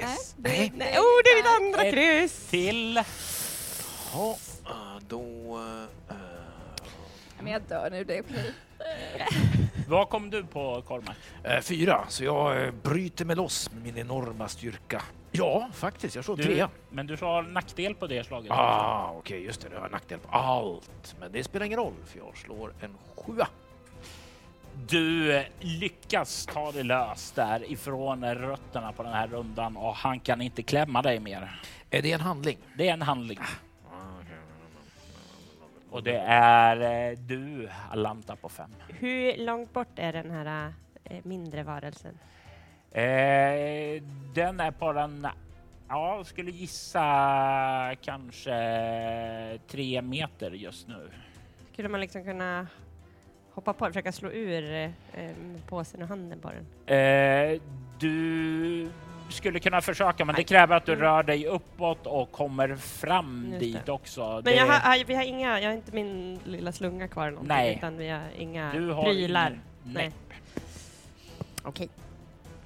Yes. 0.00 0.34
Nej, 0.36 0.58
Nej. 0.58 0.72
Nej, 0.76 0.98
oh, 0.98 1.20
det 1.24 1.30
är 1.30 1.36
mitt 1.36 1.74
andra 1.76 1.88
Ett 1.88 1.94
kryss! 1.94 2.46
Till. 2.50 3.02
Ja, 4.12 4.36
eh, 4.66 5.02
då... 5.08 5.58
eh, 6.08 6.16
Men 7.40 7.52
jag 7.52 7.62
dör 7.62 7.90
nu, 7.90 8.04
det 8.04 8.16
är 8.16 8.22
okej. 8.22 8.54
Vad 9.88 10.08
kom 10.08 10.30
du 10.30 10.44
på, 10.44 10.82
Cormac? 10.82 11.16
eh, 11.44 11.60
fyra, 11.60 12.04
så 12.08 12.24
jag 12.24 12.64
eh, 12.66 12.70
bryter 12.82 13.24
mig 13.24 13.36
loss 13.36 13.72
med 13.72 13.82
min 13.82 13.98
enorma 13.98 14.48
styrka. 14.48 15.02
Ja, 15.32 15.68
faktiskt. 15.74 16.14
Jag 16.16 16.24
slår 16.24 16.36
Du, 16.36 16.42
trea. 16.42 16.68
men 16.90 17.06
du 17.06 17.16
har 17.16 17.42
nackdel 17.42 17.94
på 17.94 18.06
det 18.06 18.24
slaget. 18.26 18.50
Ah, 18.52 19.10
okej, 19.18 19.44
just 19.44 19.60
det. 19.60 19.68
Nu 19.68 19.74
har 19.74 19.82
jag 19.82 19.92
nackdel 19.92 20.18
på 20.18 20.28
allt. 20.36 21.16
Men 21.20 21.32
det 21.32 21.44
spelar 21.44 21.66
ingen 21.66 21.78
roll, 21.78 21.94
för 22.06 22.18
jag 22.18 22.36
slår 22.36 22.72
en 22.80 22.94
sjua. 23.16 23.46
Du 24.88 25.42
lyckas 25.60 26.46
ta 26.46 26.72
dig 26.72 26.84
lös 26.84 27.32
där 27.32 27.72
ifrån 27.72 28.24
rötterna 28.34 28.92
på 28.92 29.02
den 29.02 29.12
här 29.12 29.26
rundan 29.28 29.76
och 29.76 29.94
han 29.94 30.20
kan 30.20 30.40
inte 30.40 30.62
klämma 30.62 31.02
dig 31.02 31.20
mer. 31.20 31.60
Är 31.90 32.02
det 32.02 32.12
en 32.12 32.20
handling? 32.20 32.58
Det 32.78 32.88
är 32.88 32.92
en 32.92 33.02
handling. 33.02 33.38
Och 35.94 36.02
det 36.02 36.18
är 36.26 37.10
eh, 37.10 37.18
du, 37.18 37.68
Alanta, 37.90 38.36
på 38.36 38.48
fem. 38.48 38.70
Hur 38.88 39.36
långt 39.36 39.72
bort 39.72 39.98
är 39.98 40.12
den 40.12 40.30
här 40.30 40.72
eh, 41.04 41.18
mindre 41.22 41.62
varelsen? 41.62 42.18
Eh, 42.90 44.02
den 44.34 44.60
är 44.60 44.70
på 44.70 44.92
den, 44.92 45.26
ja, 45.88 46.16
jag 46.16 46.26
skulle 46.26 46.50
gissa 46.50 47.96
kanske 48.02 49.58
tre 49.68 50.02
meter 50.02 50.50
just 50.50 50.88
nu. 50.88 51.10
Skulle 51.72 51.88
man 51.88 52.00
liksom 52.00 52.24
kunna 52.24 52.66
hoppa 53.52 53.72
på 53.72 53.84
den, 53.84 53.92
försöka 53.92 54.12
slå 54.12 54.30
ur 54.30 54.74
eh, 54.74 54.90
med 55.12 55.66
påsen 55.66 56.02
och 56.02 56.08
handen 56.08 56.40
på 56.40 56.50
den? 56.50 56.96
Eh, 56.96 57.60
du 57.98 58.88
skulle 59.34 59.60
kunna 59.60 59.80
försöka, 59.80 60.24
men 60.24 60.34
det 60.34 60.44
kräver 60.44 60.76
att 60.76 60.86
du 60.86 60.92
Mm. 60.92 61.04
rör 61.04 61.22
dig 61.22 61.46
uppåt 61.46 62.06
och 62.06 62.32
kommer 62.32 62.76
fram 62.76 63.46
Just 63.48 63.60
dit 63.60 63.86
det. 63.86 63.92
också. 63.92 64.30
Men 64.34 64.44
det, 64.44 64.54
jag 64.54 64.66
har, 64.66 65.04
vi 65.04 65.14
har 65.14 65.22
inga, 65.22 65.60
jag 65.60 65.68
har 65.70 65.74
inte 65.76 65.92
min 65.92 66.40
lilla 66.44 66.72
slunga 66.72 67.08
kvar 67.08 67.22
eller 67.22 67.32
någonting, 67.32 67.56
Nej. 67.56 67.74
utan 67.78 67.96
vi 67.96 68.08
har 68.08 68.22
inga 68.38 68.72
du 68.72 68.90
har 68.90 69.04
prylar. 69.04 69.46
ingen- 69.50 69.60
Nej. 69.84 69.94
Nej. 69.94 70.12
Okej, 71.62 71.88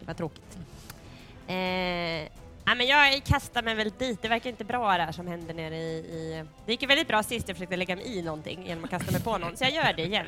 det 0.01 0.07
var 0.07 0.15
tråkigt. 0.15 0.59
Eh, 1.47 2.29
Ja, 2.69 2.75
men 2.75 2.87
jag 2.87 3.25
kastar 3.25 3.63
mig 3.63 3.75
väl 3.75 3.93
dit. 3.99 4.23
Det 4.23 4.29
verkar 4.29 4.51
inte 4.51 4.65
bra 4.65 4.97
det 4.97 5.03
här 5.03 5.13
som 5.13 5.27
händer 5.27 5.55
nere 5.55 5.77
i... 5.77 5.99
i... 5.99 6.45
Det 6.67 6.73
gick 6.73 6.83
ju 6.83 6.89
väldigt 6.89 7.09
bra 7.09 7.23
sist 7.23 7.49
jag 7.49 7.57
försökte 7.57 7.77
lägga 7.77 7.97
mig 7.97 8.19
i 8.19 8.23
någonting 8.23 8.67
genom 8.67 8.85
att 8.85 8.91
kasta 8.91 9.13
mig 9.13 9.23
på 9.23 9.39
någon, 9.39 9.57
så 9.57 9.65
jag 9.65 9.73
gör 9.73 9.93
det 9.93 10.03
igen. 10.03 10.27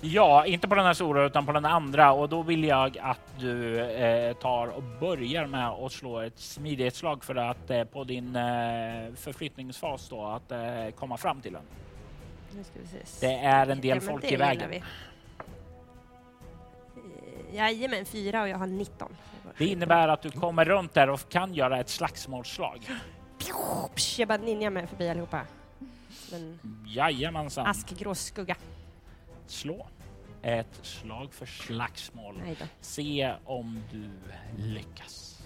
Ja, 0.00 0.46
inte 0.46 0.68
på 0.68 0.74
den 0.74 0.84
här 0.84 0.94
stora 0.94 1.26
utan 1.26 1.46
på 1.46 1.52
den 1.52 1.64
andra 1.64 2.12
och 2.12 2.28
då 2.28 2.42
vill 2.42 2.64
jag 2.64 2.98
att 2.98 3.38
du 3.38 3.80
eh, 3.80 4.34
tar 4.36 4.66
och 4.66 4.82
börjar 4.82 5.46
med 5.46 5.68
att 5.68 5.92
slå 5.92 6.20
ett 6.20 6.38
smidighetsslag 6.38 7.24
för 7.24 7.34
att 7.34 7.70
eh, 7.70 7.84
på 7.84 8.04
din 8.04 8.36
eh, 8.36 9.14
förflyttningsfas 9.16 10.08
då 10.08 10.24
att 10.24 10.52
eh, 10.52 10.90
komma 10.96 11.16
fram 11.16 11.40
till 11.40 11.52
den. 11.52 11.62
Det 13.20 13.34
är 13.34 13.66
en 13.66 13.80
del 13.80 13.98
Ja, 14.02 14.10
folk 14.10 14.32
i 14.32 14.36
vägen. 14.36 14.82
Jajamän, 17.52 18.04
fyra 18.04 18.42
och 18.42 18.48
jag 18.48 18.58
har 18.58 18.66
19. 18.66 19.16
Det 19.58 19.66
innebär 19.66 20.08
att 20.08 20.22
du 20.22 20.30
kommer 20.30 20.64
runt 20.64 20.94
där 20.94 21.10
och 21.10 21.28
kan 21.28 21.54
göra 21.54 21.80
ett 21.80 21.88
slagsmålsslag. 21.88 22.90
Jag 24.18 24.28
bara 24.28 24.38
ninjar 24.38 24.70
mig 24.70 24.86
förbi 24.86 25.08
allihopa. 25.08 25.40
Men 26.30 26.58
Jajamensan. 26.86 27.66
askgrå 27.66 28.14
skugga. 28.14 28.56
Slå 29.46 29.86
ett 30.42 30.78
slag 30.82 31.34
för 31.34 31.46
slagsmål. 31.46 32.40
Nej 32.44 32.56
då. 32.60 32.66
Se 32.80 33.34
om 33.44 33.82
du 33.92 34.10
lyckas. 34.62 35.38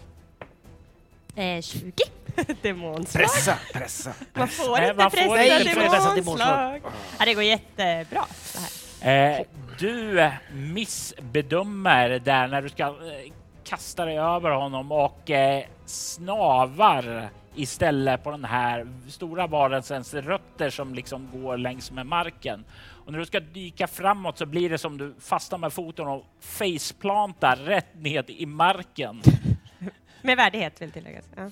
Eh, 1.35 1.61
20. 1.61 1.93
Demonslag. 2.63 3.23
Pressa, 3.25 3.59
pressa. 3.73 4.15
Man 4.35 4.49
får 4.49 4.77
Nej, 4.77 4.91
inte 4.91 5.03
man 5.03 5.11
får 5.11 5.19
pressa 5.19 5.59
inte 5.59 5.75
pressa 5.75 6.15
demonslag. 6.15 6.83
Ja, 7.19 7.25
det 7.25 7.35
går 7.35 7.43
jättebra. 7.43 8.27
Så 8.43 8.59
här. 9.01 9.39
Eh, 9.39 9.47
du 9.79 10.31
missbedömer 10.53 12.09
där 12.19 12.49
när 12.49 12.63
du 12.63 12.69
ska 12.69 12.85
eh, 12.85 13.33
kasta 13.69 14.05
dig 14.05 14.19
över 14.19 14.51
honom 14.51 14.93
och 14.93 15.31
eh, 15.31 15.65
snavar 15.87 17.29
istället 17.55 18.25
på 18.25 18.31
den 18.31 18.45
här 18.45 18.87
stora 19.09 19.47
varelsens 19.47 20.15
rötter 20.15 20.71
som 20.71 20.95
liksom 20.95 21.43
går 21.43 21.57
längs 21.57 21.91
med 21.91 22.07
marken. 22.07 22.65
Och 23.05 23.13
när 23.13 23.19
du 23.19 23.27
ska 23.27 23.41
dyka 23.41 23.87
framåt 23.87 24.39
så 24.39 24.47
blir 24.47 24.71
det 24.71 24.79
som 24.79 24.99
du 24.99 25.15
fastnar 25.21 25.59
med 25.59 25.73
foten 25.73 26.07
och 26.07 26.25
faceplantar 26.41 27.57
rätt 27.57 27.95
ned 27.95 28.31
i 28.31 28.47
marken. 28.47 29.23
Med 30.23 30.37
värdighet 30.37 30.83
vill 30.83 30.93
tilläggas. 30.93 31.25
Ja. 31.37 31.43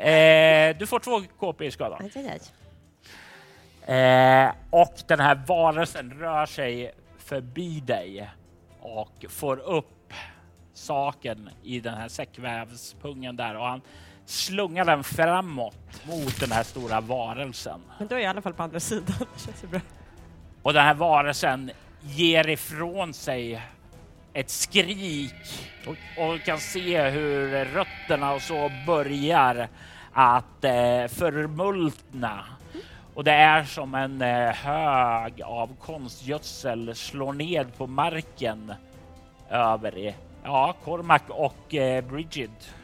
Eh, 0.00 0.76
du 0.76 0.86
får 0.86 0.98
två 0.98 1.22
KP 1.38 1.64
i 1.64 1.70
skada. 1.70 1.96
Aj, 2.00 2.10
aj, 2.14 2.40
aj. 3.86 3.96
Eh, 3.96 4.52
och 4.70 4.94
den 5.06 5.20
här 5.20 5.42
varelsen 5.46 6.12
rör 6.20 6.46
sig 6.46 6.94
förbi 7.18 7.80
dig 7.80 8.30
och 8.80 9.24
får 9.28 9.56
upp 9.58 10.01
saken 10.74 11.50
i 11.62 11.80
den 11.80 11.94
här 11.94 12.08
säckvävspungen 12.08 13.36
där 13.36 13.56
och 13.56 13.66
han 13.66 13.80
slungar 14.24 14.84
den 14.84 15.04
framåt 15.04 16.06
mot 16.06 16.40
den 16.40 16.52
här 16.52 16.62
stora 16.62 17.00
varelsen. 17.00 17.80
Men 17.98 18.08
då 18.08 18.14
är 18.14 18.18
jag 18.18 18.24
i 18.24 18.30
alla 18.30 18.42
fall 18.42 18.54
på 18.54 18.62
andra 18.62 18.80
sidan. 18.80 19.14
Det 19.18 19.40
känns 19.44 19.64
ju 19.64 19.68
bra. 19.68 19.80
Och 20.62 20.72
den 20.72 20.84
här 20.84 20.94
varelsen 20.94 21.70
ger 22.00 22.48
ifrån 22.48 23.14
sig 23.14 23.62
ett 24.32 24.50
skrik 24.50 25.34
och 26.18 26.44
kan 26.44 26.58
se 26.58 27.10
hur 27.10 27.64
rötterna 27.64 28.32
och 28.32 28.42
så 28.42 28.70
börjar 28.86 29.68
att 30.12 30.64
eh, 30.64 31.06
förmultna. 31.08 32.44
Och 33.14 33.24
det 33.24 33.32
är 33.32 33.64
som 33.64 33.94
en 33.94 34.22
eh, 34.22 34.54
hög 34.54 35.42
av 35.42 35.76
konstgödsel 35.80 36.94
slår 36.94 37.32
ned 37.32 37.76
på 37.76 37.86
marken 37.86 38.72
över 39.50 39.98
i, 39.98 40.14
ja, 40.44 40.74
Cormac 40.84 41.22
och 41.28 41.74
eh, 41.74 42.04
Bridget. 42.04 42.74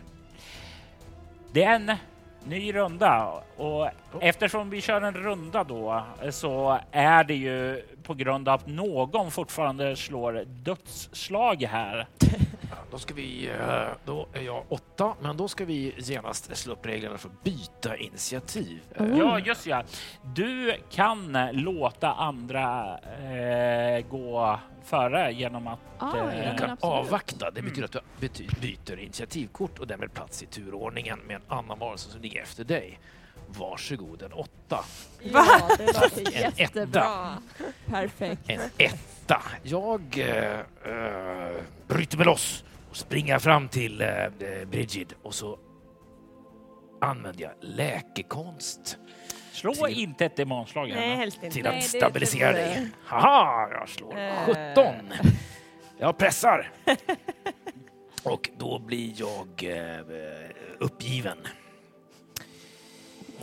Det 1.52 1.62
är 1.62 1.74
en 1.74 1.92
ny 2.44 2.74
runda 2.74 3.42
och 3.56 3.88
eftersom 4.20 4.70
vi 4.70 4.80
kör 4.80 5.00
en 5.00 5.14
runda 5.14 5.64
då 5.64 6.02
så 6.30 6.78
är 6.90 7.24
det 7.24 7.34
ju 7.34 7.82
på 8.02 8.14
grund 8.14 8.48
av 8.48 8.54
att 8.54 8.66
någon 8.66 9.30
fortfarande 9.30 9.96
slår 9.96 10.44
dödsslag 10.46 11.62
här. 11.62 12.06
Då 12.90 12.98
ska 12.98 13.14
vi, 13.14 13.48
eh, 13.48 13.88
då 14.04 14.26
är 14.32 14.40
jag 14.42 14.64
åtta, 14.68 15.14
men 15.20 15.36
då 15.36 15.48
ska 15.48 15.64
vi 15.64 15.94
genast 15.98 16.56
slå 16.56 16.72
upp 16.72 16.86
reglerna 16.86 17.18
för 17.18 17.28
att 17.28 17.42
byta 17.44 17.96
initiativ. 17.96 18.80
Eh, 18.94 19.18
Ja, 19.18 19.38
just 19.38 19.66
ja. 19.66 19.82
Du 20.22 20.74
kan 20.90 21.38
låta 21.52 22.12
andra 22.12 22.98
eh, 22.98 24.06
gå 24.10 24.58
före 24.84 25.32
genom 25.32 25.66
att... 25.66 25.78
Ah, 25.98 26.10
eh, 26.16 26.18
ja, 26.18 26.24
men 26.44 26.58
kan 26.58 26.76
avvakta. 26.80 27.50
Det 27.50 27.62
betyder 27.62 27.84
att 27.84 27.92
du 27.92 28.28
bety- 28.28 28.60
byter 28.60 28.98
initiativkort 28.98 29.78
och 29.78 29.86
därmed 29.86 30.14
plats 30.14 30.42
i 30.42 30.46
turordningen 30.46 31.18
med 31.18 31.36
en 31.36 31.42
annan 31.48 31.78
varelse 31.78 32.10
som 32.10 32.20
ligger 32.20 32.42
efter 32.42 32.64
dig. 32.64 32.98
Varsågod, 33.48 34.22
en 34.22 34.32
åtta. 34.32 34.84
Ja, 35.22 35.68
det 35.78 35.86
låter 35.86 36.20
En 36.20 36.44
etta. 36.44 36.60
jättebra. 36.62 37.28
Perfekt. 37.86 38.40
En 38.46 38.60
etta. 38.78 39.42
Jag 39.62 40.00
äh, 40.18 40.60
bryter 41.88 42.16
mig 42.16 42.26
loss 42.26 42.64
och 42.90 42.96
springer 42.96 43.38
fram 43.38 43.68
till 43.68 44.00
äh, 44.00 44.08
Brigid 44.70 45.12
och 45.22 45.34
så 45.34 45.58
använder 47.00 47.42
jag 47.42 47.52
läkekonst 47.60 48.98
Slå 49.52 49.74
Till- 49.74 49.98
inte 50.00 50.24
ett 50.24 50.36
demonslag. 50.36 50.88
Nej, 50.88 51.16
helst 51.16 51.36
inte. 51.42 51.54
till 51.54 51.62
Nej, 51.64 51.76
att 51.76 51.82
det 51.92 51.98
stabilisera 51.98 52.52
tror 52.52 52.64
jag. 52.64 52.70
dig. 52.76 52.88
Haha, 53.04 53.68
jag 53.70 53.88
slår 53.88 54.18
Eh. 54.18 54.32
17. 54.74 54.94
Jag 55.98 56.18
pressar. 56.18 56.70
Och 58.22 58.50
då 58.58 58.78
blir 58.78 59.12
jag 59.16 59.76
eh, 59.76 60.00
uppgiven. 60.78 61.38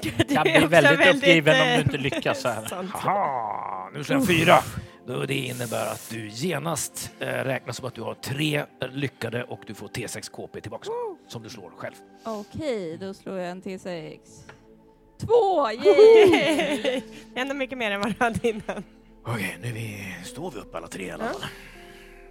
Du 0.02 0.12
kan 0.12 0.44
bli 0.44 0.66
väldigt 0.70 1.16
uppgiven 1.16 1.62
om 1.62 1.68
du 1.68 1.82
inte 1.82 1.98
lyckas 1.98 2.42
så 2.42 2.48
här. 2.50 2.66
Sant. 2.66 2.92
Haha, 2.92 3.90
nu 3.94 4.04
slår 4.04 4.20
jag 4.20 4.28
fyra. 4.28 4.58
Då 5.08 5.26
det 5.26 5.34
innebär 5.34 5.92
att 5.92 6.10
du 6.10 6.28
genast 6.30 7.12
eh, 7.20 7.26
räknas 7.28 7.78
som 7.78 7.86
att 7.86 7.96
du 7.96 8.02
har 8.02 8.14
tre 8.14 8.66
lyckade 8.80 9.44
och 9.44 9.60
du 9.68 9.74
får 9.74 9.88
T6 9.88 10.32
KP 10.32 10.62
tillbaka 10.62 10.90
som 11.28 11.44
du 11.44 11.50
slår 11.50 11.70
själv. 11.78 11.96
Okej, 12.24 12.98
då 12.98 13.14
slår 13.14 13.38
jag 13.38 13.52
en 13.52 13.62
T6. 13.62 14.20
Två! 15.20 15.72
Yay! 15.72 17.02
Ändå 17.36 17.54
mycket 17.54 17.78
mer 17.78 17.92
än 17.92 18.02
vad 18.02 18.10
du 18.10 18.24
hade 18.24 18.48
innan. 18.50 18.84
Okej, 19.26 19.58
nu 19.62 19.68
är 19.70 19.74
vi, 19.74 20.16
står 20.24 20.52
vi 20.52 20.60
upp 20.60 20.76
alla 20.76 20.88
tre 20.88 21.06
i 21.06 21.12
alla 21.12 21.24
fall. 21.24 21.42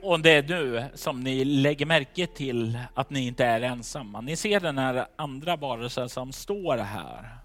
Och 0.03 0.21
det 0.21 0.31
är 0.31 0.43
nu 0.43 0.85
som 0.95 1.21
ni 1.21 1.45
lägger 1.45 1.87
märke 1.87 2.27
till 2.27 2.79
att 2.95 3.11
ni 3.11 3.27
inte 3.27 3.45
är 3.45 3.61
ensamma. 3.61 4.21
Ni 4.21 4.37
ser 4.37 4.61
den 4.61 4.79
här 4.79 5.07
andra 5.17 5.57
varelsen 5.57 6.09
som 6.09 6.33
står 6.33 6.77
här. 6.77 7.39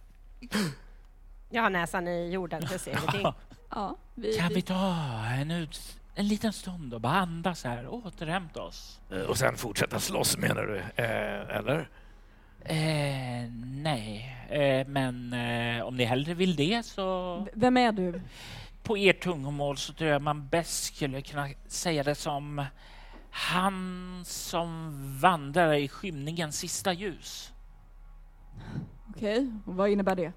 Jag 1.50 1.64
har 1.64 1.70
näsan 1.70 2.08
i 2.08 2.30
jorden, 2.32 2.62
jag 2.72 2.80
ser 2.80 2.92
ingenting. 3.02 3.34
Ja, 3.70 3.98
vi, 4.22 4.38
Kan 4.38 4.54
vi, 4.54 4.62
ta 4.62 4.96
en, 5.26 5.52
ut, 5.52 5.98
en 6.16 6.28
liten 6.28 6.54
stund 6.54 6.94
och 6.94 7.02
bara 7.02 7.14
andas 7.20 7.64
här, 7.64 7.88
återhämta 7.88 8.62
oss? 8.62 9.00
Eh, 9.12 9.22
Och 9.22 9.38
sen 9.38 9.58
fortsätta 9.58 10.00
slåss 10.00 10.38
menar 10.38 10.64
du? 10.64 10.78
Eh, 11.04 11.58
eller? 11.58 11.90
Eh, 12.66 13.50
nej, 13.66 14.36
eh, 14.50 14.88
men 14.88 15.34
eh, 15.34 15.84
om 15.84 15.98
ni 15.98 16.04
hellre 16.04 16.34
vill 16.34 16.56
det 16.56 16.86
så... 16.86 17.38
V- 17.40 17.52
Vem 17.54 17.78
är 17.78 17.92
du? 17.92 18.22
På 18.84 18.98
er 18.98 19.14
tungomål 19.14 19.78
så 19.78 19.94
tror 19.94 20.10
jag 20.10 20.22
man 20.22 20.48
bäst 20.48 20.84
skulle 20.96 21.22
kunna 21.22 21.50
säga 21.68 22.04
det 22.04 22.16
som 22.16 22.66
han 23.32 24.22
som 24.26 24.94
vandrar 25.20 25.74
i 25.74 25.88
skymningens 25.88 26.58
sista 26.58 26.94
ljus. 26.94 27.54
Okej, 29.10 29.52
och 29.66 29.76
vad 29.76 29.90
innebär 29.90 30.16
det? 30.16 30.32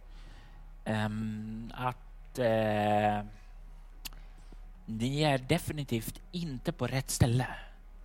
Ehm, 0.85 1.71
att 1.75 2.39
eh, 2.39 3.27
ni 4.87 5.23
är 5.23 5.39
definitivt 5.39 6.21
inte 6.33 6.73
på 6.73 6.87
rätt 6.87 7.11
ställe. 7.11 7.47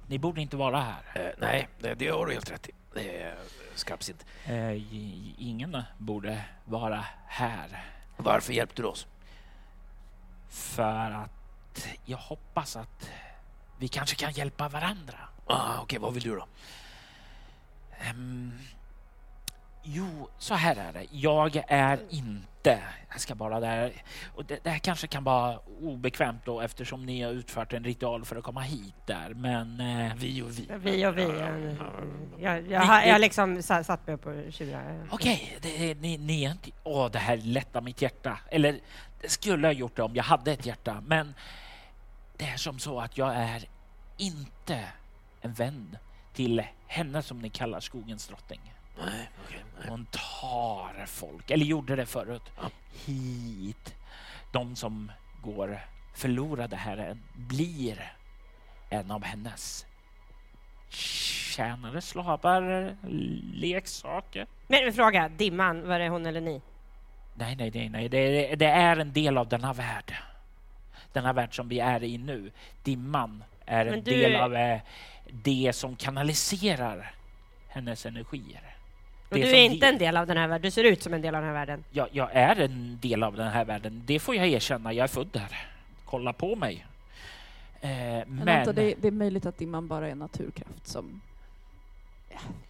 Ni 0.08 0.20
borde 0.20 0.42
inte 0.42 0.58
vara 0.58 0.82
här. 0.82 1.02
Eh, 1.16 1.32
nej, 1.38 1.68
det, 1.80 1.94
det 1.94 2.08
har 2.08 2.26
du 2.26 2.34
helt 2.34 2.52
rätt 2.52 2.70
i. 2.70 2.72
Det 2.94 3.22
är 3.22 3.36
skarpsint. 3.76 4.26
Eh, 4.46 4.94
ingen 5.42 5.84
borde 5.98 6.42
vara 6.66 7.06
här. 7.26 7.84
Varför 8.18 8.54
hjälpte 8.54 8.82
du 8.82 8.88
oss? 8.88 9.08
För 10.50 11.12
att 11.12 11.88
jag 12.06 12.18
hoppas 12.18 12.76
att 12.76 13.10
vi 13.78 13.88
kanske 13.88 14.16
kan 14.16 14.32
hjälpa 14.32 14.70
varandra. 14.70 15.18
Ah, 15.46 15.80
Okej, 15.82 16.00
vad 16.00 16.14
vill 16.14 16.24
du 16.24 16.36
då? 16.36 16.46
Ehm, 18.00 18.60
jo, 19.84 20.30
så 20.38 20.54
här 20.54 20.76
är 20.76 20.94
det. 20.94 21.06
Jag 21.12 21.64
är 21.68 22.00
inte... 22.10 22.48
Jag 23.12 23.22
ska 23.22 23.36
bara 23.36 23.60
där... 23.60 23.94
Och 24.36 24.46
det, 24.46 24.64
det 24.64 24.70
här 24.70 24.80
kanske 24.80 25.08
kan 25.08 25.24
vara 25.24 25.60
obekvämt 25.82 26.46
då 26.46 26.62
eftersom 26.62 27.06
ni 27.06 27.22
har 27.22 27.32
utfört 27.32 27.74
en 27.74 27.84
ritual 27.84 28.26
för 28.26 28.36
att 28.36 28.44
komma 28.44 28.62
hit 28.62 28.96
där, 29.06 29.34
men... 29.34 29.80
Eh, 29.80 30.14
Vi 30.16 30.42
och 30.42 30.50
vi. 30.60 30.70
Vi 30.78 31.06
och 31.06 31.18
vi. 31.18 31.22
Ja, 31.24 31.48
Jag, 32.40 32.62
ja, 32.62 32.68
jag, 32.70 32.82
har- 32.82 33.02
jag 33.02 33.22
liksom 33.22 33.62
sa- 33.64 33.84
satt 33.84 34.08
mig 34.08 34.16
upp 34.16 34.26
och 34.26 34.54
tjurar. 34.54 35.08
Okej, 35.12 35.58
det 35.62 35.96
ni, 36.02 36.18
ni 36.18 36.44
är 36.44 36.52
inte... 36.52 36.72
Åh, 36.84 37.12
det 37.12 37.20
här 37.20 37.38
lättar 37.38 37.82
mitt 37.82 38.02
hjärta. 38.02 38.40
Eller, 38.52 38.80
det 39.22 39.30
skulle 39.30 39.68
ha 39.68 39.72
gjort 39.72 39.96
det 39.96 40.04
om 40.04 40.16
jag 40.16 40.24
hade 40.24 40.52
ett 40.52 40.66
hjärta, 40.66 41.04
men 41.08 41.34
det 42.38 42.46
är 42.46 42.58
som 42.58 42.80
så 42.80 43.00
att 43.00 43.18
jag 43.18 43.36
är 43.36 43.64
inte 44.18 44.84
en 45.42 45.54
vän 45.54 45.98
till 46.34 46.64
henne 46.88 47.22
som 47.22 47.40
ni 47.40 47.50
kallar 47.50 47.80
skogens 47.80 48.28
drottning. 48.28 48.74
Nej, 49.06 49.30
okej. 49.48 49.64
nej. 49.80 49.90
Hon 49.90 50.06
tar 50.12 51.06
folk, 51.06 51.52
eller 51.52 51.66
gjorde 51.66 51.96
det 51.96 52.06
förut, 52.06 52.42
Ja. 52.62 52.70
hit. 53.06 53.96
De 54.52 54.76
som 54.76 55.12
går 55.44 55.80
förlorade 56.16 56.76
här 56.76 57.18
blir 57.36 58.14
en 58.90 59.12
av 59.12 59.24
hennes 59.24 59.86
tjänare, 60.90 62.02
slavar, 62.02 62.96
leksaker. 63.54 64.48
Men 64.68 64.88
en 64.88 64.94
fråga, 64.94 65.30
Dimman, 65.30 65.88
var 65.88 66.00
det 66.00 66.10
hon 66.10 66.26
eller 66.26 66.42
ni? 66.42 66.62
Nej, 67.36 67.56
nej, 67.56 67.72
nej, 67.74 67.90
nej. 67.90 68.10
Det, 68.10 68.56
det 68.56 68.66
är 68.66 68.98
en 68.98 69.14
del 69.14 69.38
av 69.38 69.48
denna 69.48 69.74
värld. 69.74 70.16
Denna 71.14 71.34
värld 71.34 71.56
som 71.56 71.70
vi 71.70 71.80
är 71.80 72.04
i 72.04 72.18
nu. 72.18 72.52
Dimman 72.84 73.44
är 73.66 73.86
en 73.86 73.92
Men 73.92 74.04
du- 74.04 74.12
del 74.12 74.36
av 74.36 74.56
eh, 74.56 74.80
det 75.32 75.72
som 75.76 75.96
kanaliserar 75.96 77.12
hennes 77.68 78.06
energier. 78.06 78.76
Och 79.30 79.36
du 79.38 79.44
är 79.44 79.64
inte 79.64 79.88
en 79.88 79.98
del 79.98 80.18
av 80.18 80.28
den 80.28 80.38
här 80.38 80.48
världen, 80.48 80.62
du 80.62 80.72
ser 80.72 80.84
ut 80.84 81.04
som 81.04 81.14
en 81.14 81.22
del 81.22 81.36
av 81.36 81.42
den 81.42 81.48
här 81.50 81.54
världen. 81.60 81.84
Jag, 81.92 82.08
jag 82.12 82.30
är 82.34 82.56
en 82.56 83.00
del 83.02 83.24
av 83.24 83.36
den 83.36 83.48
här 83.52 83.66
världen. 83.66 84.04
Det 84.06 84.20
får 84.20 84.36
jag 84.36 84.48
erkänna. 84.48 84.94
Jag 84.94 85.04
är 85.04 85.08
född 85.08 85.28
där. 85.32 85.58
Kolla 86.06 86.34
på 86.34 86.56
mig. 86.56 86.86
Eh, 87.82 87.90
Men, 87.90 88.26
men 88.28 88.50
Anta, 88.50 88.74
det, 88.74 88.96
det 89.02 89.08
är 89.08 89.12
möjligt 89.12 89.46
att 89.46 89.58
dimman 89.58 89.88
bara 89.88 90.08
är 90.08 90.12
en 90.12 90.20
naturkraft 90.20 90.88
som... 90.88 91.22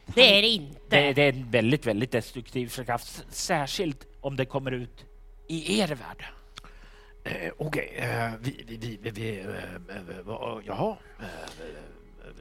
Det 0.05 0.37
är 0.37 0.41
det 0.41 0.47
inte. 0.47 0.75
det, 0.89 1.13
det 1.13 1.21
är 1.21 1.29
en 1.33 1.51
väldigt, 1.51 1.85
väldigt 1.87 2.11
destruktiv 2.11 2.67
kraft. 2.67 3.25
Särskilt 3.29 4.07
om 4.21 4.35
det 4.35 4.45
kommer 4.45 4.71
ut 4.71 5.05
i 5.47 5.79
er 5.79 5.87
värld. 5.87 6.25
Eh, 7.23 7.51
Okej, 7.57 7.93
eh, 7.97 8.31
vi... 8.41 8.63
vi, 8.67 8.77
vi, 8.77 8.97
vi, 9.01 9.09
vi 9.11 9.39
eh, 9.39 9.45
eh, 9.45 10.21
vad- 10.23 10.63
jaha. 10.65 10.97
Eh, 11.19 11.25
eh, 11.25 12.33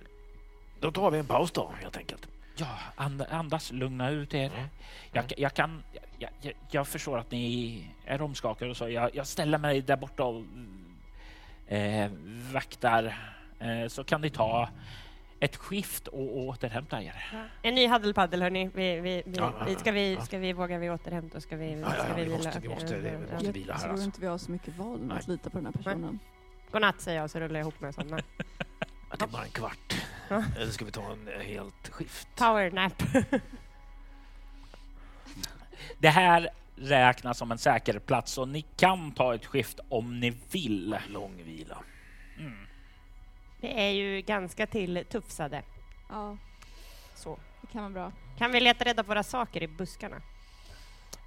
då 0.81 0.93
tar 0.93 1.11
vi 1.11 1.19
en 1.19 1.27
paus 1.27 1.51
då, 1.53 1.73
helt 1.83 1.97
enkelt. 1.97 2.29
Ja, 2.57 2.79
and, 2.97 3.23
andas, 3.31 3.73
lugna 3.73 4.11
ut 4.11 4.35
er. 4.35 4.51
Mm. 4.55 4.69
Jag, 5.13 5.33
jag 5.37 5.55
kan... 5.55 5.83
Jag, 6.19 6.31
jag, 6.41 6.53
jag 6.71 6.89
förstår 6.89 7.19
att 7.19 7.31
ni 7.31 7.87
är 8.05 8.23
omskakade 8.23 8.71
och 8.71 8.77
så. 8.77 8.89
Jag, 8.89 9.15
jag 9.17 9.27
ställer 9.27 9.59
mig 9.59 9.81
där 9.83 9.97
borta 9.97 10.25
och 10.25 10.43
eh, 11.67 12.11
vaktar. 12.53 13.19
Eh, 13.59 13.89
så 13.89 14.05
kan 14.05 14.21
ni 14.21 14.31
ta 14.31 14.69
ett 15.41 15.57
skift 15.57 16.09
och 16.09 16.37
återhämta 16.39 17.03
er. 17.03 17.47
En 17.63 17.75
ny 17.75 17.87
haddelpaddel 17.87 18.43
hörni. 18.43 18.71
Vi, 18.75 19.01
vi, 19.01 19.23
vi, 19.27 19.37
Ja, 19.39 19.53
ja, 19.59 19.65
vi, 19.67 19.75
ska, 19.75 19.93
vi, 19.93 20.15
ja. 20.15 20.21
ska 20.21 20.39
vi, 20.39 20.53
vågar 20.53 20.79
vi 20.79 20.91
återhämta 20.91 21.39
oss? 21.39 21.45
Ska 21.45 21.57
vi, 21.57 21.73
Ja, 21.73 21.79
ja, 21.81 21.91
ska 22.05 22.09
ja, 22.09 22.15
vi 22.25 22.29
måste- 22.31 22.61
vi 22.61 22.69
måste- 22.69 22.97
vi 22.99 23.09
ja, 23.09 23.19
måste- 23.19 23.35
ja. 23.35 23.41
Jag 23.45 23.53
vila 23.53 23.73
här, 23.73 23.81
tror 23.81 23.91
alltså. 23.91 24.05
inte 24.07 24.21
vi 24.21 24.27
har 24.27 24.39
så 24.39 24.51
mycket 24.51 24.77
val 24.77 25.01
än 25.01 25.07
Nej. 25.09 25.19
att 25.19 25.29
lita 25.29 25.51
på 25.51 25.59
den 25.59 25.67
här 25.67 25.73
personen. 25.73 26.19
Godnatt 26.73 27.01
säger 27.01 27.21
jag 27.21 27.31
så 27.31 27.41
rullar 27.41 27.55
jag 27.55 27.65
ihop 27.65 27.81
mig 27.81 27.89
och 27.89 27.95
somnar. 27.95 28.23
Att 29.09 29.19
det 29.19 29.25
är 29.25 29.29
bara 29.29 29.45
en 29.45 29.51
kvart. 29.51 30.06
Eller 30.29 30.71
ska 30.71 30.85
vi 30.85 30.91
ta 30.93 31.13
en 31.13 31.29
eh, 31.29 31.41
helt 31.41 31.89
skift? 31.89 32.29
Power 32.37 32.71
nap. 32.71 33.03
Det 35.99 36.09
här 36.09 36.49
räknas 36.77 37.39
som 37.39 37.53
en 37.53 37.59
säker 37.59 37.99
plats 37.99 38.39
och 38.39 38.49
ni 38.49 38.63
kan 38.63 39.13
ta 39.13 39.35
ett 39.35 39.47
skift 39.47 39.81
om 39.89 40.21
ni 40.21 40.31
vill. 40.51 40.97
Lång 41.09 41.43
vila. 41.45 41.79
Mm. 42.39 42.67
Vi 43.61 43.69
är 43.69 43.91
ju 43.91 44.21
ganska 44.21 44.67
tilltufsade. 44.67 45.63
Ja, 46.09 46.37
Så. 47.15 47.39
det 47.61 47.67
kan 47.73 47.83
vara 47.83 47.93
bra. 47.93 48.13
Kan 48.39 48.53
vi 48.53 48.61
leta 48.61 48.85
reda 48.85 49.03
på 49.03 49.09
våra 49.09 49.23
saker 49.23 49.63
i 49.63 49.69
buskarna? 49.69 50.23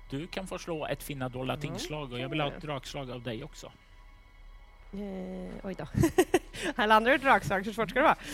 Du 0.10 0.28
kan 0.28 0.48
få 0.48 0.58
slå 0.60 0.86
ett 0.88 1.04
finna 1.04 1.30
dolda 1.30 1.54
Mm, 1.54 1.62
tingslag 1.62 2.14
och 2.14 2.20
jag 2.20 2.30
vill 2.30 2.42
ha 2.42 2.48
ett 2.48 2.62
dragslag 2.62 3.12
av 3.12 3.22
dig 3.24 3.44
också. 3.44 3.72
Eh, 4.94 5.56
oj 5.64 5.76
då. 5.78 5.88
Här 6.78 6.88
landar 6.88 7.12
ett 7.12 7.22
dragslag, 7.22 7.66
hur 7.66 7.74
svårt 7.74 7.90
ska 7.90 8.00
det 8.00 8.04
vara? 8.06 8.16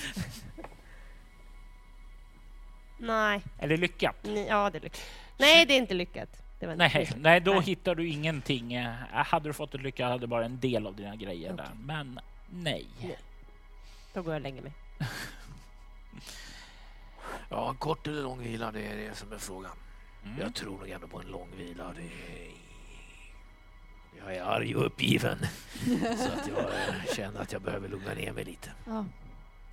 Nej, 2.97 3.41
Är 3.59 3.67
det 3.67 3.77
lyckat? 3.77 4.15
ni, 4.23 4.47
ja 4.47 4.69
det 4.69 4.77
är 4.77 4.81
lyckat. 4.81 5.01
Nej, 5.37 5.65
det 5.65 5.73
är 5.73 5.77
inte 5.77 5.93
lyckat. 5.93 6.29
Det 6.59 6.65
var 6.65 6.73
inte 6.73 6.87
Nej, 6.93 6.99
lyckat. 7.05 7.17
nej, 7.19 7.39
då 7.41 7.51
Nej. 7.53 7.61
hittar 7.63 7.95
du 7.95 8.07
ingenting. 8.09 8.73
Eh, 8.73 8.93
Hade 9.11 9.49
du 9.49 9.53
fått 9.53 9.75
ett 9.75 9.81
lycka 9.81 10.07
hade 10.07 10.27
bara 10.27 10.45
en 10.45 10.59
del 10.59 10.87
av 10.87 10.95
dina 10.95 11.15
grejer 11.15 11.53
där. 11.53 11.63
Okej. 11.63 11.75
Men 11.85 12.19
nej. 12.49 12.85
Då 14.13 14.21
går 14.21 14.33
jag 14.33 14.39
och 14.39 14.43
lägger 14.43 14.61
mig. 14.61 14.71
Ja, 17.49 17.73
kort 17.79 18.07
eller 18.07 18.21
lång 18.21 18.39
vila, 18.43 18.71
det 18.71 18.87
är 18.87 18.95
det 18.95 19.15
som 19.15 19.31
är 19.33 19.37
frågan. 19.37 19.71
Mm. 20.25 20.37
Jag 20.41 20.55
tror 20.55 20.77
nog 20.77 20.89
ändå 20.89 21.07
på 21.07 21.19
en 21.19 21.27
lång 21.27 21.47
vila. 21.57 21.93
Det 21.95 22.01
är... 22.01 22.47
Jag 24.25 24.35
är 24.35 24.43
arg 24.43 24.75
och 24.75 24.85
uppgiven. 24.85 25.37
så 26.17 26.31
att 26.39 26.47
jag 26.47 26.59
eh, 26.59 27.15
känner 27.15 27.41
att 27.41 27.51
jag 27.53 27.61
behöver 27.61 27.89
lugna 27.89 28.13
ner 28.13 28.31
mig 28.31 28.43
lite. 28.45 28.69
Ja, 28.85 29.05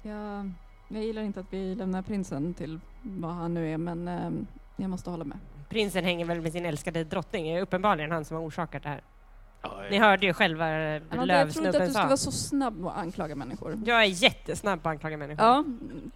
jag, 0.03 0.53
jag 0.89 1.05
gillar 1.05 1.23
inte 1.23 1.41
att 1.41 1.47
vi 1.51 1.75
lämnar 1.75 2.03
prinsen 2.03 2.55
till 2.55 2.81
vad 3.03 3.33
han 3.35 3.55
nu 3.55 3.73
är, 3.73 3.79
men 3.79 4.09
ehm, 4.09 4.47
jag 4.77 4.91
måste 4.91 5.11
hålla 5.11 5.25
med. 5.25 5.39
Prinsen 5.69 6.05
hänger 6.05 6.25
väl 6.25 6.41
med 6.41 6.53
sin 6.53 6.67
älskade 6.67 7.05
drottning. 7.05 7.45
Det 7.45 7.51
är 7.59 7.63
uppenbarligen 7.63 8.11
han 8.11 8.25
som 8.25 8.37
har 8.37 8.45
orsakat 8.45 8.83
det 8.83 8.89
här. 8.89 9.03
Ja, 9.63 9.83
Ni 9.91 9.99
hörde 9.99 10.27
ju 10.27 10.33
själva 10.35 10.71
eh, 10.71 11.03
Ananta, 11.11 11.35
jag 11.35 11.53
tror 11.53 11.67
inte 11.67 11.69
att 11.69 11.75
lövsnubben 11.75 11.81
du 11.87 11.93
ska 11.93 12.01
sa. 12.03 12.07
vara 12.07 12.17
så 12.17 12.33
snabb 12.33 12.87
att 12.87 12.97
anklaga 12.97 13.35
människor. 13.35 13.79
Jag 13.87 14.01
är 14.03 14.07
jättesnabb 14.07 14.83
på 14.83 14.89
att 14.89 14.93
anklaga 14.93 15.17
människor. 15.17 15.47
Ja, 15.47 15.65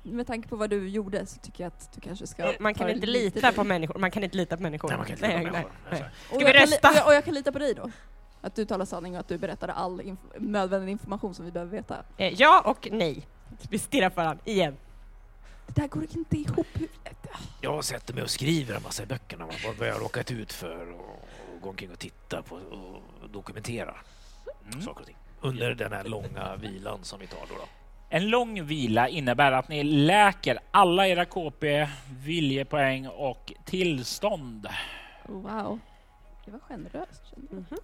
med 0.02 0.26
tanke 0.26 0.48
på 0.48 0.56
vad 0.56 0.70
du 0.70 0.88
gjorde 0.88 1.26
så 1.26 1.38
tycker 1.40 1.64
jag 1.64 1.68
att 1.68 1.92
du 1.94 2.00
kanske 2.00 2.26
ska 2.26 2.52
Man 2.60 2.74
kan 2.74 2.90
inte 2.90 3.06
lita 3.06 3.52
på 3.52 3.64
människor. 3.64 3.98
Man 3.98 4.10
kan 4.10 4.24
inte 4.24 4.36
lita 4.36 4.56
på 4.56 4.62
människor. 4.62 4.88
Nej, 4.88 4.98
man 4.98 5.06
kan 5.06 5.14
inte 5.16 5.26
lita 5.26 5.38
på 5.38 5.42
nej, 5.44 5.52
människor. 5.52 5.72
nej. 5.90 6.04
Och 6.30 6.40
Ska 6.40 6.46
vi 6.46 6.52
rösta? 6.52 7.04
Och 7.06 7.14
jag 7.14 7.24
kan 7.24 7.34
lita 7.34 7.52
på 7.52 7.58
dig 7.58 7.74
då? 7.74 7.90
Att 8.46 8.54
du 8.54 8.64
talar 8.64 8.84
sanning 8.84 9.14
och 9.14 9.20
att 9.20 9.28
du 9.28 9.38
berättar 9.38 9.68
all 9.68 10.00
inf- 10.00 10.16
nödvändig 10.38 10.92
information 10.92 11.34
som 11.34 11.44
vi 11.44 11.50
behöver 11.52 11.72
veta. 11.72 11.96
Eh, 12.16 12.32
Ja 12.40 12.62
och 12.64 12.88
nej. 12.92 13.26
Vi 13.70 13.78
stirrar 13.78 14.10
på 14.10 14.16
varandra 14.16 14.42
igen. 14.44 14.76
Det 15.66 15.80
där 15.80 15.88
går 15.88 16.02
inte 16.02 16.36
ihop. 16.36 16.66
Jag 17.60 17.84
sätter 17.84 18.14
mig 18.14 18.22
och 18.22 18.30
skriver 18.30 18.74
en 18.76 18.82
massa 18.82 19.02
i 19.02 19.06
böckerna. 19.06 19.46
Vad 19.78 19.88
jag 19.88 19.94
har 19.94 20.00
råkat 20.00 20.30
ut 20.30 20.52
för 20.52 20.92
och, 20.92 21.00
och 21.54 21.60
går 21.60 21.70
omkring 21.70 21.90
och 21.90 21.98
tittar 21.98 22.42
på 22.42 22.54
och 22.56 23.30
dokumenterar 23.30 24.02
Mm. 24.68 24.82
saker 24.82 25.00
och 25.00 25.06
ting. 25.06 25.16
Under 25.40 25.74
den 25.74 25.92
här 25.92 26.04
långa 26.04 26.56
vilan 26.56 26.98
som 27.04 27.20
vi 27.20 27.26
tar 27.26 27.40
då. 27.48 27.54
då. 27.54 27.64
En 28.08 28.30
lång 28.30 28.64
vila 28.64 29.08
innebär 29.08 29.52
att 29.52 29.68
ni 29.68 29.84
läker 29.84 30.58
alla 30.70 31.08
era 31.08 31.24
KP, 31.24 31.88
viljepoäng 32.24 33.06
och 33.08 33.52
tillstånd. 33.64 34.66
Wow. 35.26 35.78
Det 36.44 36.50
var 36.50 36.60
generöst. 36.60 37.22
kände 37.30 37.64
jag. 37.70 37.78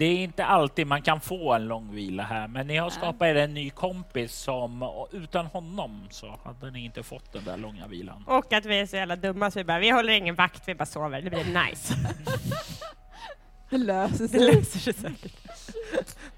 Det 0.00 0.06
är 0.06 0.24
inte 0.24 0.44
alltid 0.44 0.86
man 0.86 1.02
kan 1.02 1.20
få 1.20 1.52
en 1.54 1.68
lång 1.68 1.94
vila 1.94 2.22
här, 2.22 2.48
men 2.48 2.66
ni 2.66 2.76
har 2.76 2.90
skapat 2.90 3.22
er 3.22 3.34
en 3.34 3.54
ny 3.54 3.70
kompis 3.70 4.32
som 4.32 4.84
utan 5.12 5.46
honom 5.46 6.06
så 6.10 6.38
hade 6.44 6.70
ni 6.70 6.84
inte 6.84 7.02
fått 7.02 7.32
den 7.32 7.44
där 7.44 7.56
långa 7.56 7.86
vilan. 7.86 8.24
Och 8.26 8.52
att 8.52 8.64
vi 8.66 8.80
är 8.80 8.86
så 8.86 8.96
jävla 8.96 9.16
dumma 9.16 9.50
så 9.50 9.58
vi 9.58 9.64
bara, 9.64 9.78
vi 9.78 9.90
håller 9.90 10.12
ingen 10.12 10.34
vakt, 10.34 10.68
vi 10.68 10.74
bara 10.74 10.86
sover. 10.86 11.22
Det 11.22 11.30
blir 11.30 11.64
nice. 11.68 11.94
Det 13.70 13.78
löser 13.78 14.22
Det 14.22 14.28
sig. 14.28 14.40
löser 14.54 14.78
sig 14.78 14.92
säkert. 14.94 15.36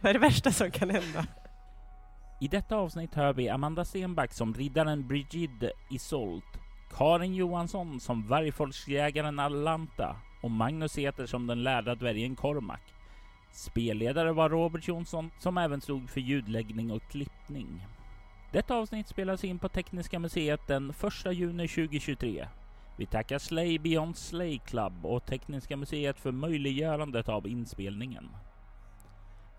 Vad 0.01 0.11
är 0.11 0.13
det 0.13 0.19
värsta 0.19 0.53
som 0.53 0.71
kan 0.71 0.91
hända? 0.91 1.27
I 2.41 2.49
detta 2.49 2.77
avsnitt 2.77 3.15
hör 3.15 3.33
vi 3.33 3.49
Amanda 3.49 3.85
Stenback 3.85 4.33
som 4.33 4.55
riddaren 4.55 5.09
Brigid 5.09 5.71
Isolt, 5.91 6.45
Karin 6.97 7.35
Johansson 7.35 8.01
som 8.01 8.29
vargfolksjägaren 8.29 9.39
Alanta 9.39 10.17
och 10.43 10.51
Magnus 10.51 10.99
Eter 10.99 11.27
som 11.27 11.47
den 11.47 11.63
lärda 11.63 11.95
dvärgen 11.95 12.37
Kormak. 12.37 12.81
Spelledare 13.53 14.33
var 14.33 14.51
Robert 14.51 14.89
Jonsson 14.89 15.31
som 15.39 15.59
även 15.59 15.81
stod 15.81 16.11
för 16.11 16.21
ljudläggning 16.21 16.91
och 16.91 17.03
klippning. 17.11 17.87
Detta 18.53 18.75
avsnitt 18.75 19.09
spelas 19.09 19.45
in 19.45 19.59
på 19.59 19.69
Tekniska 19.69 20.19
museet 20.19 20.61
den 20.67 20.91
1 20.91 21.33
juni 21.33 21.69
2023. 21.69 22.49
Vi 22.97 23.07
tackar 23.07 23.39
Slay 23.39 23.79
Beyond 23.79 24.17
Slay 24.17 24.59
Club 24.59 25.07
och 25.07 25.27
Tekniska 25.27 25.77
museet 25.77 26.19
för 26.19 26.33
möjliggörandet 26.33 27.29
av 27.29 27.47
inspelningen. 27.47 28.29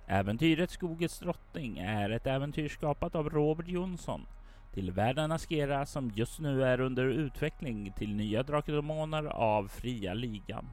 Äventyret 0.07 0.71
Skogets 0.71 1.19
drottning 1.19 1.77
är 1.77 2.09
ett 2.09 2.27
äventyr 2.27 2.69
skapat 2.69 3.15
av 3.15 3.29
Robert 3.29 3.67
Jonsson 3.67 4.25
till 4.73 4.91
världen 4.91 5.31
Askera 5.31 5.85
som 5.85 6.11
just 6.15 6.39
nu 6.39 6.63
är 6.63 6.81
under 6.81 7.05
utveckling 7.05 7.93
till 7.97 8.15
nya 8.15 8.43
Drakedemoner 8.43 9.25
av 9.25 9.67
Fria 9.67 10.13
Ligan. 10.13 10.69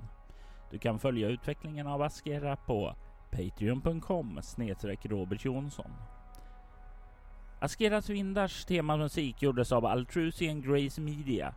Du 0.70 0.78
kan 0.78 0.98
följa 0.98 1.28
utvecklingen 1.28 1.86
av 1.86 2.02
Askera 2.02 2.56
på 2.56 2.94
patreon.com 3.30 4.42
snedstreck 4.42 5.06
Robert 5.06 5.44
Jonsson. 5.44 5.90
Askeras 7.60 8.10
vindars 8.10 8.64
temamusik 8.64 9.42
gjordes 9.42 9.72
av 9.72 9.86
Altrusian 9.86 10.60
Grace 10.60 11.00
Media. 11.00 11.54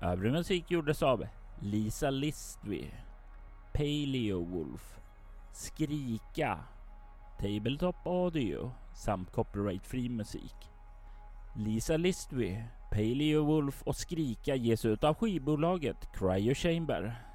Övrig 0.00 0.32
musik 0.32 0.70
gjordes 0.70 1.02
av 1.02 1.26
Lisa 1.60 2.10
Listby, 2.10 2.90
Paleo 3.72 4.44
Wolf, 4.44 4.98
Skrika, 5.52 6.58
Tabletop 7.40 8.06
Audio 8.06 8.72
samt 8.94 9.32
copyright-fri 9.32 10.08
musik. 10.08 10.70
Lisa 11.56 11.96
Listby, 11.96 12.64
Paleo 12.90 13.44
Wolf 13.44 13.82
och 13.82 13.96
Skrika 13.96 14.54
ges 14.54 14.84
ut 14.84 15.04
av 15.04 15.14
skivbolaget 15.14 16.12
Cryo 16.14 16.54
Chamber. 16.54 17.29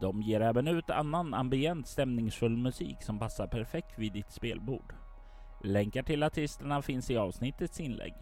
De 0.00 0.22
ger 0.22 0.40
även 0.40 0.68
ut 0.68 0.90
annan 0.90 1.34
ambient 1.34 1.86
stämningsfull 1.86 2.56
musik 2.56 3.02
som 3.02 3.18
passar 3.18 3.46
perfekt 3.46 3.98
vid 3.98 4.12
ditt 4.12 4.30
spelbord. 4.30 4.94
Länkar 5.64 6.02
till 6.02 6.22
artisterna 6.22 6.82
finns 6.82 7.10
i 7.10 7.16
avsnittets 7.16 7.80
inlägg. 7.80 8.14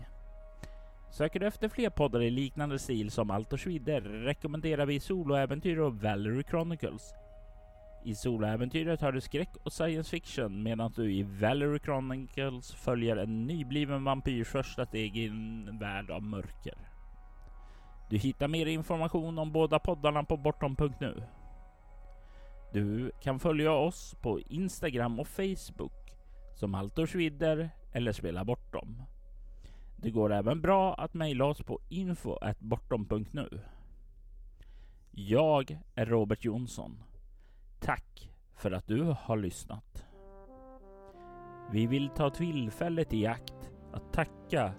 Söker 1.10 1.40
du 1.40 1.46
efter 1.46 1.68
fler 1.68 1.90
poddar 1.90 2.22
i 2.22 2.30
liknande 2.30 2.78
stil 2.78 3.10
som 3.10 3.30
Allt 3.30 3.52
och 3.52 3.60
Schwider 3.60 4.00
rekommenderar 4.00 4.86
vi 4.86 5.00
Soloäventyr 5.00 5.78
och 5.78 5.94
Valerie 5.94 6.42
Chronicles. 6.42 7.14
I 8.04 8.14
Soloäventyret 8.14 9.00
har 9.00 9.12
du 9.12 9.20
skräck 9.20 9.56
och 9.62 9.72
science 9.72 10.10
fiction 10.10 10.62
medan 10.62 10.92
du 10.96 11.12
i 11.12 11.22
Valerie 11.22 11.78
Chronicles 11.78 12.72
följer 12.72 13.16
en 13.16 13.46
nybliven 13.46 14.04
vampyrs 14.04 14.48
första 14.48 14.86
steg 14.86 15.16
i 15.16 15.26
en 15.26 15.78
värld 15.78 16.10
av 16.10 16.22
mörker. 16.22 16.74
Du 18.10 18.16
hittar 18.16 18.48
mer 18.48 18.66
information 18.66 19.38
om 19.38 19.52
båda 19.52 19.78
poddarna 19.78 20.24
på 20.24 20.36
bortom.nu. 20.36 21.22
Du 22.76 23.10
kan 23.20 23.38
följa 23.38 23.72
oss 23.72 24.14
på 24.22 24.40
Instagram 24.40 25.20
och 25.20 25.28
Facebook 25.28 26.14
som 26.54 26.74
Altor 26.74 27.06
Schwider 27.06 27.70
eller 27.92 28.12
Spela 28.12 28.44
Bortom. 28.44 29.02
Det 29.96 30.10
går 30.10 30.32
även 30.32 30.60
bra 30.60 30.94
att 30.94 31.14
mejla 31.14 31.44
oss 31.44 31.62
på 31.62 31.80
info.bortom.nu. 31.88 33.60
Jag 35.10 35.78
är 35.94 36.06
Robert 36.06 36.44
Jonsson. 36.44 37.02
Tack 37.80 38.30
för 38.56 38.70
att 38.70 38.86
du 38.86 39.14
har 39.20 39.36
lyssnat. 39.36 40.06
Vi 41.72 41.86
vill 41.86 42.08
ta 42.08 42.30
tillfället 42.30 43.12
i 43.12 43.26
akt 43.26 43.70
att 43.92 44.12
tacka, 44.12 44.74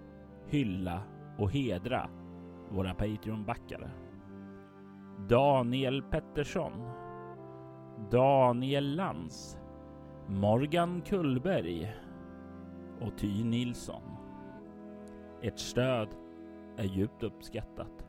hylla 0.48 1.04
och 1.38 1.52
hedra 1.52 2.10
våra 2.72 2.94
Patreon-backare. 2.94 3.92
Daniel 5.30 6.04
Pettersson 6.04 7.07
Daniel 8.12 8.96
Lantz 8.96 9.58
Morgan 10.28 11.02
Kullberg 11.02 11.96
och 13.02 13.18
Ty 13.18 13.44
Nilsson. 13.44 14.02
Ert 15.42 15.60
stöd 15.60 16.08
är 16.78 16.84
djupt 16.84 17.24
uppskattat. 17.24 18.07